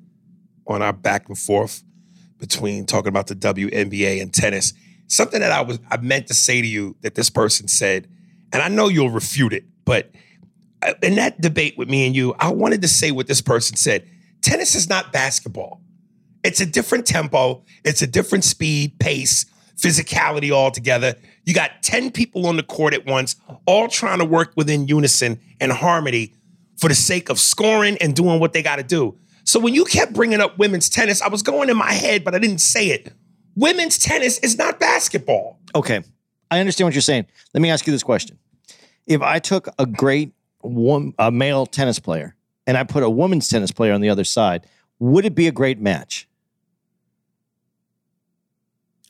on 0.68 0.82
our 0.82 0.94
back 0.94 1.28
and 1.28 1.38
forth 1.38 1.84
between 2.40 2.86
talking 2.86 3.10
about 3.10 3.28
the 3.28 3.36
WNBA 3.36 4.22
and 4.22 4.34
tennis. 4.34 4.74
Something 5.08 5.42
that 5.42 5.52
I 5.52 5.62
was 5.62 5.80
I 5.90 5.98
meant 5.98 6.28
to 6.28 6.34
say 6.34 6.62
to 6.62 6.68
you 6.68 6.96
that 7.02 7.16
this 7.16 7.30
person 7.30 7.68
said, 7.68 8.08
and 8.52 8.62
I 8.62 8.70
know 8.70 8.88
you'll 8.88 9.10
refute 9.10 9.54
it, 9.54 9.66
but 9.86 10.12
uh, 10.82 10.94
in 11.02 11.16
that 11.16 11.40
debate 11.42 11.78
with 11.78 11.90
me 11.90 12.06
and 12.06 12.16
you, 12.16 12.34
I 12.40 12.50
wanted 12.50 12.82
to 12.82 12.88
say 12.88 13.12
what 13.12 13.28
this 13.28 13.42
person 13.42 13.78
said. 13.78 14.10
Tennis 14.42 14.76
is 14.76 14.90
not 14.90 15.12
basketball. 15.12 15.82
It's 16.46 16.62
a 16.62 16.66
different 16.66 17.08
tempo, 17.08 17.64
it's 17.84 18.04
a 18.04 18.08
different 18.08 18.44
speed, 18.44 19.00
pace, 19.00 19.46
physicality 19.76 20.52
altogether. 20.52 21.16
You 21.44 21.56
got 21.56 21.82
10 21.82 22.12
people 22.12 22.46
on 22.46 22.56
the 22.56 22.64
court 22.64 22.94
at 22.94 23.06
once, 23.08 23.36
all 23.66 23.88
trying 23.88 24.20
to 24.20 24.26
work 24.26 24.54
within 24.56 24.88
unison 24.88 25.40
and 25.60 25.72
harmony 25.72 26.34
for 26.78 26.88
the 26.88 26.96
sake 26.96 27.30
of 27.30 27.40
scoring 27.40 27.98
and 28.00 28.16
doing 28.16 28.40
what 28.40 28.54
they 28.54 28.62
got 28.62 28.76
to 28.76 28.84
do. 28.84 29.18
So 29.44 29.60
when 29.60 29.74
you 29.74 29.86
kept 29.86 30.14
bringing 30.14 30.40
up 30.40 30.58
women's 30.60 30.88
tennis, 30.88 31.22
I 31.22 31.30
was 31.30 31.42
going 31.42 31.70
in 31.70 31.78
my 31.78 31.94
head, 31.94 32.24
but 32.24 32.36
I 32.36 32.40
didn't 32.40 32.60
say 32.60 32.88
it. 32.88 33.12
Women's 33.56 33.98
tennis 33.98 34.38
is 34.40 34.58
not 34.58 34.80
basketball. 34.80 35.60
Okay. 35.74 36.04
I 36.52 36.60
understand 36.60 36.86
what 36.86 36.94
you're 36.94 37.02
saying. 37.02 37.26
Let 37.54 37.62
me 37.62 37.72
ask 37.72 37.88
you 37.88 37.92
this 37.92 38.04
question. 38.04 38.38
If 39.08 39.22
I 39.22 39.40
took 39.40 39.68
a 39.80 39.86
great 39.86 40.34
wom- 40.62 41.16
a 41.18 41.32
male 41.32 41.66
tennis 41.66 41.98
player 42.00 42.36
and 42.68 42.78
I 42.78 42.84
put 42.84 43.02
a 43.04 43.10
woman's 43.10 43.50
tennis 43.50 43.72
player 43.72 43.94
on 43.94 44.02
the 44.02 44.10
other 44.10 44.24
side, 44.24 44.68
would 45.00 45.26
it 45.26 45.36
be 45.36 45.48
a 45.48 45.52
great 45.52 45.80
match? 45.80 46.28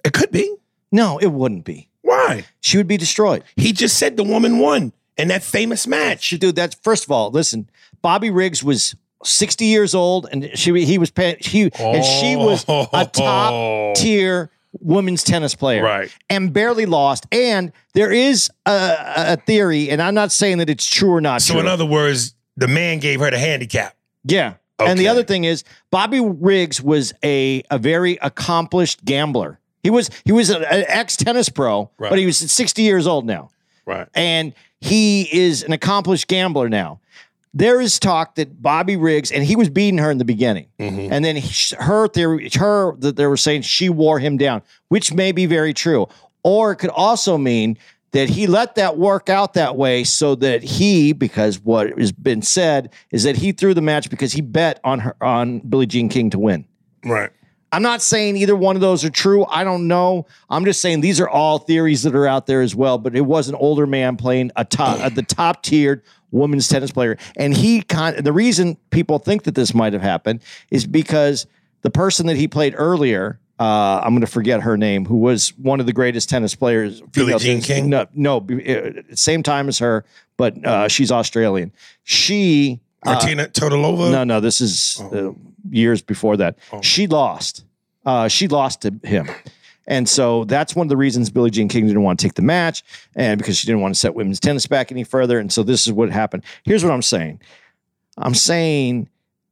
It 0.05 0.13
could 0.13 0.31
be. 0.31 0.55
No, 0.91 1.17
it 1.17 1.27
wouldn't 1.27 1.65
be. 1.65 1.89
Why? 2.01 2.45
She 2.61 2.77
would 2.77 2.87
be 2.87 2.97
destroyed. 2.97 3.43
He 3.57 3.73
just 3.73 3.97
said 3.97 4.15
the 4.15 4.23
woman 4.23 4.59
won 4.59 4.93
in 5.17 5.27
that 5.29 5.43
famous 5.43 5.87
match. 5.87 6.29
Dude, 6.29 6.55
that's 6.55 6.75
first 6.83 7.03
of 7.03 7.11
all, 7.11 7.31
listen, 7.31 7.69
Bobby 8.01 8.29
Riggs 8.29 8.63
was 8.63 8.95
60 9.23 9.65
years 9.65 9.95
old 9.95 10.27
and 10.31 10.49
she 10.57 10.85
he 10.85 10.97
was 10.99 11.11
he 11.39 11.63
and 11.79 12.05
she 12.05 12.35
was 12.35 12.63
a 12.65 12.85
Oh. 12.93 13.05
top 13.11 13.95
tier 13.95 14.51
women's 14.79 15.23
tennis 15.23 15.55
player. 15.55 15.81
Right. 15.83 16.15
And 16.29 16.53
barely 16.53 16.85
lost. 16.85 17.25
And 17.31 17.71
there 17.93 18.11
is 18.11 18.49
a, 18.65 18.95
a 19.15 19.37
theory, 19.37 19.89
and 19.89 20.01
I'm 20.01 20.13
not 20.13 20.31
saying 20.31 20.57
that 20.59 20.69
it's 20.69 20.85
true 20.85 21.11
or 21.13 21.21
not 21.21 21.41
So 21.41 21.53
true. 21.53 21.61
in 21.61 21.67
other 21.67 21.85
words, 21.85 22.35
the 22.57 22.67
man 22.67 22.99
gave 22.99 23.19
her 23.21 23.31
the 23.31 23.39
handicap. 23.39 23.95
Yeah. 24.25 24.55
And 24.77 24.99
the 24.99 25.07
other 25.07 25.23
thing 25.23 25.45
is, 25.45 25.63
Bobby 25.89 26.19
Riggs 26.19 26.81
was 26.81 27.13
a 27.23 27.63
a 27.71 27.77
very 27.79 28.17
accomplished 28.21 29.05
gambler. 29.05 29.59
He 29.85 29.91
was 29.91 30.09
he 30.25 30.31
was 30.31 30.49
an 30.49 30.63
ex 30.67 31.15
tennis 31.15 31.47
pro, 31.47 31.91
Right. 31.99 32.09
but 32.09 32.17
he 32.17 32.25
was 32.25 32.37
60 32.39 32.81
years 32.81 33.05
old 33.05 33.23
now, 33.23 33.51
Right. 33.85 34.07
and 34.15 34.51
he 34.81 35.29
is 35.31 35.61
an 35.61 35.73
accomplished 35.73 36.27
gambler 36.27 36.69
now. 36.69 36.99
There 37.53 37.79
is 37.79 37.99
talk 37.99 38.33
that 38.35 38.63
Bobby 38.63 38.95
Riggs, 38.97 39.31
and 39.31 39.43
he 39.43 39.55
was 39.55 39.69
beating 39.69 39.99
her 39.99 40.09
in 40.09 40.17
the 40.17 40.25
beginning, 40.25 40.65
Mm-hmm. 40.79 41.13
and 41.13 41.23
then 41.23 41.35
he, 41.35 41.75
her 41.77 42.07
theory, 42.07 42.49
her 42.55 42.95
that 42.97 43.15
they 43.15 43.27
were 43.27 43.37
saying 43.37 43.61
she 43.61 43.89
wore 43.89 44.17
him 44.17 44.37
down, 44.37 44.63
which 44.89 45.13
may 45.13 45.31
be 45.31 45.45
very 45.45 45.71
true, 45.71 46.07
or 46.43 46.71
it 46.71 46.77
could 46.77 46.89
also 46.89 47.37
mean 47.37 47.77
that 48.11 48.29
he 48.29 48.47
let 48.47 48.73
that 48.75 48.97
work 48.97 49.29
out 49.29 49.53
that 49.53 49.75
way 49.75 50.03
so 50.03 50.33
that 50.33 50.63
he, 50.63 51.13
because 51.13 51.59
what 51.59 51.95
has 51.99 52.11
been 52.11 52.41
said 52.41 52.91
is 53.11 53.21
that 53.23 53.35
he 53.37 53.51
threw 53.51 53.75
the 53.75 53.81
match 53.81 54.09
because 54.09 54.33
he 54.33 54.41
bet 54.41 54.79
on 54.83 54.99
her 54.99 55.15
on 55.21 55.59
Billie 55.59 55.85
Jean 55.85 56.09
King 56.09 56.31
to 56.31 56.39
win. 56.39 56.65
Right. 57.05 57.29
I'm 57.75 57.81
not 57.81 58.01
saying 58.01 58.37
either 58.37 58.55
one 58.55 58.77
of 58.77 58.81
those 58.81 59.03
are 59.03 59.09
true. 59.09 59.45
I 59.49 59.65
don't 59.65 59.89
know. 59.89 60.27
I'm 60.49 60.63
just 60.63 60.79
saying 60.79 61.01
these 61.01 61.19
are 61.19 61.27
all 61.27 61.59
theories 61.59 62.03
that 62.03 62.15
are 62.15 62.25
out 62.25 62.47
there 62.47 62.61
as 62.61 62.73
well. 62.73 62.97
But 62.97 63.17
it 63.17 63.25
was 63.25 63.49
an 63.49 63.55
older 63.55 63.85
man 63.85 64.15
playing 64.15 64.51
a 64.55 64.63
top, 64.63 65.13
the 65.13 65.23
top 65.23 65.61
tiered 65.61 66.01
women's 66.31 66.69
tennis 66.69 66.93
player, 66.93 67.17
and 67.35 67.53
he 67.53 67.81
kind. 67.81 68.15
The 68.15 68.31
reason 68.31 68.77
people 68.91 69.19
think 69.19 69.43
that 69.43 69.55
this 69.55 69.73
might 69.73 69.91
have 69.91 70.01
happened 70.01 70.39
is 70.71 70.87
because 70.87 71.47
the 71.81 71.89
person 71.89 72.27
that 72.27 72.37
he 72.37 72.47
played 72.47 72.75
earlier. 72.77 73.41
Uh, 73.57 74.01
I'm 74.03 74.11
going 74.11 74.19
to 74.19 74.27
forget 74.27 74.63
her 74.63 74.75
name, 74.75 75.05
who 75.05 75.15
was 75.15 75.57
one 75.57 75.79
of 75.79 75.85
the 75.85 75.93
greatest 75.93 76.27
tennis 76.27 76.53
players. 76.55 76.99
Billie 76.99 77.27
female 77.27 77.39
Jean 77.39 77.61
King? 77.61 77.89
No, 77.89 78.05
no, 78.13 78.39
uh, 78.39 79.15
same 79.15 79.43
time 79.43 79.69
as 79.69 79.79
her, 79.79 80.03
but 80.35 80.65
uh, 80.65 80.89
she's 80.89 81.09
Australian. 81.09 81.71
She 82.03 82.81
Martina 83.03 83.47
Todolova. 83.47 84.11
no, 84.11 84.23
no, 84.23 84.39
this 84.39 84.61
is 84.61 85.01
uh, 85.13 85.31
years 85.69 86.01
before 86.01 86.37
that. 86.37 86.57
She 86.81 87.07
lost. 87.07 87.65
Uh, 88.05 88.27
she 88.27 88.47
lost 88.47 88.81
to 88.81 88.93
him. 89.03 89.29
And 89.87 90.09
so 90.09 90.45
that's 90.45 90.75
one 90.75 90.85
of 90.85 90.89
the 90.89 90.97
reasons 90.97 91.29
Billie 91.29 91.51
Jean 91.51 91.67
King 91.67 91.85
didn't 91.85 92.01
want 92.01 92.19
to 92.19 92.25
take 92.25 92.33
the 92.33 92.41
match, 92.41 92.83
and 93.15 93.37
because 93.37 93.57
she 93.57 93.67
didn't 93.67 93.81
want 93.81 93.93
to 93.93 93.99
set 93.99 94.15
women's 94.15 94.39
tennis 94.39 94.65
back 94.65 94.91
any 94.91 95.03
further. 95.03 95.37
And 95.39 95.51
so 95.51 95.61
this 95.63 95.85
is 95.85 95.93
what 95.93 96.09
happened. 96.09 96.43
Here's 96.63 96.83
what 96.83 96.91
I'm 96.91 97.03
saying. 97.03 97.39
I'm 98.17 98.33
saying 98.33 99.09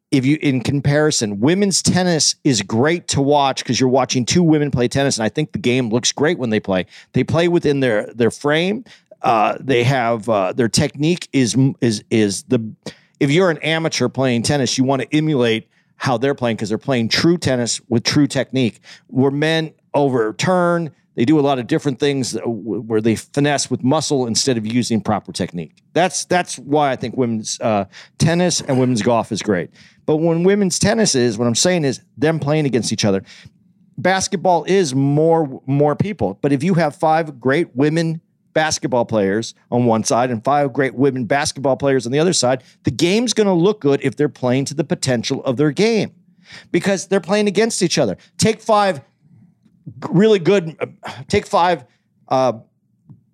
if 0.10 0.26
you 0.26 0.38
in 0.42 0.62
comparison, 0.62 1.40
women's 1.40 1.82
tennis 1.82 2.36
is 2.44 2.62
great 2.62 3.08
to 3.10 3.22
watch 3.22 3.64
because 3.64 3.80
you're 3.80 3.90
watching 3.90 4.26
two 4.26 4.44
women 4.44 4.72
play 4.72 4.88
tennis, 4.88 5.18
and 5.18 5.24
I 5.26 5.30
think 5.30 5.52
the 5.52 5.60
game 5.60 5.90
looks 5.90 6.12
great 6.12 6.38
when 6.40 6.50
they 6.50 6.60
play. 6.60 6.86
They 7.14 7.24
play 7.24 7.48
within 7.48 7.80
their 7.80 8.12
their 8.14 8.32
frame. 8.32 8.86
Uh, 9.22 9.58
they 9.60 9.84
have 9.84 10.28
uh, 10.30 10.54
their 10.54 10.70
technique 10.70 11.30
is 11.34 11.56
is 11.82 12.04
is 12.10 12.44
the 12.44 12.74
if 13.20 13.32
you're 13.32 13.50
an 13.50 13.60
amateur 13.60 14.10
playing 14.10 14.44
tennis, 14.44 14.78
you 14.78 14.84
want 14.84 15.02
to 15.02 15.16
emulate 15.16 15.70
how 15.98 16.18
they're 16.18 16.36
playing 16.36 16.56
because 16.56 16.70
they're 16.70 16.78
playing 16.78 17.10
true 17.10 17.38
tennis 17.38 17.80
with 17.88 18.04
true 18.04 18.28
technique. 18.28 18.80
Where 19.08 19.32
men 19.32 19.74
overturn, 19.94 20.92
they 21.16 21.26
do 21.26 21.40
a 21.40 21.42
lot 21.42 21.60
of 21.60 21.68
different 21.68 22.00
things 22.00 22.38
where 22.46 23.00
they 23.00 23.16
finesse 23.16 23.70
with 23.70 23.84
muscle 23.84 24.26
instead 24.26 24.58
of 24.58 24.66
using 24.66 25.00
proper 25.00 25.32
technique. 25.32 25.78
That's 25.94 26.26
that's 26.26 26.58
why 26.58 26.92
I 26.92 26.96
think 26.96 27.16
women's 27.16 27.60
uh, 27.62 27.86
tennis 28.18 28.62
and 28.62 28.80
women's 28.80 29.02
golf 29.02 29.32
is 29.32 29.42
great. 29.42 29.70
But 30.06 30.18
when 30.18 30.44
women's 30.44 30.80
tennis 30.80 31.16
is, 31.16 31.38
what 31.38 31.48
I'm 31.48 31.56
saying 31.56 31.86
is 31.86 32.02
them 32.18 32.40
playing 32.40 32.66
against 32.66 32.92
each 32.92 33.06
other. 33.06 33.24
Basketball 33.98 34.64
is 34.64 34.96
more 34.96 35.62
more 35.68 35.96
people, 35.96 36.40
but 36.42 36.52
if 36.52 36.64
you 36.64 36.74
have 36.74 36.96
five 36.96 37.40
great 37.40 37.76
women 37.76 38.22
basketball 38.54 39.06
players 39.06 39.54
on 39.72 39.86
one 39.86 40.04
side 40.04 40.30
and 40.30 40.44
five 40.44 40.74
great 40.74 40.96
women 40.96 41.26
basketball 41.26 41.76
players 41.76 42.06
on 42.06 42.12
the 42.12 42.20
other 42.20 42.34
side, 42.34 42.64
the 42.84 42.92
game's 42.92 43.34
going 43.34 43.48
to 43.48 43.54
look 43.54 43.82
good 43.82 44.00
if 44.04 44.16
they're 44.16 44.30
playing 44.30 44.66
to 44.66 44.74
the 44.74 44.84
potential 44.84 45.44
of 45.44 45.58
their 45.58 45.72
game 45.72 46.14
because 46.72 47.08
they're 47.08 47.22
playing 47.22 47.48
against 47.48 47.82
each 47.82 47.98
other. 47.98 48.18
Take 48.38 48.62
five 48.62 49.02
really 50.10 50.40
good, 50.40 50.78
take 51.28 51.46
five 51.46 51.86
uh, 52.30 52.54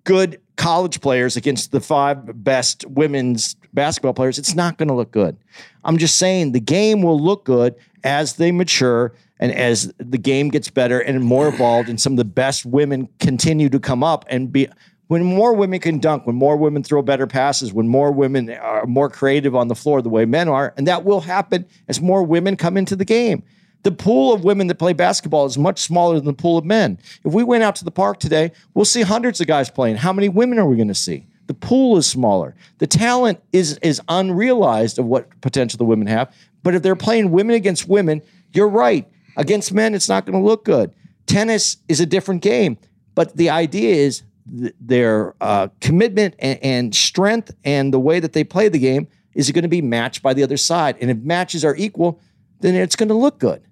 good 0.04 0.40
college 0.56 1.00
players 1.00 1.36
against 1.36 1.72
the 1.72 1.80
five 1.80 2.44
best 2.44 2.84
women's 2.86 3.54
basketball 3.72 4.12
players. 4.12 4.38
It's 4.38 4.54
not 4.54 4.76
going 4.76 4.88
to 4.88 4.94
look 4.94 5.10
good. 5.10 5.36
I'm 5.84 5.96
just 5.96 6.18
saying 6.18 6.52
the 6.52 6.60
game 6.60 7.02
will 7.02 7.18
look 7.18 7.44
good 7.44 7.74
as 8.04 8.34
they 8.34 8.52
mature 8.52 9.14
and 9.38 9.52
as 9.52 9.92
the 9.96 10.18
game 10.18 10.50
gets 10.50 10.68
better 10.68 11.00
and 11.00 11.24
more 11.24 11.48
evolved, 11.48 11.88
and 11.88 11.98
some 11.98 12.12
of 12.12 12.18
the 12.18 12.24
best 12.26 12.66
women 12.66 13.08
continue 13.20 13.70
to 13.70 13.80
come 13.80 14.04
up 14.04 14.26
and 14.28 14.52
be. 14.52 14.68
When 15.10 15.24
more 15.24 15.54
women 15.54 15.80
can 15.80 15.98
dunk, 15.98 16.24
when 16.24 16.36
more 16.36 16.56
women 16.56 16.84
throw 16.84 17.02
better 17.02 17.26
passes, 17.26 17.72
when 17.72 17.88
more 17.88 18.12
women 18.12 18.48
are 18.48 18.86
more 18.86 19.10
creative 19.10 19.56
on 19.56 19.66
the 19.66 19.74
floor 19.74 20.00
the 20.00 20.08
way 20.08 20.24
men 20.24 20.48
are, 20.48 20.72
and 20.76 20.86
that 20.86 21.04
will 21.04 21.22
happen 21.22 21.66
as 21.88 22.00
more 22.00 22.22
women 22.22 22.54
come 22.54 22.76
into 22.76 22.94
the 22.94 23.04
game. 23.04 23.42
The 23.82 23.90
pool 23.90 24.32
of 24.32 24.44
women 24.44 24.68
that 24.68 24.76
play 24.76 24.92
basketball 24.92 25.46
is 25.46 25.58
much 25.58 25.80
smaller 25.80 26.14
than 26.14 26.26
the 26.26 26.32
pool 26.32 26.58
of 26.58 26.64
men. 26.64 26.96
If 27.24 27.32
we 27.32 27.42
went 27.42 27.64
out 27.64 27.74
to 27.76 27.84
the 27.84 27.90
park 27.90 28.20
today, 28.20 28.52
we'll 28.72 28.84
see 28.84 29.02
hundreds 29.02 29.40
of 29.40 29.48
guys 29.48 29.68
playing. 29.68 29.96
How 29.96 30.12
many 30.12 30.28
women 30.28 30.60
are 30.60 30.66
we 30.66 30.76
going 30.76 30.86
to 30.86 30.94
see? 30.94 31.26
The 31.48 31.54
pool 31.54 31.96
is 31.96 32.06
smaller. 32.06 32.54
The 32.78 32.86
talent 32.86 33.40
is 33.52 33.78
is 33.78 34.00
unrealized 34.08 35.00
of 35.00 35.06
what 35.06 35.40
potential 35.40 35.76
the 35.76 35.84
women 35.84 36.06
have. 36.06 36.32
But 36.62 36.76
if 36.76 36.84
they're 36.84 36.94
playing 36.94 37.32
women 37.32 37.56
against 37.56 37.88
women, 37.88 38.22
you're 38.52 38.68
right. 38.68 39.08
Against 39.36 39.74
men, 39.74 39.92
it's 39.92 40.08
not 40.08 40.24
going 40.24 40.40
to 40.40 40.46
look 40.46 40.64
good. 40.64 40.94
Tennis 41.26 41.78
is 41.88 41.98
a 41.98 42.06
different 42.06 42.42
game, 42.42 42.78
but 43.16 43.36
the 43.36 43.50
idea 43.50 43.92
is 43.92 44.22
th- 44.58 44.74
their 44.80 45.34
uh, 45.40 45.68
commitment 45.80 46.34
and, 46.38 46.58
and 46.62 46.94
strength 46.94 47.52
and 47.64 47.92
the 47.92 48.00
way 48.00 48.20
that 48.20 48.32
they 48.32 48.44
play 48.44 48.68
the 48.68 48.78
game 48.78 49.08
is 49.34 49.50
going 49.50 49.62
to 49.62 49.68
be 49.68 49.82
matched 49.82 50.22
by 50.22 50.34
the 50.34 50.42
other 50.42 50.56
side. 50.56 50.96
And 51.00 51.10
if 51.10 51.18
matches 51.18 51.64
are 51.64 51.76
equal, 51.76 52.20
then 52.60 52.74
it's 52.74 52.96
going 52.96 53.08
to 53.08 53.14
look 53.14 53.38
good. 53.38 53.62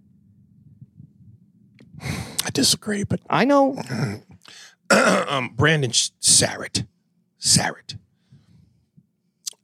I 2.00 2.50
disagree, 2.52 3.04
but 3.04 3.20
I 3.28 3.44
know. 3.44 3.76
um, 4.90 5.50
Brandon 5.54 5.90
Sarrett. 5.90 6.86
Sarrett. 7.38 7.96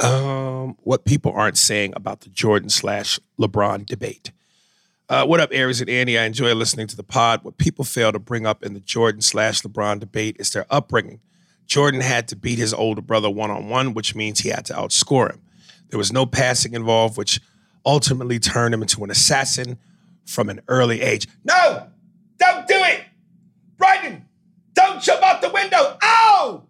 Um, 0.01 0.77
what 0.83 1.05
people 1.05 1.33
aren't 1.33 1.57
saying 1.57 1.93
about 1.97 2.21
the 2.21 2.29
Jordan 2.29 2.69
slash 2.69 3.21
LeBron 3.41 3.87
debate. 3.87 4.33
Uh, 5.09 5.25
what 5.27 5.39
up, 5.39 5.51
Aries 5.53 5.83
and 5.83 5.91
Andy? 5.91 6.19
I 6.19 6.25
enjoy 6.25 6.55
listening 6.55 6.87
to 6.87 6.97
the 6.97 7.03
pod. 7.03 7.45
What 7.45 7.59
people 7.59 7.85
fail 7.85 8.11
to 8.11 8.19
bring 8.19 8.47
up 8.47 8.63
in 8.63 8.73
the 8.73 8.81
Jordan 8.81 9.21
slash 9.21 9.61
LeBron 9.61 10.01
debate 10.01 10.37
is 10.39 10.51
their 10.51 10.65
upbringing. 10.71 11.21
Jordan 11.67 12.01
had 12.01 12.27
to 12.29 12.37
beat 12.37 12.59
his 12.59 12.73
older 12.73 13.03
brother 13.03 13.29
one 13.29 13.51
on 13.51 13.69
one, 13.69 13.93
which 13.93 14.15
means 14.15 14.41
he 14.41 14.49
had 14.49 14.65
to 14.67 14.73
outscore 14.73 15.31
him. 15.31 15.43
There 15.91 15.99
was 15.99 16.13
no 16.13 16.25
passing 16.25 16.73
involved, 16.73 17.19
which 17.19 17.39
ultimately 17.85 18.39
turned 18.39 18.73
him 18.75 18.81
into 18.81 19.05
an 19.05 19.11
assassin 19.11 19.79
from 20.25 20.49
an 20.49 20.61
early 20.69 21.03
age. 21.03 21.29
No! 21.45 21.87
Don't 22.39 22.67
do 22.67 22.75
it! 22.77 23.03
Brandon! 23.77 24.25
Don't 24.73 25.03
jump 25.03 25.23
out 25.23 25.43
the 25.43 25.51
window! 25.51 25.99
Ow! 26.03 26.63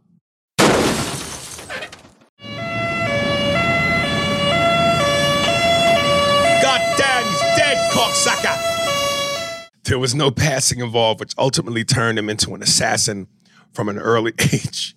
God 6.62 6.80
damn, 6.96 7.26
he's 7.26 7.40
dead, 7.58 7.83
cocksucker! 7.94 9.68
There 9.84 10.00
was 10.00 10.16
no 10.16 10.32
passing 10.32 10.80
involved, 10.80 11.20
which 11.20 11.32
ultimately 11.38 11.84
turned 11.84 12.18
him 12.18 12.28
into 12.28 12.52
an 12.54 12.62
assassin 12.62 13.28
from 13.72 13.88
an 13.88 13.98
early 13.98 14.32
age. 14.38 14.96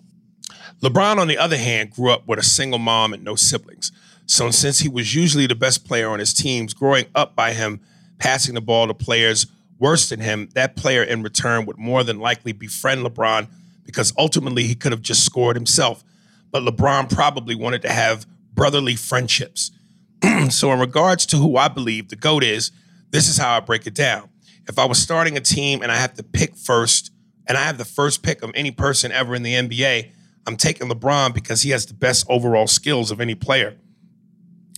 LeBron, 0.82 1.18
on 1.18 1.28
the 1.28 1.38
other 1.38 1.58
hand, 1.58 1.91
grew 1.91 2.10
up 2.10 2.28
with 2.28 2.39
a 2.39 2.43
single 2.43 2.80
mom 2.80 3.14
and 3.14 3.24
no 3.24 3.36
siblings. 3.36 3.91
So, 4.26 4.50
since 4.50 4.80
he 4.80 4.89
was 4.89 5.14
usually 5.14 5.45
the 5.45 5.56
best 5.56 5.86
player 5.86 6.10
on 6.10 6.18
his 6.18 6.34
teams, 6.34 6.74
growing 6.74 7.06
up 7.14 7.36
by 7.36 7.54
him 7.54 7.82
passing 8.18 8.56
the 8.56 8.62
ball 8.62 8.88
to 8.88 8.95
players 8.95 9.45
worse 9.78 10.10
than 10.10 10.20
him, 10.20 10.50
that 10.56 10.76
player 10.76 11.04
in 11.04 11.22
return 11.22 11.68
would 11.68 11.78
more 11.78 12.04
than 12.04 12.20
likely 12.20 12.52
befriend 12.52 13.06
LeBron 13.06 13.48
because 13.86 14.12
ultimately 14.18 14.64
he 14.64 14.74
could 14.74 14.91
have 14.91 15.04
just 15.04 15.24
scored 15.24 15.56
himself. 15.56 16.04
But 16.50 16.64
LeBron 16.64 17.14
probably 17.14 17.54
wanted 17.54 17.84
to 17.84 17.91
have 17.91 18.26
brotherly 18.56 18.95
friendships. 18.95 19.72
so, 20.50 20.72
in 20.72 20.80
regards 20.80 21.28
to 21.28 21.38
who 21.38 21.58
I 21.58 21.68
believe 21.68 22.10
the 22.10 22.16
GOAT 22.16 22.43
is, 22.43 22.72
this 23.12 23.30
is 23.30 23.38
how 23.38 23.55
I 23.55 23.60
break 23.60 23.88
it 23.88 23.93
down. 23.93 24.30
If 24.68 24.78
I 24.78 24.86
was 24.86 24.99
starting 24.99 25.38
a 25.38 25.41
team 25.41 25.82
and 25.82 25.91
I 25.91 25.95
have 25.95 26.14
to 26.16 26.24
pick 26.24 26.55
first, 26.58 27.12
and 27.47 27.58
I 27.58 27.62
have 27.64 27.78
the 27.78 27.86
first 27.86 28.24
pick 28.24 28.43
of 28.43 28.51
any 28.53 28.72
person 28.72 29.12
ever 29.12 29.34
in 29.34 29.43
the 29.43 29.53
NBA, 29.53 30.12
I'm 30.45 30.58
taking 30.58 30.89
LeBron 30.89 31.34
because 31.34 31.62
he 31.62 31.70
has 31.72 31.86
the 31.86 31.93
best 31.93 32.26
overall 32.30 32.68
skills 32.68 33.12
of 33.12 33.22
any 33.22 33.36
player. 33.36 33.78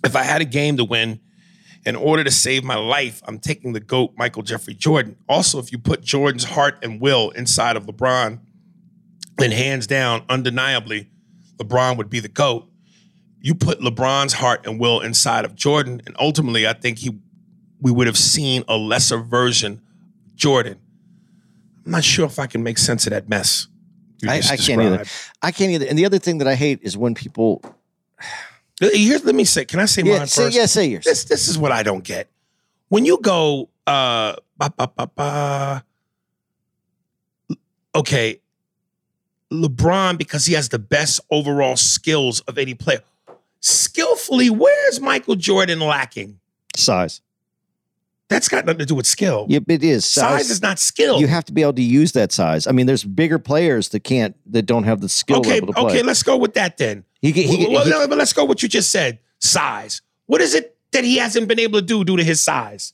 If 0.03 0.15
I 0.15 0.23
had 0.23 0.41
a 0.41 0.45
game 0.45 0.77
to 0.77 0.85
win, 0.85 1.19
In 1.85 1.95
order 1.95 2.23
to 2.23 2.31
save 2.31 2.63
my 2.63 2.75
life, 2.75 3.21
I'm 3.25 3.39
taking 3.39 3.73
the 3.73 3.79
GOAT, 3.79 4.13
Michael 4.17 4.43
Jeffrey 4.43 4.73
Jordan. 4.73 5.15
Also, 5.29 5.59
if 5.59 5.71
you 5.71 5.77
put 5.77 6.01
Jordan's 6.01 6.43
heart 6.43 6.77
and 6.83 6.99
will 6.99 7.29
inside 7.31 7.77
of 7.77 7.85
LeBron, 7.85 8.39
then 9.37 9.51
hands 9.51 9.87
down, 9.87 10.23
undeniably, 10.27 11.09
LeBron 11.57 11.97
would 11.97 12.09
be 12.09 12.19
the 12.19 12.27
GOAT. 12.27 12.69
You 13.39 13.55
put 13.55 13.79
LeBron's 13.79 14.33
heart 14.33 14.67
and 14.67 14.79
will 14.79 14.99
inside 14.99 15.45
of 15.45 15.55
Jordan, 15.55 16.01
and 16.05 16.15
ultimately, 16.19 16.67
I 16.67 16.73
think 16.73 16.99
he 16.99 17.17
we 17.81 17.91
would 17.91 18.07
have 18.07 18.17
seen 18.17 18.63
a 18.67 18.77
lesser 18.77 19.17
version 19.17 19.81
Jordan. 20.35 20.77
I'm 21.85 21.91
not 21.91 22.03
sure 22.03 22.25
if 22.25 22.39
I 22.39 22.47
can 22.47 22.61
make 22.63 22.77
sense 22.77 23.07
of 23.07 23.11
that 23.11 23.27
mess. 23.29 23.67
I, 24.27 24.37
I 24.37 24.57
can't 24.57 24.81
either. 24.81 25.05
I 25.41 25.51
can't 25.51 25.71
either. 25.71 25.85
And 25.87 25.97
the 25.97 26.05
other 26.05 26.19
thing 26.19 26.39
that 26.39 26.47
I 26.47 26.55
hate 26.55 26.79
is 26.81 26.97
when 26.97 27.15
people. 27.15 27.61
Here's, 28.81 29.23
let 29.25 29.35
me 29.35 29.43
say, 29.45 29.65
can 29.65 29.79
I 29.79 29.85
say 29.85 30.01
Yeah, 30.03 30.19
mine 30.19 30.27
say, 30.27 30.43
first? 30.45 30.55
yeah, 30.55 30.65
say 30.65 30.85
yours. 30.87 31.03
this 31.05 31.23
this 31.25 31.47
is 31.47 31.57
what 31.57 31.71
I 31.71 31.83
don't 31.83 32.03
get. 32.03 32.29
When 32.89 33.05
you 33.05 33.17
go 33.21 33.69
uh 33.87 34.35
ba, 34.57 34.73
ba, 34.77 34.91
ba, 34.95 35.07
ba, 35.15 35.83
okay, 37.95 38.39
LeBron 39.51 40.17
because 40.17 40.45
he 40.45 40.53
has 40.53 40.69
the 40.69 40.79
best 40.79 41.19
overall 41.31 41.75
skills 41.75 42.41
of 42.41 42.57
any 42.57 42.73
player. 42.73 43.01
Skillfully, 43.61 44.49
where's 44.49 45.01
Michael 45.01 45.35
Jordan 45.35 45.79
lacking? 45.79 46.39
Size. 46.75 47.21
That's 48.29 48.47
got 48.47 48.65
nothing 48.65 48.79
to 48.79 48.85
do 48.85 48.95
with 48.95 49.07
skill. 49.07 49.47
Yep, 49.49 49.63
it 49.67 49.83
is. 49.83 50.05
Size, 50.05 50.51
is 50.51 50.61
not 50.61 50.77
skill. 50.77 51.19
You 51.19 51.27
have 51.27 51.45
to 51.45 51.53
be 51.53 51.63
able 51.63 51.73
to 51.73 51.81
use 51.81 52.11
that 52.11 52.31
size. 52.31 52.67
I 52.67 52.71
mean, 52.71 52.85
there's 52.85 53.03
bigger 53.03 53.39
players 53.39 53.89
that 53.89 54.03
can't, 54.03 54.35
that 54.53 54.63
don't 54.63 54.83
have 54.83 55.01
the 55.01 55.09
skill 55.09 55.39
okay, 55.39 55.55
level 55.55 55.67
to 55.67 55.73
play. 55.73 55.83
okay, 55.85 56.01
let's 56.03 56.21
go 56.21 56.37
with 56.37 56.53
that 56.53 56.77
then. 56.77 57.03
He, 57.21 57.33
can- 57.33 57.43
he, 57.43 57.67
well, 57.67 57.83
he- 57.83 57.89
no, 57.89 58.07
but 58.07 58.19
let's 58.19 58.31
go 58.31 58.43
with 58.43 58.49
what 58.49 58.63
you 58.63 58.69
just 58.69 58.91
said. 58.91 59.19
Size. 59.39 60.01
What 60.27 60.41
is 60.41 60.53
it 60.53 60.77
that 60.91 61.03
he 61.03 61.17
hasn't 61.17 61.47
been 61.47 61.59
able 61.59 61.79
to 61.79 61.85
do 61.85 62.03
due 62.03 62.17
to 62.17 62.23
his 62.23 62.39
size? 62.39 62.93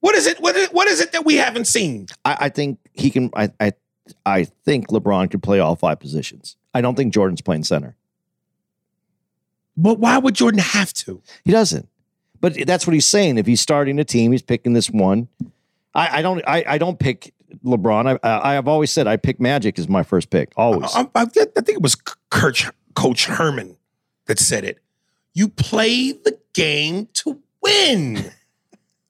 What 0.00 0.14
is 0.14 0.26
it? 0.26 0.40
What 0.40 0.56
is, 0.56 0.68
what 0.68 0.88
is 0.88 1.00
it 1.00 1.12
that 1.12 1.24
we 1.24 1.34
haven't 1.36 1.66
seen? 1.66 2.06
I, 2.24 2.36
I 2.40 2.48
think 2.48 2.78
he 2.94 3.10
can. 3.10 3.30
I, 3.34 3.50
I 3.60 3.72
I 4.24 4.44
think 4.64 4.88
LeBron 4.88 5.30
could 5.30 5.42
play 5.42 5.58
all 5.58 5.74
five 5.76 5.98
positions. 5.98 6.56
I 6.72 6.80
don't 6.80 6.94
think 6.94 7.12
Jordan's 7.12 7.40
playing 7.40 7.64
center. 7.64 7.96
But 9.76 9.98
why 9.98 10.16
would 10.18 10.34
Jordan 10.34 10.60
have 10.60 10.92
to? 10.94 11.22
He 11.44 11.50
doesn't. 11.52 11.88
But 12.40 12.66
that's 12.66 12.86
what 12.86 12.94
he's 12.94 13.06
saying. 13.06 13.38
If 13.38 13.46
he's 13.46 13.60
starting 13.60 13.98
a 13.98 14.04
team, 14.04 14.32
he's 14.32 14.42
picking 14.42 14.72
this 14.72 14.90
one. 14.90 15.28
I, 15.94 16.18
I 16.18 16.22
don't. 16.22 16.42
I, 16.46 16.64
I 16.66 16.78
don't 16.78 16.98
pick 16.98 17.32
LeBron. 17.64 18.18
I, 18.22 18.28
I 18.28 18.58
I've 18.58 18.68
always 18.68 18.92
said 18.92 19.06
I 19.06 19.16
pick 19.16 19.40
Magic 19.40 19.78
as 19.78 19.88
my 19.88 20.02
first 20.02 20.30
pick. 20.30 20.52
Always. 20.56 20.94
I, 20.94 21.02
I, 21.14 21.22
I 21.22 21.24
think 21.26 21.68
it 21.70 21.82
was 21.82 21.94
Coach, 22.30 22.70
Coach 22.94 23.26
Herman 23.26 23.76
that 24.26 24.38
said 24.38 24.64
it. 24.64 24.78
You 25.34 25.48
play 25.48 26.12
the 26.12 26.38
game 26.54 27.08
to 27.14 27.40
win. 27.62 28.32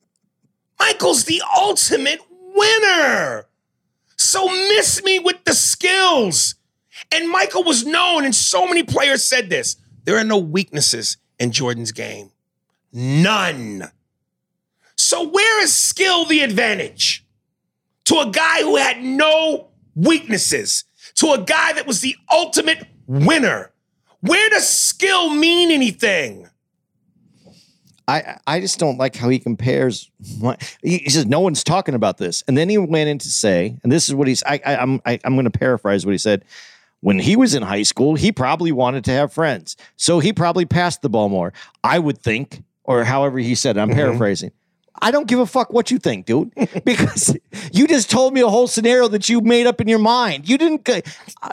Michael's 0.78 1.24
the 1.24 1.42
ultimate 1.56 2.20
winner. 2.54 3.46
So 4.16 4.46
miss 4.46 5.02
me 5.04 5.18
with 5.18 5.44
the 5.44 5.54
skills. 5.54 6.54
And 7.12 7.28
Michael 7.28 7.62
was 7.62 7.84
known, 7.84 8.24
and 8.24 8.34
so 8.34 8.66
many 8.66 8.82
players 8.82 9.24
said 9.24 9.50
this. 9.50 9.76
There 10.04 10.16
are 10.16 10.24
no 10.24 10.38
weaknesses 10.38 11.18
in 11.38 11.52
Jordan's 11.52 11.92
game. 11.92 12.30
None. 12.96 13.90
So 14.96 15.28
where 15.28 15.62
is 15.62 15.74
skill 15.74 16.24
the 16.24 16.40
advantage? 16.40 17.26
To 18.06 18.20
a 18.20 18.30
guy 18.30 18.62
who 18.62 18.76
had 18.76 19.02
no 19.02 19.68
weaknesses, 19.94 20.84
to 21.16 21.32
a 21.32 21.38
guy 21.38 21.74
that 21.74 21.86
was 21.86 22.00
the 22.00 22.16
ultimate 22.32 22.86
winner. 23.06 23.70
Where 24.20 24.48
does 24.48 24.66
skill 24.66 25.28
mean 25.28 25.70
anything? 25.70 26.48
I 28.08 28.38
I 28.46 28.60
just 28.60 28.78
don't 28.78 28.96
like 28.96 29.14
how 29.14 29.28
he 29.28 29.38
compares. 29.40 30.10
My, 30.40 30.56
he, 30.82 31.10
says 31.10 31.26
no 31.26 31.40
one's 31.40 31.62
talking 31.62 31.94
about 31.94 32.16
this, 32.16 32.44
and 32.48 32.56
then 32.56 32.70
he 32.70 32.78
went 32.78 33.10
in 33.10 33.18
to 33.18 33.28
say, 33.28 33.78
and 33.82 33.92
this 33.92 34.08
is 34.08 34.14
what 34.14 34.26
he's. 34.26 34.42
I, 34.44 34.60
I 34.64 34.76
I'm 34.76 35.02
I, 35.04 35.18
I'm 35.22 35.34
going 35.34 35.44
to 35.44 35.50
paraphrase 35.50 36.06
what 36.06 36.12
he 36.12 36.18
said. 36.18 36.44
When 37.00 37.18
he 37.18 37.36
was 37.36 37.54
in 37.54 37.62
high 37.62 37.82
school, 37.82 38.14
he 38.14 38.32
probably 38.32 38.72
wanted 38.72 39.04
to 39.04 39.10
have 39.10 39.32
friends, 39.32 39.76
so 39.96 40.18
he 40.18 40.32
probably 40.32 40.64
passed 40.64 41.02
the 41.02 41.10
ball 41.10 41.28
more. 41.28 41.52
I 41.84 41.98
would 41.98 42.18
think, 42.18 42.62
or 42.86 43.04
however 43.04 43.38
he 43.38 43.54
said. 43.54 43.76
it. 43.76 43.80
I'm 43.80 43.90
paraphrasing. 43.90 44.52
I 45.02 45.10
don't 45.10 45.28
give 45.28 45.38
a 45.38 45.46
fuck 45.46 45.72
what 45.72 45.90
you 45.90 45.98
think, 45.98 46.24
dude, 46.24 46.52
because 46.84 47.36
you 47.72 47.86
just 47.86 48.10
told 48.10 48.32
me 48.32 48.40
a 48.40 48.48
whole 48.48 48.66
scenario 48.66 49.08
that 49.08 49.28
you 49.28 49.40
made 49.42 49.66
up 49.66 49.80
in 49.80 49.88
your 49.88 49.98
mind. 49.98 50.48
You 50.48 50.56
didn't. 50.56 50.88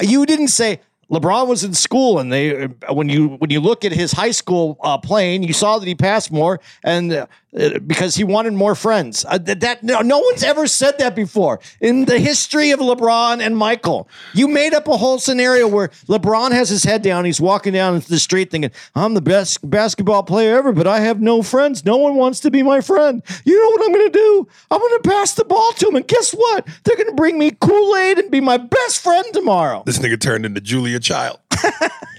You 0.02 0.26
didn't 0.26 0.48
say. 0.50 0.80
LeBron 1.12 1.48
was 1.48 1.64
in 1.64 1.74
school, 1.74 2.20
and 2.20 2.32
they 2.32 2.66
when 2.90 3.10
you 3.10 3.30
when 3.36 3.50
you 3.50 3.60
look 3.60 3.84
at 3.84 3.92
his 3.92 4.14
high 4.14 4.32
school 4.32 4.78
uh, 4.82 4.98
playing, 4.98 5.44
you 5.44 5.54
saw 5.54 5.78
that 5.78 5.86
he 5.86 5.94
passed 5.94 6.32
more, 6.32 6.60
and 6.84 7.12
uh, 7.12 7.28
because 7.54 8.16
he 8.16 8.24
wanted 8.24 8.54
more 8.54 8.76
friends. 8.76 9.26
Uh, 9.28 9.38
that, 9.38 9.60
that 9.60 9.84
no, 9.84 10.02
no 10.02 10.20
one's 10.20 10.44
ever 10.44 10.68
said 10.68 10.98
that 10.98 11.16
before 11.16 11.60
in 11.80 12.06
the 12.06 12.20
history 12.20 12.72
of 12.72 12.80
LeBron 12.80 13.40
and 13.40 13.56
Michael. 13.56 14.08
You 14.34 14.48
made 14.48 14.74
up 14.74 14.88
a 14.88 14.98
whole 14.98 15.20
scenario 15.20 15.68
where 15.68 15.90
LeBron 16.08 16.52
has 16.52 16.70
his 16.70 16.84
head 16.84 17.02
down, 17.02 17.26
he's 17.26 17.40
walking 17.40 17.74
down 17.74 18.00
the 18.08 18.20
street 18.20 18.52
thinking, 18.52 18.72
"I'm 18.96 19.14
the 19.14 19.22
best 19.22 19.68
basketball 19.70 20.24
player 20.24 20.58
ever, 20.58 20.72
but 20.72 20.88
I 20.88 21.02
have 21.02 21.22
no 21.22 21.44
friends. 21.44 21.86
No 21.86 21.98
one 21.98 22.16
wants 22.16 22.40
to 22.42 22.52
be 22.52 22.64
my 22.64 22.82
friend. 22.82 23.22
You 23.46 23.60
know 23.60 23.70
what 23.70 23.86
I'm 23.86 23.94
going 23.94 24.12
to 24.12 24.18
do? 24.18 24.48
I'm 24.72 24.80
going 24.80 25.02
to 25.02 25.10
pass 25.10 25.34
the 25.34 25.46
ball 25.46 25.72
to 25.74 25.88
him, 25.88 25.96
and 25.96 26.08
guess 26.08 26.32
what? 26.32 26.68
They're 26.84 26.98
going 26.98 27.10
to 27.10 27.16
bring 27.16 27.38
me 27.38 27.52
Kool 27.52 27.96
Aid 27.96 28.20
and 28.20 28.32
be 28.32 28.42
my 28.42 28.58
best 28.58 29.02
friend 29.02 29.26
tomorrow." 29.34 29.84
This 29.86 30.00
nigga 30.00 30.20
turned 30.20 30.46
into 30.46 30.62
Julia 30.62 31.00
Child. 31.00 31.40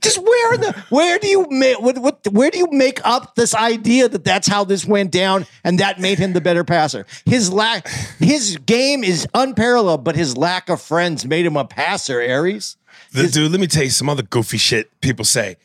Just 0.00 0.18
where 0.18 0.56
the 0.58 0.84
where 0.90 1.18
do 1.18 1.26
you 1.26 1.46
make 1.50 1.80
what, 1.80 1.98
what 1.98 2.26
where 2.30 2.50
do 2.50 2.58
you 2.58 2.68
make 2.70 3.00
up 3.04 3.34
this 3.34 3.54
idea 3.54 4.08
that 4.08 4.24
that's 4.24 4.46
how 4.46 4.64
this 4.64 4.84
went 4.84 5.10
down 5.10 5.46
and 5.64 5.78
that 5.78 5.98
made 6.00 6.18
him 6.18 6.32
the 6.32 6.40
better 6.40 6.64
passer? 6.64 7.06
His 7.24 7.52
lack 7.52 7.88
his 8.18 8.56
game 8.58 9.02
is 9.02 9.26
unparalleled, 9.34 10.04
but 10.04 10.16
his 10.16 10.36
lack 10.36 10.68
of 10.68 10.80
friends 10.80 11.24
made 11.24 11.46
him 11.46 11.56
a 11.56 11.64
passer. 11.64 12.20
Aries. 12.20 12.76
The- 13.12 13.28
dude, 13.28 13.50
let 13.50 13.60
me 13.60 13.66
tell 13.66 13.84
you 13.84 13.90
some 13.90 14.08
other 14.08 14.22
goofy 14.22 14.58
shit 14.58 14.90
people 15.00 15.24
say. 15.24 15.56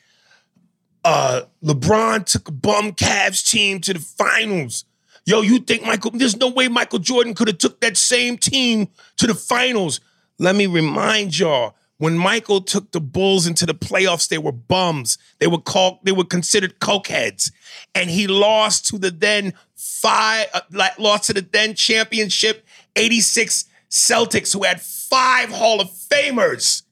Uh, 1.04 1.44
LeBron 1.64 2.26
took 2.26 2.48
a 2.48 2.52
bum 2.52 2.92
Cavs 2.94 3.48
team 3.48 3.80
to 3.82 3.94
the 3.94 4.00
finals. 4.00 4.86
Yo, 5.26 5.42
you 5.42 5.60
think 5.60 5.84
Michael? 5.84 6.12
There's 6.12 6.38
no 6.38 6.50
way 6.50 6.68
Michael 6.68 7.00
Jordan 7.00 7.34
could 7.34 7.48
have 7.48 7.58
took 7.58 7.80
that 7.82 7.98
same 7.98 8.38
team 8.38 8.88
to 9.18 9.28
the 9.28 9.36
finals. 9.36 10.00
Let 10.40 10.56
me 10.56 10.68
remind 10.68 11.38
y'all: 11.38 11.76
when 11.98 12.18
Michael 12.18 12.62
took 12.62 12.92
the 12.92 13.00
Bulls 13.00 13.48
into 13.48 13.66
the 13.66 13.74
playoffs, 13.74 14.28
they 14.28 14.38
were 14.38 14.52
bums. 14.52 15.18
They 15.40 15.48
were 15.48 15.60
called. 15.60 16.00
They 16.04 16.12
were 16.12 16.26
considered 16.26 16.80
cokeheads, 16.80 17.52
and 17.94 18.10
he 18.10 18.28
lost 18.28 18.88
to 18.88 18.98
the 18.98 19.12
then 19.12 19.54
five. 19.76 20.48
Uh, 20.54 20.90
lost 21.00 21.26
to 21.26 21.34
the 21.34 21.42
then 21.42 21.74
championship 21.74 22.66
'86 22.96 23.66
Celtics, 23.90 24.54
who 24.54 24.64
had 24.64 24.82
five 24.82 25.50
Hall 25.50 25.80
of 25.80 25.90
Famers 25.90 26.84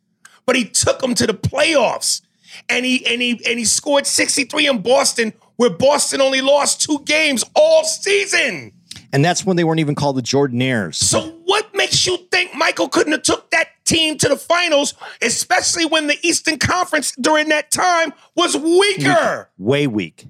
but 0.46 0.56
he 0.56 0.66
took 0.66 1.00
them 1.00 1.16
to 1.16 1.28
the 1.28 1.34
playoffs. 1.34 2.22
And 2.70 2.86
he 2.86 3.06
and 3.06 3.22
he 3.22 3.32
and 3.48 3.58
he 3.58 3.66
scored 3.66 4.06
63 4.06 4.68
in 4.68 4.82
Boston, 4.82 5.34
where 5.56 5.72
Boston 5.72 6.22
only 6.22 6.42
lost 6.42 6.82
two 6.82 7.00
games 7.04 7.44
all 7.56 7.84
season. 7.84 8.74
And 9.14 9.24
that's 9.24 9.46
when 9.46 9.56
they 9.56 9.64
weren't 9.64 9.80
even 9.80 9.94
called 9.94 10.18
the 10.18 10.22
Jordanaires. 10.22 10.96
So 10.96 11.22
what 11.46 11.74
makes 11.76 12.06
you 12.08 12.18
think 12.32 12.56
Michael 12.56 12.90
couldn't 12.90 13.12
have 13.12 13.22
took 13.22 13.52
that 13.52 13.68
team 13.86 14.18
to 14.18 14.28
the 14.28 14.36
finals, 14.36 14.96
especially 15.22 15.86
when 15.86 16.08
the 16.08 16.18
Eastern 16.24 16.58
Conference 16.58 17.14
during 17.22 17.50
that 17.50 17.70
time 17.70 18.12
was 18.36 18.58
weaker? 18.58 19.52
Way 19.60 19.86
weak. 19.86 20.26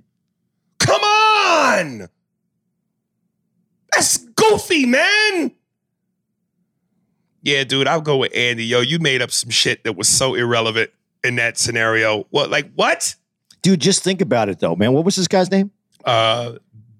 Come 0.79 1.01
on. 1.01 2.09
That's 3.93 4.17
goofy, 4.17 4.85
man. 4.85 5.51
Yeah, 7.41 7.63
dude, 7.63 7.87
I'll 7.87 8.01
go 8.01 8.17
with 8.17 8.35
Andy. 8.35 8.65
Yo, 8.65 8.81
you 8.81 8.99
made 8.99 9.21
up 9.21 9.31
some 9.31 9.49
shit 9.49 9.83
that 9.85 9.95
was 9.95 10.07
so 10.09 10.35
irrelevant 10.35 10.91
in 11.23 11.37
that 11.37 11.57
scenario. 11.57 12.25
What, 12.31 12.49
like, 12.49 12.71
what? 12.75 13.15
Dude, 13.61 13.79
just 13.79 14.03
think 14.03 14.19
about 14.19 14.49
it 14.49 14.59
though, 14.59 14.75
man. 14.75 14.91
What 14.91 15.05
was 15.05 15.15
this 15.15 15.27
guy's 15.27 15.49
name? 15.51 15.71
Uh, 16.03 16.53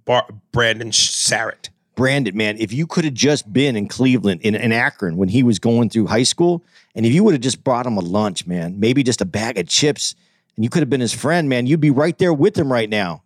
Bar- 0.06 0.28
Brandon 0.52 0.92
Sarrett. 0.92 1.70
Brandon, 1.96 2.36
man, 2.36 2.58
if 2.58 2.74
you 2.74 2.88
could 2.88 3.06
have 3.06 3.14
just 3.14 3.52
been 3.52 3.76
in 3.76 3.88
Cleveland, 3.88 4.42
in, 4.42 4.56
in 4.56 4.72
Akron, 4.72 5.18
when 5.18 5.30
he 5.30 5.44
was 5.44 5.60
going 5.60 5.90
through 5.90 6.08
high 6.08 6.24
school, 6.24 6.64
and 6.96 7.06
if 7.06 7.14
you 7.14 7.24
would 7.24 7.34
have 7.34 7.42
just 7.42 7.64
brought 7.64 7.86
him 7.86 7.98
a 7.98 8.02
lunch, 8.02 8.48
man, 8.48 8.80
maybe 8.80 9.04
just 9.04 9.22
a 9.22 9.26
bag 9.26 9.58
of 9.58 9.68
chips, 9.68 10.16
and 10.56 10.64
you 10.64 10.70
could 10.70 10.82
have 10.82 10.90
been 10.90 11.02
his 11.02 11.14
friend, 11.14 11.50
man, 11.50 11.68
you'd 11.68 11.80
be 11.80 11.92
right 11.92 12.18
there 12.18 12.34
with 12.34 12.58
him 12.58 12.72
right 12.72 12.90
now. 12.90 13.22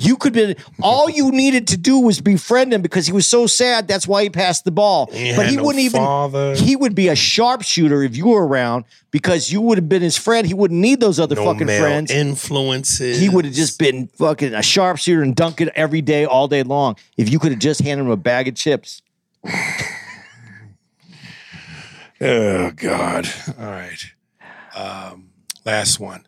You 0.00 0.16
could 0.16 0.32
be 0.32 0.54
all 0.80 1.10
you 1.10 1.32
needed 1.32 1.66
to 1.68 1.76
do 1.76 1.98
was 1.98 2.20
befriend 2.20 2.72
him 2.72 2.82
because 2.82 3.04
he 3.06 3.12
was 3.12 3.26
so 3.26 3.48
sad. 3.48 3.88
That's 3.88 4.06
why 4.06 4.22
he 4.22 4.30
passed 4.30 4.64
the 4.64 4.70
ball. 4.70 5.10
He 5.12 5.34
but 5.34 5.46
he 5.48 5.56
no 5.56 5.64
wouldn't 5.64 5.84
even. 5.84 6.00
father. 6.00 6.54
He 6.54 6.76
would 6.76 6.94
be 6.94 7.08
a 7.08 7.16
sharpshooter 7.16 8.04
if 8.04 8.16
you 8.16 8.28
were 8.28 8.46
around 8.46 8.84
because 9.10 9.50
you 9.50 9.60
would 9.60 9.76
have 9.76 9.88
been 9.88 10.00
his 10.02 10.16
friend. 10.16 10.46
He 10.46 10.54
wouldn't 10.54 10.78
need 10.78 11.00
those 11.00 11.18
other 11.18 11.34
No 11.34 11.44
fucking 11.46 11.66
friends. 11.66 12.12
influences. 12.12 13.18
He 13.18 13.28
would 13.28 13.44
have 13.44 13.54
just 13.54 13.76
been 13.80 14.06
fucking 14.06 14.54
a 14.54 14.62
sharpshooter 14.62 15.20
and 15.22 15.34
dunking 15.34 15.70
every 15.74 16.00
day, 16.00 16.24
all 16.24 16.46
day 16.46 16.62
long. 16.62 16.94
If 17.16 17.28
you 17.32 17.40
could 17.40 17.50
have 17.50 17.60
just 17.60 17.80
handed 17.82 18.04
him 18.04 18.10
a 18.10 18.16
bag 18.16 18.46
of 18.46 18.54
chips. 18.54 19.02
Oh 22.20 22.72
God! 22.72 23.28
All 23.58 23.66
right. 23.66 24.04
Um, 24.74 25.30
last 25.64 26.00
one. 26.00 26.26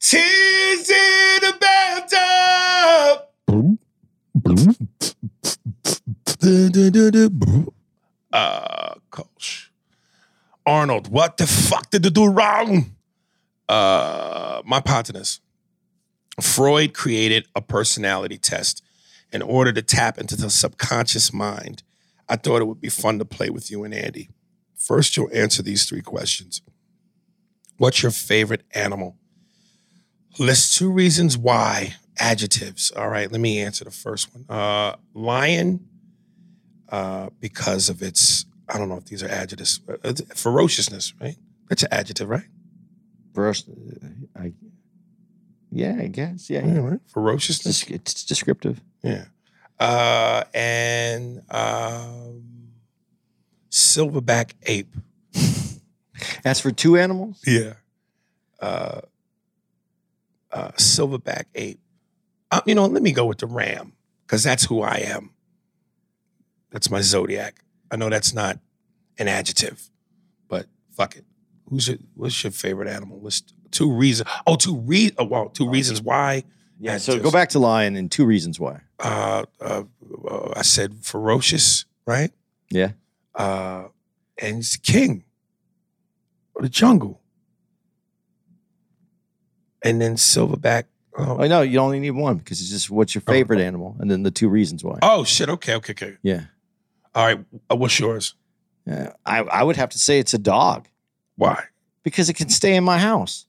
Tears 0.00 0.90
in 0.90 1.44
a 1.44 1.52
bathtub. 1.58 3.28
Uh, 8.32 8.94
coach. 9.10 9.70
Arnold, 10.64 11.08
what 11.08 11.36
the 11.36 11.46
fuck 11.46 11.90
did 11.90 12.04
you 12.04 12.10
do 12.10 12.26
wrong? 12.26 12.96
Uh, 13.68 14.62
my 14.64 14.80
partners. 14.80 15.40
Freud 16.40 16.94
created 16.94 17.46
a 17.54 17.60
personality 17.60 18.38
test 18.38 18.82
in 19.30 19.42
order 19.42 19.72
to 19.72 19.82
tap 19.82 20.16
into 20.16 20.34
the 20.34 20.48
subconscious 20.48 21.32
mind. 21.32 21.82
I 22.26 22.36
thought 22.36 22.62
it 22.62 22.66
would 22.66 22.80
be 22.80 22.88
fun 22.88 23.18
to 23.18 23.26
play 23.26 23.50
with 23.50 23.70
you 23.70 23.84
and 23.84 23.92
Andy. 23.92 24.30
First, 24.76 25.16
you'll 25.16 25.30
answer 25.34 25.62
these 25.62 25.84
three 25.84 26.00
questions. 26.00 26.62
What's 27.76 28.02
your 28.02 28.12
favorite 28.12 28.62
animal? 28.72 29.19
List 30.38 30.76
two 30.78 30.90
reasons 30.90 31.36
why. 31.36 31.94
Adjectives. 32.18 32.90
All 32.92 33.08
right, 33.08 33.30
let 33.30 33.40
me 33.40 33.60
answer 33.60 33.84
the 33.84 33.90
first 33.90 34.28
one. 34.34 34.44
Uh, 34.48 34.96
lion, 35.14 35.86
uh, 36.90 37.30
because 37.40 37.88
of 37.88 38.02
its, 38.02 38.44
I 38.68 38.78
don't 38.78 38.88
know 38.88 38.96
if 38.98 39.06
these 39.06 39.22
are 39.22 39.28
adjectives, 39.28 39.80
uh, 40.04 40.12
ferociousness, 40.34 41.14
right? 41.20 41.36
That's 41.68 41.82
an 41.82 41.88
adjective, 41.92 42.28
right? 42.28 42.44
First, 43.34 43.68
uh, 43.68 44.06
I, 44.38 44.52
yeah, 45.70 45.96
I 46.00 46.08
guess. 46.08 46.50
Yeah, 46.50 46.66
Yeah, 46.66 46.78
right. 46.80 47.00
Ferociousness. 47.08 47.84
des- 47.84 47.94
it's 47.94 48.24
descriptive. 48.24 48.80
Yeah. 49.02 49.26
Uh, 49.78 50.44
and 50.52 51.40
um, 51.50 52.42
silverback 53.70 54.52
ape. 54.64 54.94
As 56.44 56.60
for 56.60 56.70
two 56.70 56.96
animals, 56.98 57.40
Yeah. 57.46 57.74
Uh, 58.60 59.00
uh, 60.52 60.68
silverback 60.72 61.44
ape. 61.54 61.80
Uh, 62.50 62.60
you 62.66 62.74
know, 62.74 62.86
let 62.86 63.02
me 63.02 63.12
go 63.12 63.26
with 63.26 63.38
the 63.38 63.46
ram 63.46 63.92
because 64.26 64.42
that's 64.42 64.64
who 64.64 64.82
I 64.82 64.96
am. 64.96 65.30
That's 66.70 66.90
my 66.90 67.00
zodiac. 67.00 67.64
I 67.90 67.96
know 67.96 68.08
that's 68.10 68.32
not 68.34 68.58
an 69.18 69.28
adjective, 69.28 69.90
but 70.48 70.66
fuck 70.92 71.16
it. 71.16 71.24
Who's 71.68 71.88
your, 71.88 71.98
what's 72.14 72.42
your 72.42 72.50
favorite 72.50 72.88
animal? 72.88 73.20
List 73.20 73.54
two 73.70 73.92
reasons. 73.92 74.28
Oh, 74.46 74.56
two 74.56 74.76
re. 74.76 75.12
Oh, 75.18 75.24
well, 75.24 75.48
two 75.48 75.68
reasons 75.68 76.02
why. 76.02 76.44
yeah. 76.78 76.98
So 76.98 77.18
go 77.20 77.30
back 77.30 77.50
to 77.50 77.58
lion 77.58 77.96
and 77.96 78.10
two 78.10 78.24
reasons 78.24 78.58
why. 78.58 78.80
Uh, 78.98 79.44
uh, 79.60 79.84
uh, 80.28 80.52
I 80.56 80.62
said 80.62 81.04
ferocious, 81.04 81.84
right? 82.06 82.30
Yeah. 82.70 82.92
uh, 83.34 83.84
and 84.38 84.56
he's 84.56 84.72
the 84.72 84.78
king 84.78 85.24
of 86.56 86.62
the 86.62 86.68
jungle. 86.68 87.20
And 89.84 90.00
then 90.00 90.16
Silverback. 90.16 90.84
Oh 91.18 91.38
Oh, 91.40 91.46
no, 91.46 91.62
you 91.62 91.78
only 91.80 91.98
need 92.00 92.12
one 92.12 92.36
because 92.36 92.60
it's 92.60 92.70
just 92.70 92.90
what's 92.90 93.14
your 93.14 93.22
favorite 93.22 93.60
animal, 93.60 93.96
and 93.98 94.10
then 94.10 94.22
the 94.22 94.30
two 94.30 94.48
reasons 94.48 94.84
why. 94.84 94.98
oh 95.02 95.24
shit! 95.24 95.48
Okay, 95.48 95.74
okay, 95.74 95.92
okay. 95.92 96.16
Yeah. 96.22 96.42
All 97.14 97.26
right. 97.26 97.44
Uh, 97.70 97.76
what's 97.76 97.98
yours? 97.98 98.34
Yeah. 98.86 99.12
I 99.26 99.38
I 99.40 99.62
would 99.64 99.76
have 99.76 99.90
to 99.90 99.98
say 99.98 100.18
it's 100.20 100.34
a 100.34 100.38
dog 100.38 100.88
Why? 101.36 101.64
because 102.04 102.28
it 102.30 102.34
can 102.34 102.48
stay 102.48 102.76
in 102.76 102.84
my 102.84 102.98
house 102.98 103.46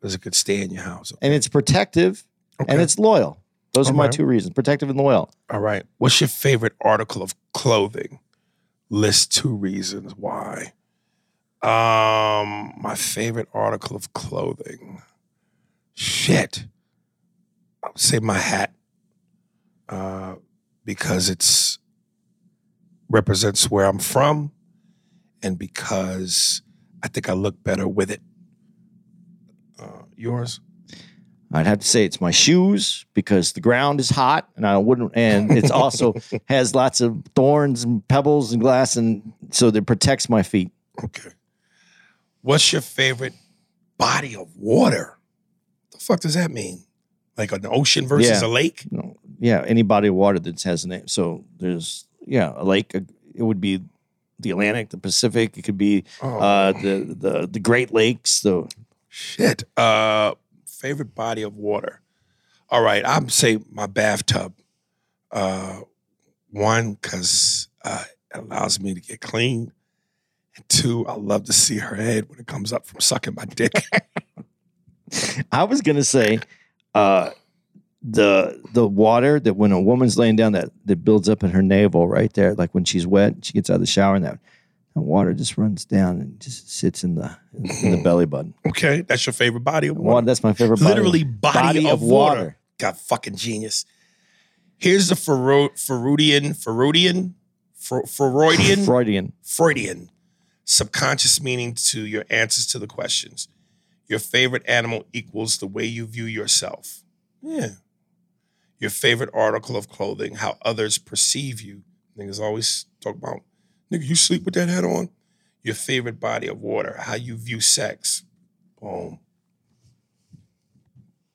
Because 0.00 0.14
it 0.14 0.22
could 0.22 0.34
stay 0.34 0.62
in 0.62 0.70
your 0.70 0.82
house. 0.82 1.12
and 1.22 1.32
it's 1.34 1.46
protective 1.48 2.24
Okay. 2.60 2.72
and 2.72 2.80
it's 2.82 2.98
loyal. 2.98 3.38
Those 3.74 3.88
are 3.90 3.92
my 3.92 4.04
Alright. 4.04 4.12
two 4.12 4.24
reasons: 4.24 4.54
protective 4.54 4.88
and 4.88 4.98
loyal. 4.98 5.30
All 5.50 5.60
right. 5.60 5.84
What's 5.98 6.20
your 6.20 6.28
favorite 6.28 6.72
article 6.80 7.22
of 7.22 7.34
clothing? 7.52 8.18
List 8.88 9.30
two 9.32 9.54
reasons 9.54 10.14
why. 10.16 10.72
Um, 11.62 12.72
my 12.80 12.94
favorite 12.96 13.48
article 13.52 13.94
of 13.94 14.12
clothing. 14.14 15.02
Shit. 16.00 16.64
I 17.84 17.88
would 17.88 17.98
say 17.98 18.20
my 18.20 18.38
hat. 18.38 18.72
Uh, 19.86 20.36
because 20.82 21.28
it's 21.28 21.78
represents 23.10 23.70
where 23.70 23.84
I'm 23.84 23.98
from 23.98 24.50
and 25.42 25.58
because 25.58 26.62
I 27.02 27.08
think 27.08 27.28
I 27.28 27.34
look 27.34 27.62
better 27.62 27.86
with 27.86 28.10
it. 28.10 28.22
Uh, 29.78 30.04
yours? 30.16 30.60
I'd 31.52 31.66
have 31.66 31.80
to 31.80 31.86
say 31.86 32.06
it's 32.06 32.18
my 32.18 32.30
shoes 32.30 33.04
because 33.12 33.52
the 33.52 33.60
ground 33.60 34.00
is 34.00 34.08
hot 34.08 34.48
and 34.56 34.66
I 34.66 34.78
wouldn't, 34.78 35.12
and 35.14 35.52
it's 35.52 35.70
also 35.70 36.14
has 36.48 36.74
lots 36.74 37.02
of 37.02 37.24
thorns 37.36 37.84
and 37.84 38.08
pebbles 38.08 38.54
and 38.54 38.62
glass, 38.62 38.96
and 38.96 39.34
so 39.50 39.68
it 39.68 39.86
protects 39.86 40.30
my 40.30 40.42
feet. 40.42 40.70
Okay. 41.04 41.28
What's 42.40 42.72
your 42.72 42.80
favorite 42.80 43.34
body 43.98 44.34
of 44.34 44.56
water? 44.56 45.18
Fuck 46.10 46.20
does 46.20 46.34
that 46.34 46.50
mean? 46.50 46.84
Like 47.38 47.52
an 47.52 47.64
ocean 47.66 48.06
versus 48.06 48.40
Yeah. 48.42 48.46
a 48.46 48.50
lake? 48.50 48.90
Know, 48.90 49.16
yeah, 49.38 49.62
any 49.66 49.82
body 49.82 50.08
of 50.08 50.14
water 50.14 50.38
that 50.40 50.60
has 50.62 50.84
a 50.84 50.88
name. 50.88 51.06
So 51.08 51.44
there's 51.58 52.04
yeah, 52.26 52.52
a 52.56 52.64
lake. 52.64 52.94
uh, 52.94 53.00
It 53.34 53.42
would 53.42 53.60
be 53.60 53.80
the 54.38 54.50
Atlantic, 54.50 54.88
the 54.90 54.98
Pacific. 54.98 55.56
It 55.56 55.62
could 55.62 55.78
be 55.78 56.04
Oh, 56.20 56.38
uh, 56.38 56.72
the 56.72 57.14
the 57.18 57.46
the 57.46 57.60
Great 57.60 57.92
Lakes. 57.92 58.40
The 58.40 58.68
shit. 59.08 59.62
Uh, 59.76 60.34
favorite 60.66 61.14
body 61.14 61.42
of 61.42 61.56
water. 61.56 62.00
All 62.70 62.82
right, 62.82 63.02
I'm 63.06 63.28
say 63.28 63.58
my 63.70 63.86
bathtub. 63.86 64.52
Uh, 65.30 65.80
one 66.50 66.94
because 66.94 67.68
uh, 67.84 68.04
it 68.34 68.38
allows 68.38 68.80
me 68.80 68.94
to 68.94 69.00
get 69.00 69.20
clean, 69.20 69.72
and 70.56 70.68
two, 70.68 71.06
I 71.06 71.14
love 71.14 71.44
to 71.44 71.52
see 71.52 71.78
her 71.78 71.94
head 71.96 72.28
when 72.28 72.38
it 72.40 72.46
comes 72.48 72.72
up 72.72 72.86
from 72.86 73.00
sucking 73.00 73.34
my 73.34 73.44
dick. 73.44 73.72
I 75.52 75.64
was 75.64 75.80
gonna 75.80 76.04
say, 76.04 76.38
uh, 76.94 77.30
the 78.02 78.60
the 78.72 78.86
water 78.86 79.38
that 79.40 79.54
when 79.54 79.72
a 79.72 79.80
woman's 79.80 80.18
laying 80.18 80.36
down 80.36 80.52
that 80.52 80.70
that 80.86 81.04
builds 81.04 81.28
up 81.28 81.42
in 81.42 81.50
her 81.50 81.62
navel 81.62 82.08
right 82.08 82.32
there, 82.32 82.54
like 82.54 82.74
when 82.74 82.84
she's 82.84 83.06
wet, 83.06 83.44
she 83.44 83.52
gets 83.52 83.68
out 83.70 83.74
of 83.74 83.80
the 83.80 83.86
shower 83.86 84.14
and 84.16 84.24
that, 84.24 84.38
that 84.94 85.02
water 85.02 85.34
just 85.34 85.58
runs 85.58 85.84
down 85.84 86.20
and 86.20 86.40
just 86.40 86.70
sits 86.70 87.04
in 87.04 87.14
the 87.16 87.36
in 87.82 87.90
the 87.90 88.00
belly 88.02 88.26
button. 88.26 88.54
okay, 88.68 89.02
that's 89.02 89.26
your 89.26 89.32
favorite 89.34 89.64
body 89.64 89.88
of 89.88 89.96
Water, 89.96 90.08
water. 90.14 90.26
that's 90.26 90.42
my 90.42 90.52
favorite. 90.52 90.80
body. 90.80 90.88
Literally 90.94 91.24
body, 91.24 91.88
of, 91.90 92.00
water. 92.02 92.56
God 92.78 92.96
fucking 92.96 93.36
genius. 93.36 93.84
Here's 94.78 95.08
the 95.10 95.16
Fero- 95.16 95.68
Freudian, 95.76 96.54
Freudian, 96.54 97.34
Fro- 97.76 98.04
Freudian, 98.06 98.84
Freudian. 98.86 99.32
Freudian 99.42 100.10
subconscious 100.64 101.42
meaning 101.42 101.74
to 101.74 102.06
your 102.06 102.24
answers 102.30 102.64
to 102.68 102.78
the 102.78 102.86
questions. 102.86 103.48
Your 104.10 104.18
favorite 104.18 104.64
animal 104.66 105.04
equals 105.12 105.58
the 105.58 105.68
way 105.68 105.84
you 105.84 106.04
view 106.04 106.24
yourself. 106.24 107.04
Yeah. 107.40 107.74
Your 108.80 108.90
favorite 108.90 109.30
article 109.32 109.76
of 109.76 109.88
clothing, 109.88 110.34
how 110.34 110.58
others 110.62 110.98
perceive 110.98 111.60
you. 111.60 111.84
Niggas 112.18 112.40
always 112.40 112.86
talk 113.00 113.14
about, 113.14 113.42
nigga, 113.90 114.04
you 114.04 114.16
sleep 114.16 114.44
with 114.44 114.54
that 114.54 114.68
hat 114.68 114.82
on? 114.82 115.10
Your 115.62 115.76
favorite 115.76 116.18
body 116.18 116.48
of 116.48 116.60
water, 116.60 116.96
how 116.98 117.14
you 117.14 117.36
view 117.36 117.60
sex. 117.60 118.24
Boom. 118.80 119.20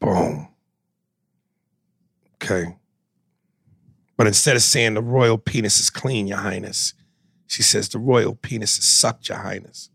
Boom. 0.01 0.49
Okay. 2.35 2.75
But 4.17 4.27
instead 4.27 4.57
of 4.57 4.63
saying 4.63 4.95
the 4.95 5.01
royal 5.01 5.37
penis 5.37 5.79
is 5.79 5.89
clean, 5.89 6.27
Your 6.27 6.39
Highness, 6.39 6.93
she 7.47 7.63
says 7.63 7.87
the 7.87 7.99
royal 7.99 8.35
penis 8.35 8.77
is 8.77 8.85
sucked, 8.85 9.29
Your 9.29 9.37
Highness. 9.37 9.89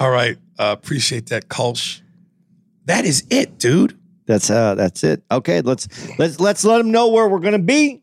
All 0.00 0.10
right. 0.10 0.36
Uh, 0.58 0.74
appreciate 0.78 1.26
that, 1.26 1.48
Kulsh. 1.48 2.00
That 2.86 3.04
is 3.04 3.24
it, 3.30 3.58
dude. 3.58 3.98
That's 4.26 4.48
uh 4.50 4.74
that's 4.74 5.04
it. 5.04 5.22
Okay, 5.30 5.60
let's 5.60 5.86
let's 6.18 6.40
let's 6.40 6.64
let 6.64 6.78
them 6.78 6.90
know 6.90 7.08
where 7.08 7.28
we're 7.28 7.40
gonna 7.40 7.58
be. 7.58 8.02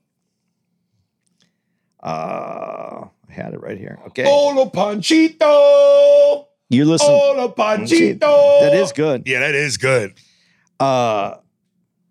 Uh 2.01 3.05
I 3.29 3.33
had 3.33 3.53
it 3.53 3.61
right 3.61 3.77
here. 3.77 3.99
Okay. 4.07 4.23
Hola, 4.23 4.69
Panchito. 4.69 6.45
you 6.69 6.85
listen 6.85 7.07
Hola, 7.09 7.51
Panchito. 7.53 8.59
that 8.61 8.73
is 8.75 8.91
good. 8.91 9.23
Yeah, 9.25 9.39
that 9.39 9.55
is 9.55 9.77
good. 9.77 10.13
Uh 10.79 11.35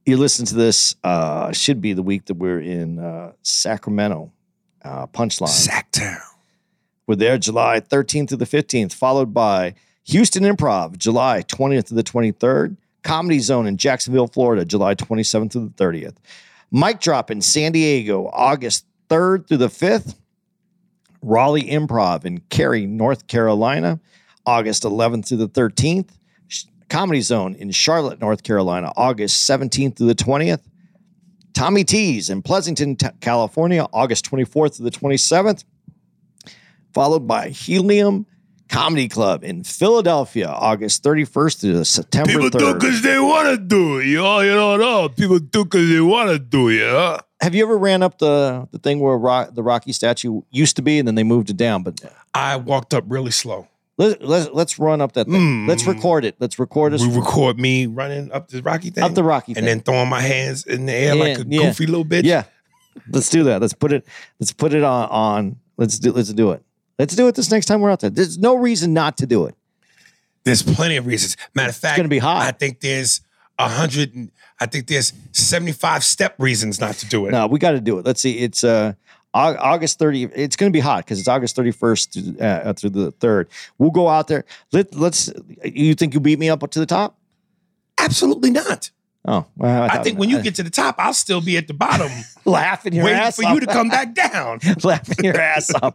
you 0.06 0.16
listen 0.16 0.44
to 0.46 0.54
this 0.56 0.96
uh 1.04 1.52
should 1.52 1.80
be 1.80 1.92
the 1.92 2.02
week 2.02 2.26
that 2.26 2.34
we're 2.34 2.60
in 2.60 2.98
uh 2.98 3.32
Sacramento. 3.42 4.32
Uh 4.82 5.06
punchline. 5.06 5.68
Sacktown. 5.68 6.18
We're 7.10 7.16
there 7.16 7.38
July 7.38 7.80
13th 7.80 8.28
to 8.28 8.36
the 8.36 8.44
15th, 8.44 8.94
followed 8.94 9.34
by 9.34 9.74
Houston 10.04 10.44
Improv, 10.44 10.96
July 10.96 11.42
20th 11.42 11.86
to 11.86 11.94
the 11.94 12.04
23rd. 12.04 12.76
Comedy 13.02 13.40
Zone 13.40 13.66
in 13.66 13.76
Jacksonville, 13.78 14.28
Florida, 14.28 14.64
July 14.64 14.94
27th 14.94 15.50
to 15.50 15.58
the 15.58 15.70
30th. 15.70 16.18
Mic 16.70 17.00
Drop 17.00 17.32
in 17.32 17.40
San 17.40 17.72
Diego, 17.72 18.30
August 18.32 18.86
3rd 19.08 19.48
through 19.48 19.56
the 19.56 19.66
5th. 19.66 20.14
Raleigh 21.20 21.64
Improv 21.64 22.24
in 22.24 22.42
Cary, 22.48 22.86
North 22.86 23.26
Carolina, 23.26 23.98
August 24.46 24.84
11th 24.84 25.26
through 25.26 25.38
the 25.38 25.48
13th. 25.48 26.10
Comedy 26.88 27.22
Zone 27.22 27.56
in 27.56 27.72
Charlotte, 27.72 28.20
North 28.20 28.44
Carolina, 28.44 28.92
August 28.96 29.50
17th 29.50 29.96
through 29.96 30.06
the 30.06 30.14
20th. 30.14 30.62
Tommy 31.54 31.82
T's 31.82 32.30
in 32.30 32.40
Pleasanton, 32.40 32.94
California, 33.20 33.84
August 33.92 34.30
24th 34.30 34.76
to 34.76 34.84
the 34.84 34.92
27th 34.92 35.64
followed 36.92 37.26
by 37.26 37.48
Helium 37.48 38.26
Comedy 38.68 39.08
Club 39.08 39.42
in 39.42 39.64
Philadelphia, 39.64 40.48
August 40.48 41.02
31st 41.02 41.60
to 41.60 41.84
September 41.84 42.32
People 42.32 42.50
3rd. 42.50 42.58
do 42.58 42.74
because 42.74 43.02
they 43.02 43.18
want 43.18 43.48
to 43.48 43.56
do 43.56 43.98
it. 43.98 44.06
You 44.06 44.18
know, 44.18 44.40
you 44.40 44.54
don't 44.54 44.78
know. 44.78 45.08
People 45.08 45.38
do 45.40 45.64
because 45.64 45.88
they 45.88 46.00
want 46.00 46.30
to 46.30 46.38
do 46.38 46.68
it. 46.68 46.88
Huh? 46.88 47.18
Have 47.40 47.54
you 47.54 47.62
ever 47.64 47.76
ran 47.76 48.02
up 48.02 48.18
the 48.18 48.68
the 48.70 48.78
thing 48.78 49.00
where 49.00 49.16
Rock, 49.16 49.54
the 49.54 49.62
Rocky 49.62 49.92
statue 49.92 50.42
used 50.50 50.76
to 50.76 50.82
be, 50.82 50.98
and 50.98 51.08
then 51.08 51.14
they 51.16 51.24
moved 51.24 51.50
it 51.50 51.56
down? 51.56 51.82
But 51.82 52.00
I 52.34 52.56
walked 52.56 52.94
up 52.94 53.04
really 53.08 53.30
slow. 53.32 53.66
let, 53.96 54.22
let's 54.22 54.50
let's 54.52 54.78
run 54.78 55.00
up 55.00 55.12
that 55.12 55.26
thing. 55.26 55.66
Mm. 55.66 55.68
Let's 55.68 55.86
record 55.86 56.24
it. 56.24 56.36
Let's 56.38 56.58
record 56.58 56.94
us 56.94 57.04
We 57.04 57.16
record 57.16 57.58
me 57.58 57.86
running 57.86 58.30
up 58.30 58.48
the 58.48 58.62
Rocky 58.62 58.90
thing. 58.90 59.02
up 59.02 59.14
the 59.14 59.24
Rocky 59.24 59.52
and 59.52 59.56
thing. 59.56 59.64
then 59.64 59.80
throwing 59.80 60.08
my 60.08 60.20
hands 60.20 60.64
in 60.64 60.86
the 60.86 60.92
air 60.92 61.14
like 61.14 61.38
a 61.38 61.46
yeah. 61.48 61.62
goofy 61.62 61.86
little 61.86 62.04
bitch. 62.04 62.24
Yeah, 62.24 62.44
let's 63.10 63.30
do 63.30 63.42
that. 63.44 63.60
Let's 63.60 63.74
put 63.74 63.92
it. 63.92 64.06
Let's 64.38 64.52
put 64.52 64.74
it 64.74 64.84
on. 64.84 65.08
on 65.08 65.56
let's 65.76 65.98
do. 65.98 66.12
Let's 66.12 66.32
do 66.32 66.52
it. 66.52 66.62
Let's 67.00 67.16
do 67.16 67.28
it 67.28 67.34
this 67.34 67.50
next 67.50 67.64
time 67.64 67.80
we're 67.80 67.90
out 67.90 68.00
there. 68.00 68.10
There's 68.10 68.36
no 68.36 68.56
reason 68.56 68.92
not 68.92 69.16
to 69.18 69.26
do 69.26 69.46
it. 69.46 69.54
There's 70.44 70.62
plenty 70.62 70.98
of 70.98 71.06
reasons. 71.06 71.38
Matter 71.54 71.70
of 71.70 71.76
fact, 71.76 71.94
it's 71.94 71.98
gonna 71.98 72.10
be 72.10 72.18
hot. 72.18 72.46
I 72.46 72.50
think 72.50 72.80
there's 72.80 73.22
a 73.58 73.68
hundred. 73.68 74.30
I 74.60 74.66
think 74.66 74.86
there's 74.86 75.14
75 75.32 76.04
step 76.04 76.34
reasons 76.38 76.78
not 76.78 76.96
to 76.96 77.06
do 77.06 77.24
it. 77.24 77.30
No, 77.30 77.46
we 77.46 77.58
got 77.58 77.70
to 77.70 77.80
do 77.80 77.98
it. 77.98 78.04
Let's 78.04 78.20
see. 78.20 78.38
It's 78.38 78.62
uh 78.62 78.92
August 79.32 79.98
30. 79.98 80.24
It's 80.34 80.56
going 80.56 80.70
to 80.70 80.76
be 80.76 80.80
hot 80.80 81.06
because 81.06 81.18
it's 81.18 81.28
August 81.28 81.56
31st 81.56 82.36
to, 82.36 82.44
uh, 82.44 82.72
through 82.74 82.90
the 82.90 83.12
3rd. 83.12 83.46
We'll 83.78 83.90
go 83.90 84.08
out 84.08 84.28
there. 84.28 84.44
Let, 84.72 84.94
let's. 84.94 85.32
You 85.64 85.94
think 85.94 86.12
you 86.12 86.20
beat 86.20 86.38
me 86.38 86.50
up 86.50 86.68
to 86.68 86.78
the 86.78 86.84
top? 86.84 87.16
Absolutely 87.98 88.50
not. 88.50 88.90
Oh, 89.32 89.46
well, 89.56 89.82
I, 89.84 89.88
thought- 89.90 90.04
think 90.04 90.18
when 90.18 90.28
you 90.28 90.42
get 90.42 90.56
to 90.56 90.64
the 90.64 90.70
top, 90.70 90.96
I'll 90.98 91.14
still 91.14 91.40
be 91.40 91.56
at 91.56 91.68
the 91.68 91.74
bottom, 91.74 92.10
laughing 92.44 92.94
your 92.94 93.04
waiting 93.04 93.20
ass 93.20 93.36
for 93.36 93.44
off. 93.44 93.54
you 93.54 93.60
to 93.60 93.66
come 93.66 93.88
back 93.88 94.12
down. 94.12 94.58
laughing 94.82 95.24
your 95.24 95.40
ass 95.40 95.70
off. 95.82 95.94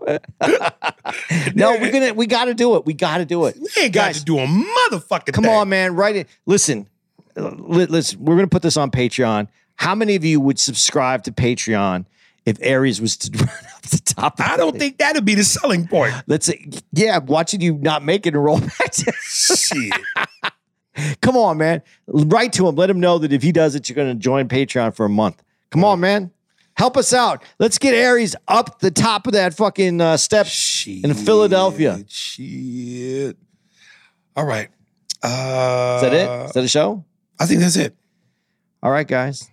no, 1.53 1.71
we're 1.79 1.91
gonna. 1.91 2.13
We 2.13 2.27
got 2.27 2.45
to 2.45 2.53
do 2.53 2.75
it. 2.77 2.85
We 2.85 2.93
got 2.93 3.17
to 3.17 3.25
do 3.25 3.45
it. 3.45 3.57
We 3.59 3.67
ain't 3.83 3.93
got 3.93 4.13
to 4.15 4.23
do 4.23 4.39
a 4.39 4.45
motherfucking 4.47 5.33
Come 5.33 5.43
thing. 5.43 5.53
on, 5.53 5.67
man. 5.69 5.95
Write 5.95 6.15
it. 6.15 6.27
Listen, 6.45 6.87
uh, 7.35 7.51
let, 7.57 7.91
us 7.91 8.15
We're 8.15 8.35
gonna 8.35 8.47
put 8.47 8.61
this 8.61 8.77
on 8.77 8.89
Patreon. 8.91 9.47
How 9.75 9.95
many 9.95 10.15
of 10.15 10.23
you 10.23 10.39
would 10.39 10.57
subscribe 10.59 11.23
to 11.23 11.31
Patreon 11.33 12.05
if 12.45 12.57
Aries 12.61 13.01
was 13.01 13.17
to 13.17 13.37
run 13.37 13.49
up 13.75 13.81
the 13.81 14.01
top? 14.05 14.39
of 14.39 14.45
I 14.45 14.55
don't 14.55 14.77
think 14.79 14.97
that'd 14.99 15.25
be 15.25 15.35
the 15.35 15.43
selling 15.43 15.87
point. 15.87 16.13
Let's 16.27 16.45
say, 16.45 16.69
yeah, 16.93 17.17
watching 17.17 17.59
you 17.59 17.73
not 17.81 18.01
make 18.03 18.25
it 18.25 18.33
and 18.33 18.41
roll 18.43 18.59
back. 18.61 18.91
to- 18.91 19.11
Shit. 19.21 19.93
Come 21.21 21.37
on, 21.37 21.57
man. 21.57 21.81
Write 22.07 22.53
to 22.53 22.67
him. 22.67 22.75
Let 22.75 22.89
him 22.89 22.99
know 22.99 23.17
that 23.17 23.33
if 23.33 23.43
he 23.43 23.51
does 23.51 23.75
it, 23.75 23.89
you're 23.89 23.95
going 23.95 24.15
to 24.15 24.15
join 24.15 24.47
Patreon 24.47 24.95
for 24.95 25.05
a 25.05 25.09
month. 25.09 25.43
Come 25.71 25.83
on, 25.83 25.99
man. 25.99 26.31
Help 26.75 26.97
us 26.97 27.13
out. 27.13 27.41
Let's 27.57 27.77
get 27.77 27.93
Aries 27.93 28.35
up 28.47 28.79
the 28.79 28.91
top 28.91 29.27
of 29.27 29.33
that 29.33 29.53
fucking 29.53 30.01
uh, 30.01 30.17
step 30.17 30.47
in 30.85 31.13
Philadelphia. 31.13 32.03
Shit. 32.07 33.37
All 34.35 34.45
right. 34.45 34.69
Uh, 35.23 36.01
that 36.01 36.13
it? 36.13 36.45
Is 36.47 36.51
that 36.51 36.63
a 36.63 36.67
show? 36.67 37.05
I 37.39 37.45
think 37.45 37.61
that's 37.61 37.77
it. 37.77 37.95
All 38.83 38.91
right, 38.91 39.07
guys. 39.07 39.49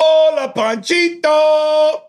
Hola, 0.00 0.52
Panchito. 0.52 2.02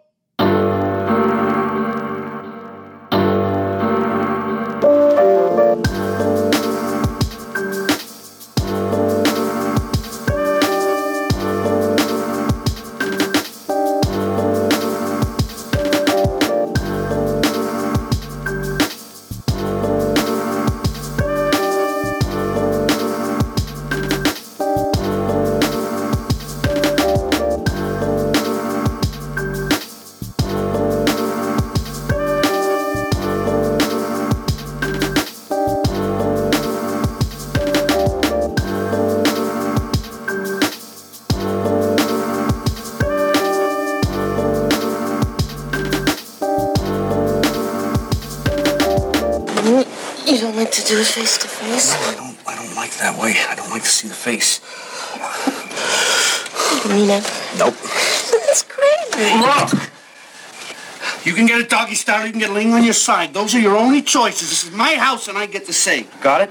Doggy 61.78 61.96
style. 61.96 62.26
You 62.26 62.32
can 62.32 62.40
get 62.40 62.50
ling 62.50 62.74
on 62.74 62.84
your 62.84 62.94
side. 62.94 63.34
Those 63.34 63.54
are 63.54 63.60
your 63.60 63.78
only 63.78 64.02
choices. 64.02 64.50
This 64.50 64.64
is 64.66 64.72
my 64.72 64.96
house, 64.96 65.28
and 65.28 65.38
I 65.38 65.46
get 65.46 65.66
to 65.68 65.74
say. 65.74 66.08
Got 66.22 66.42
it? 66.42 66.50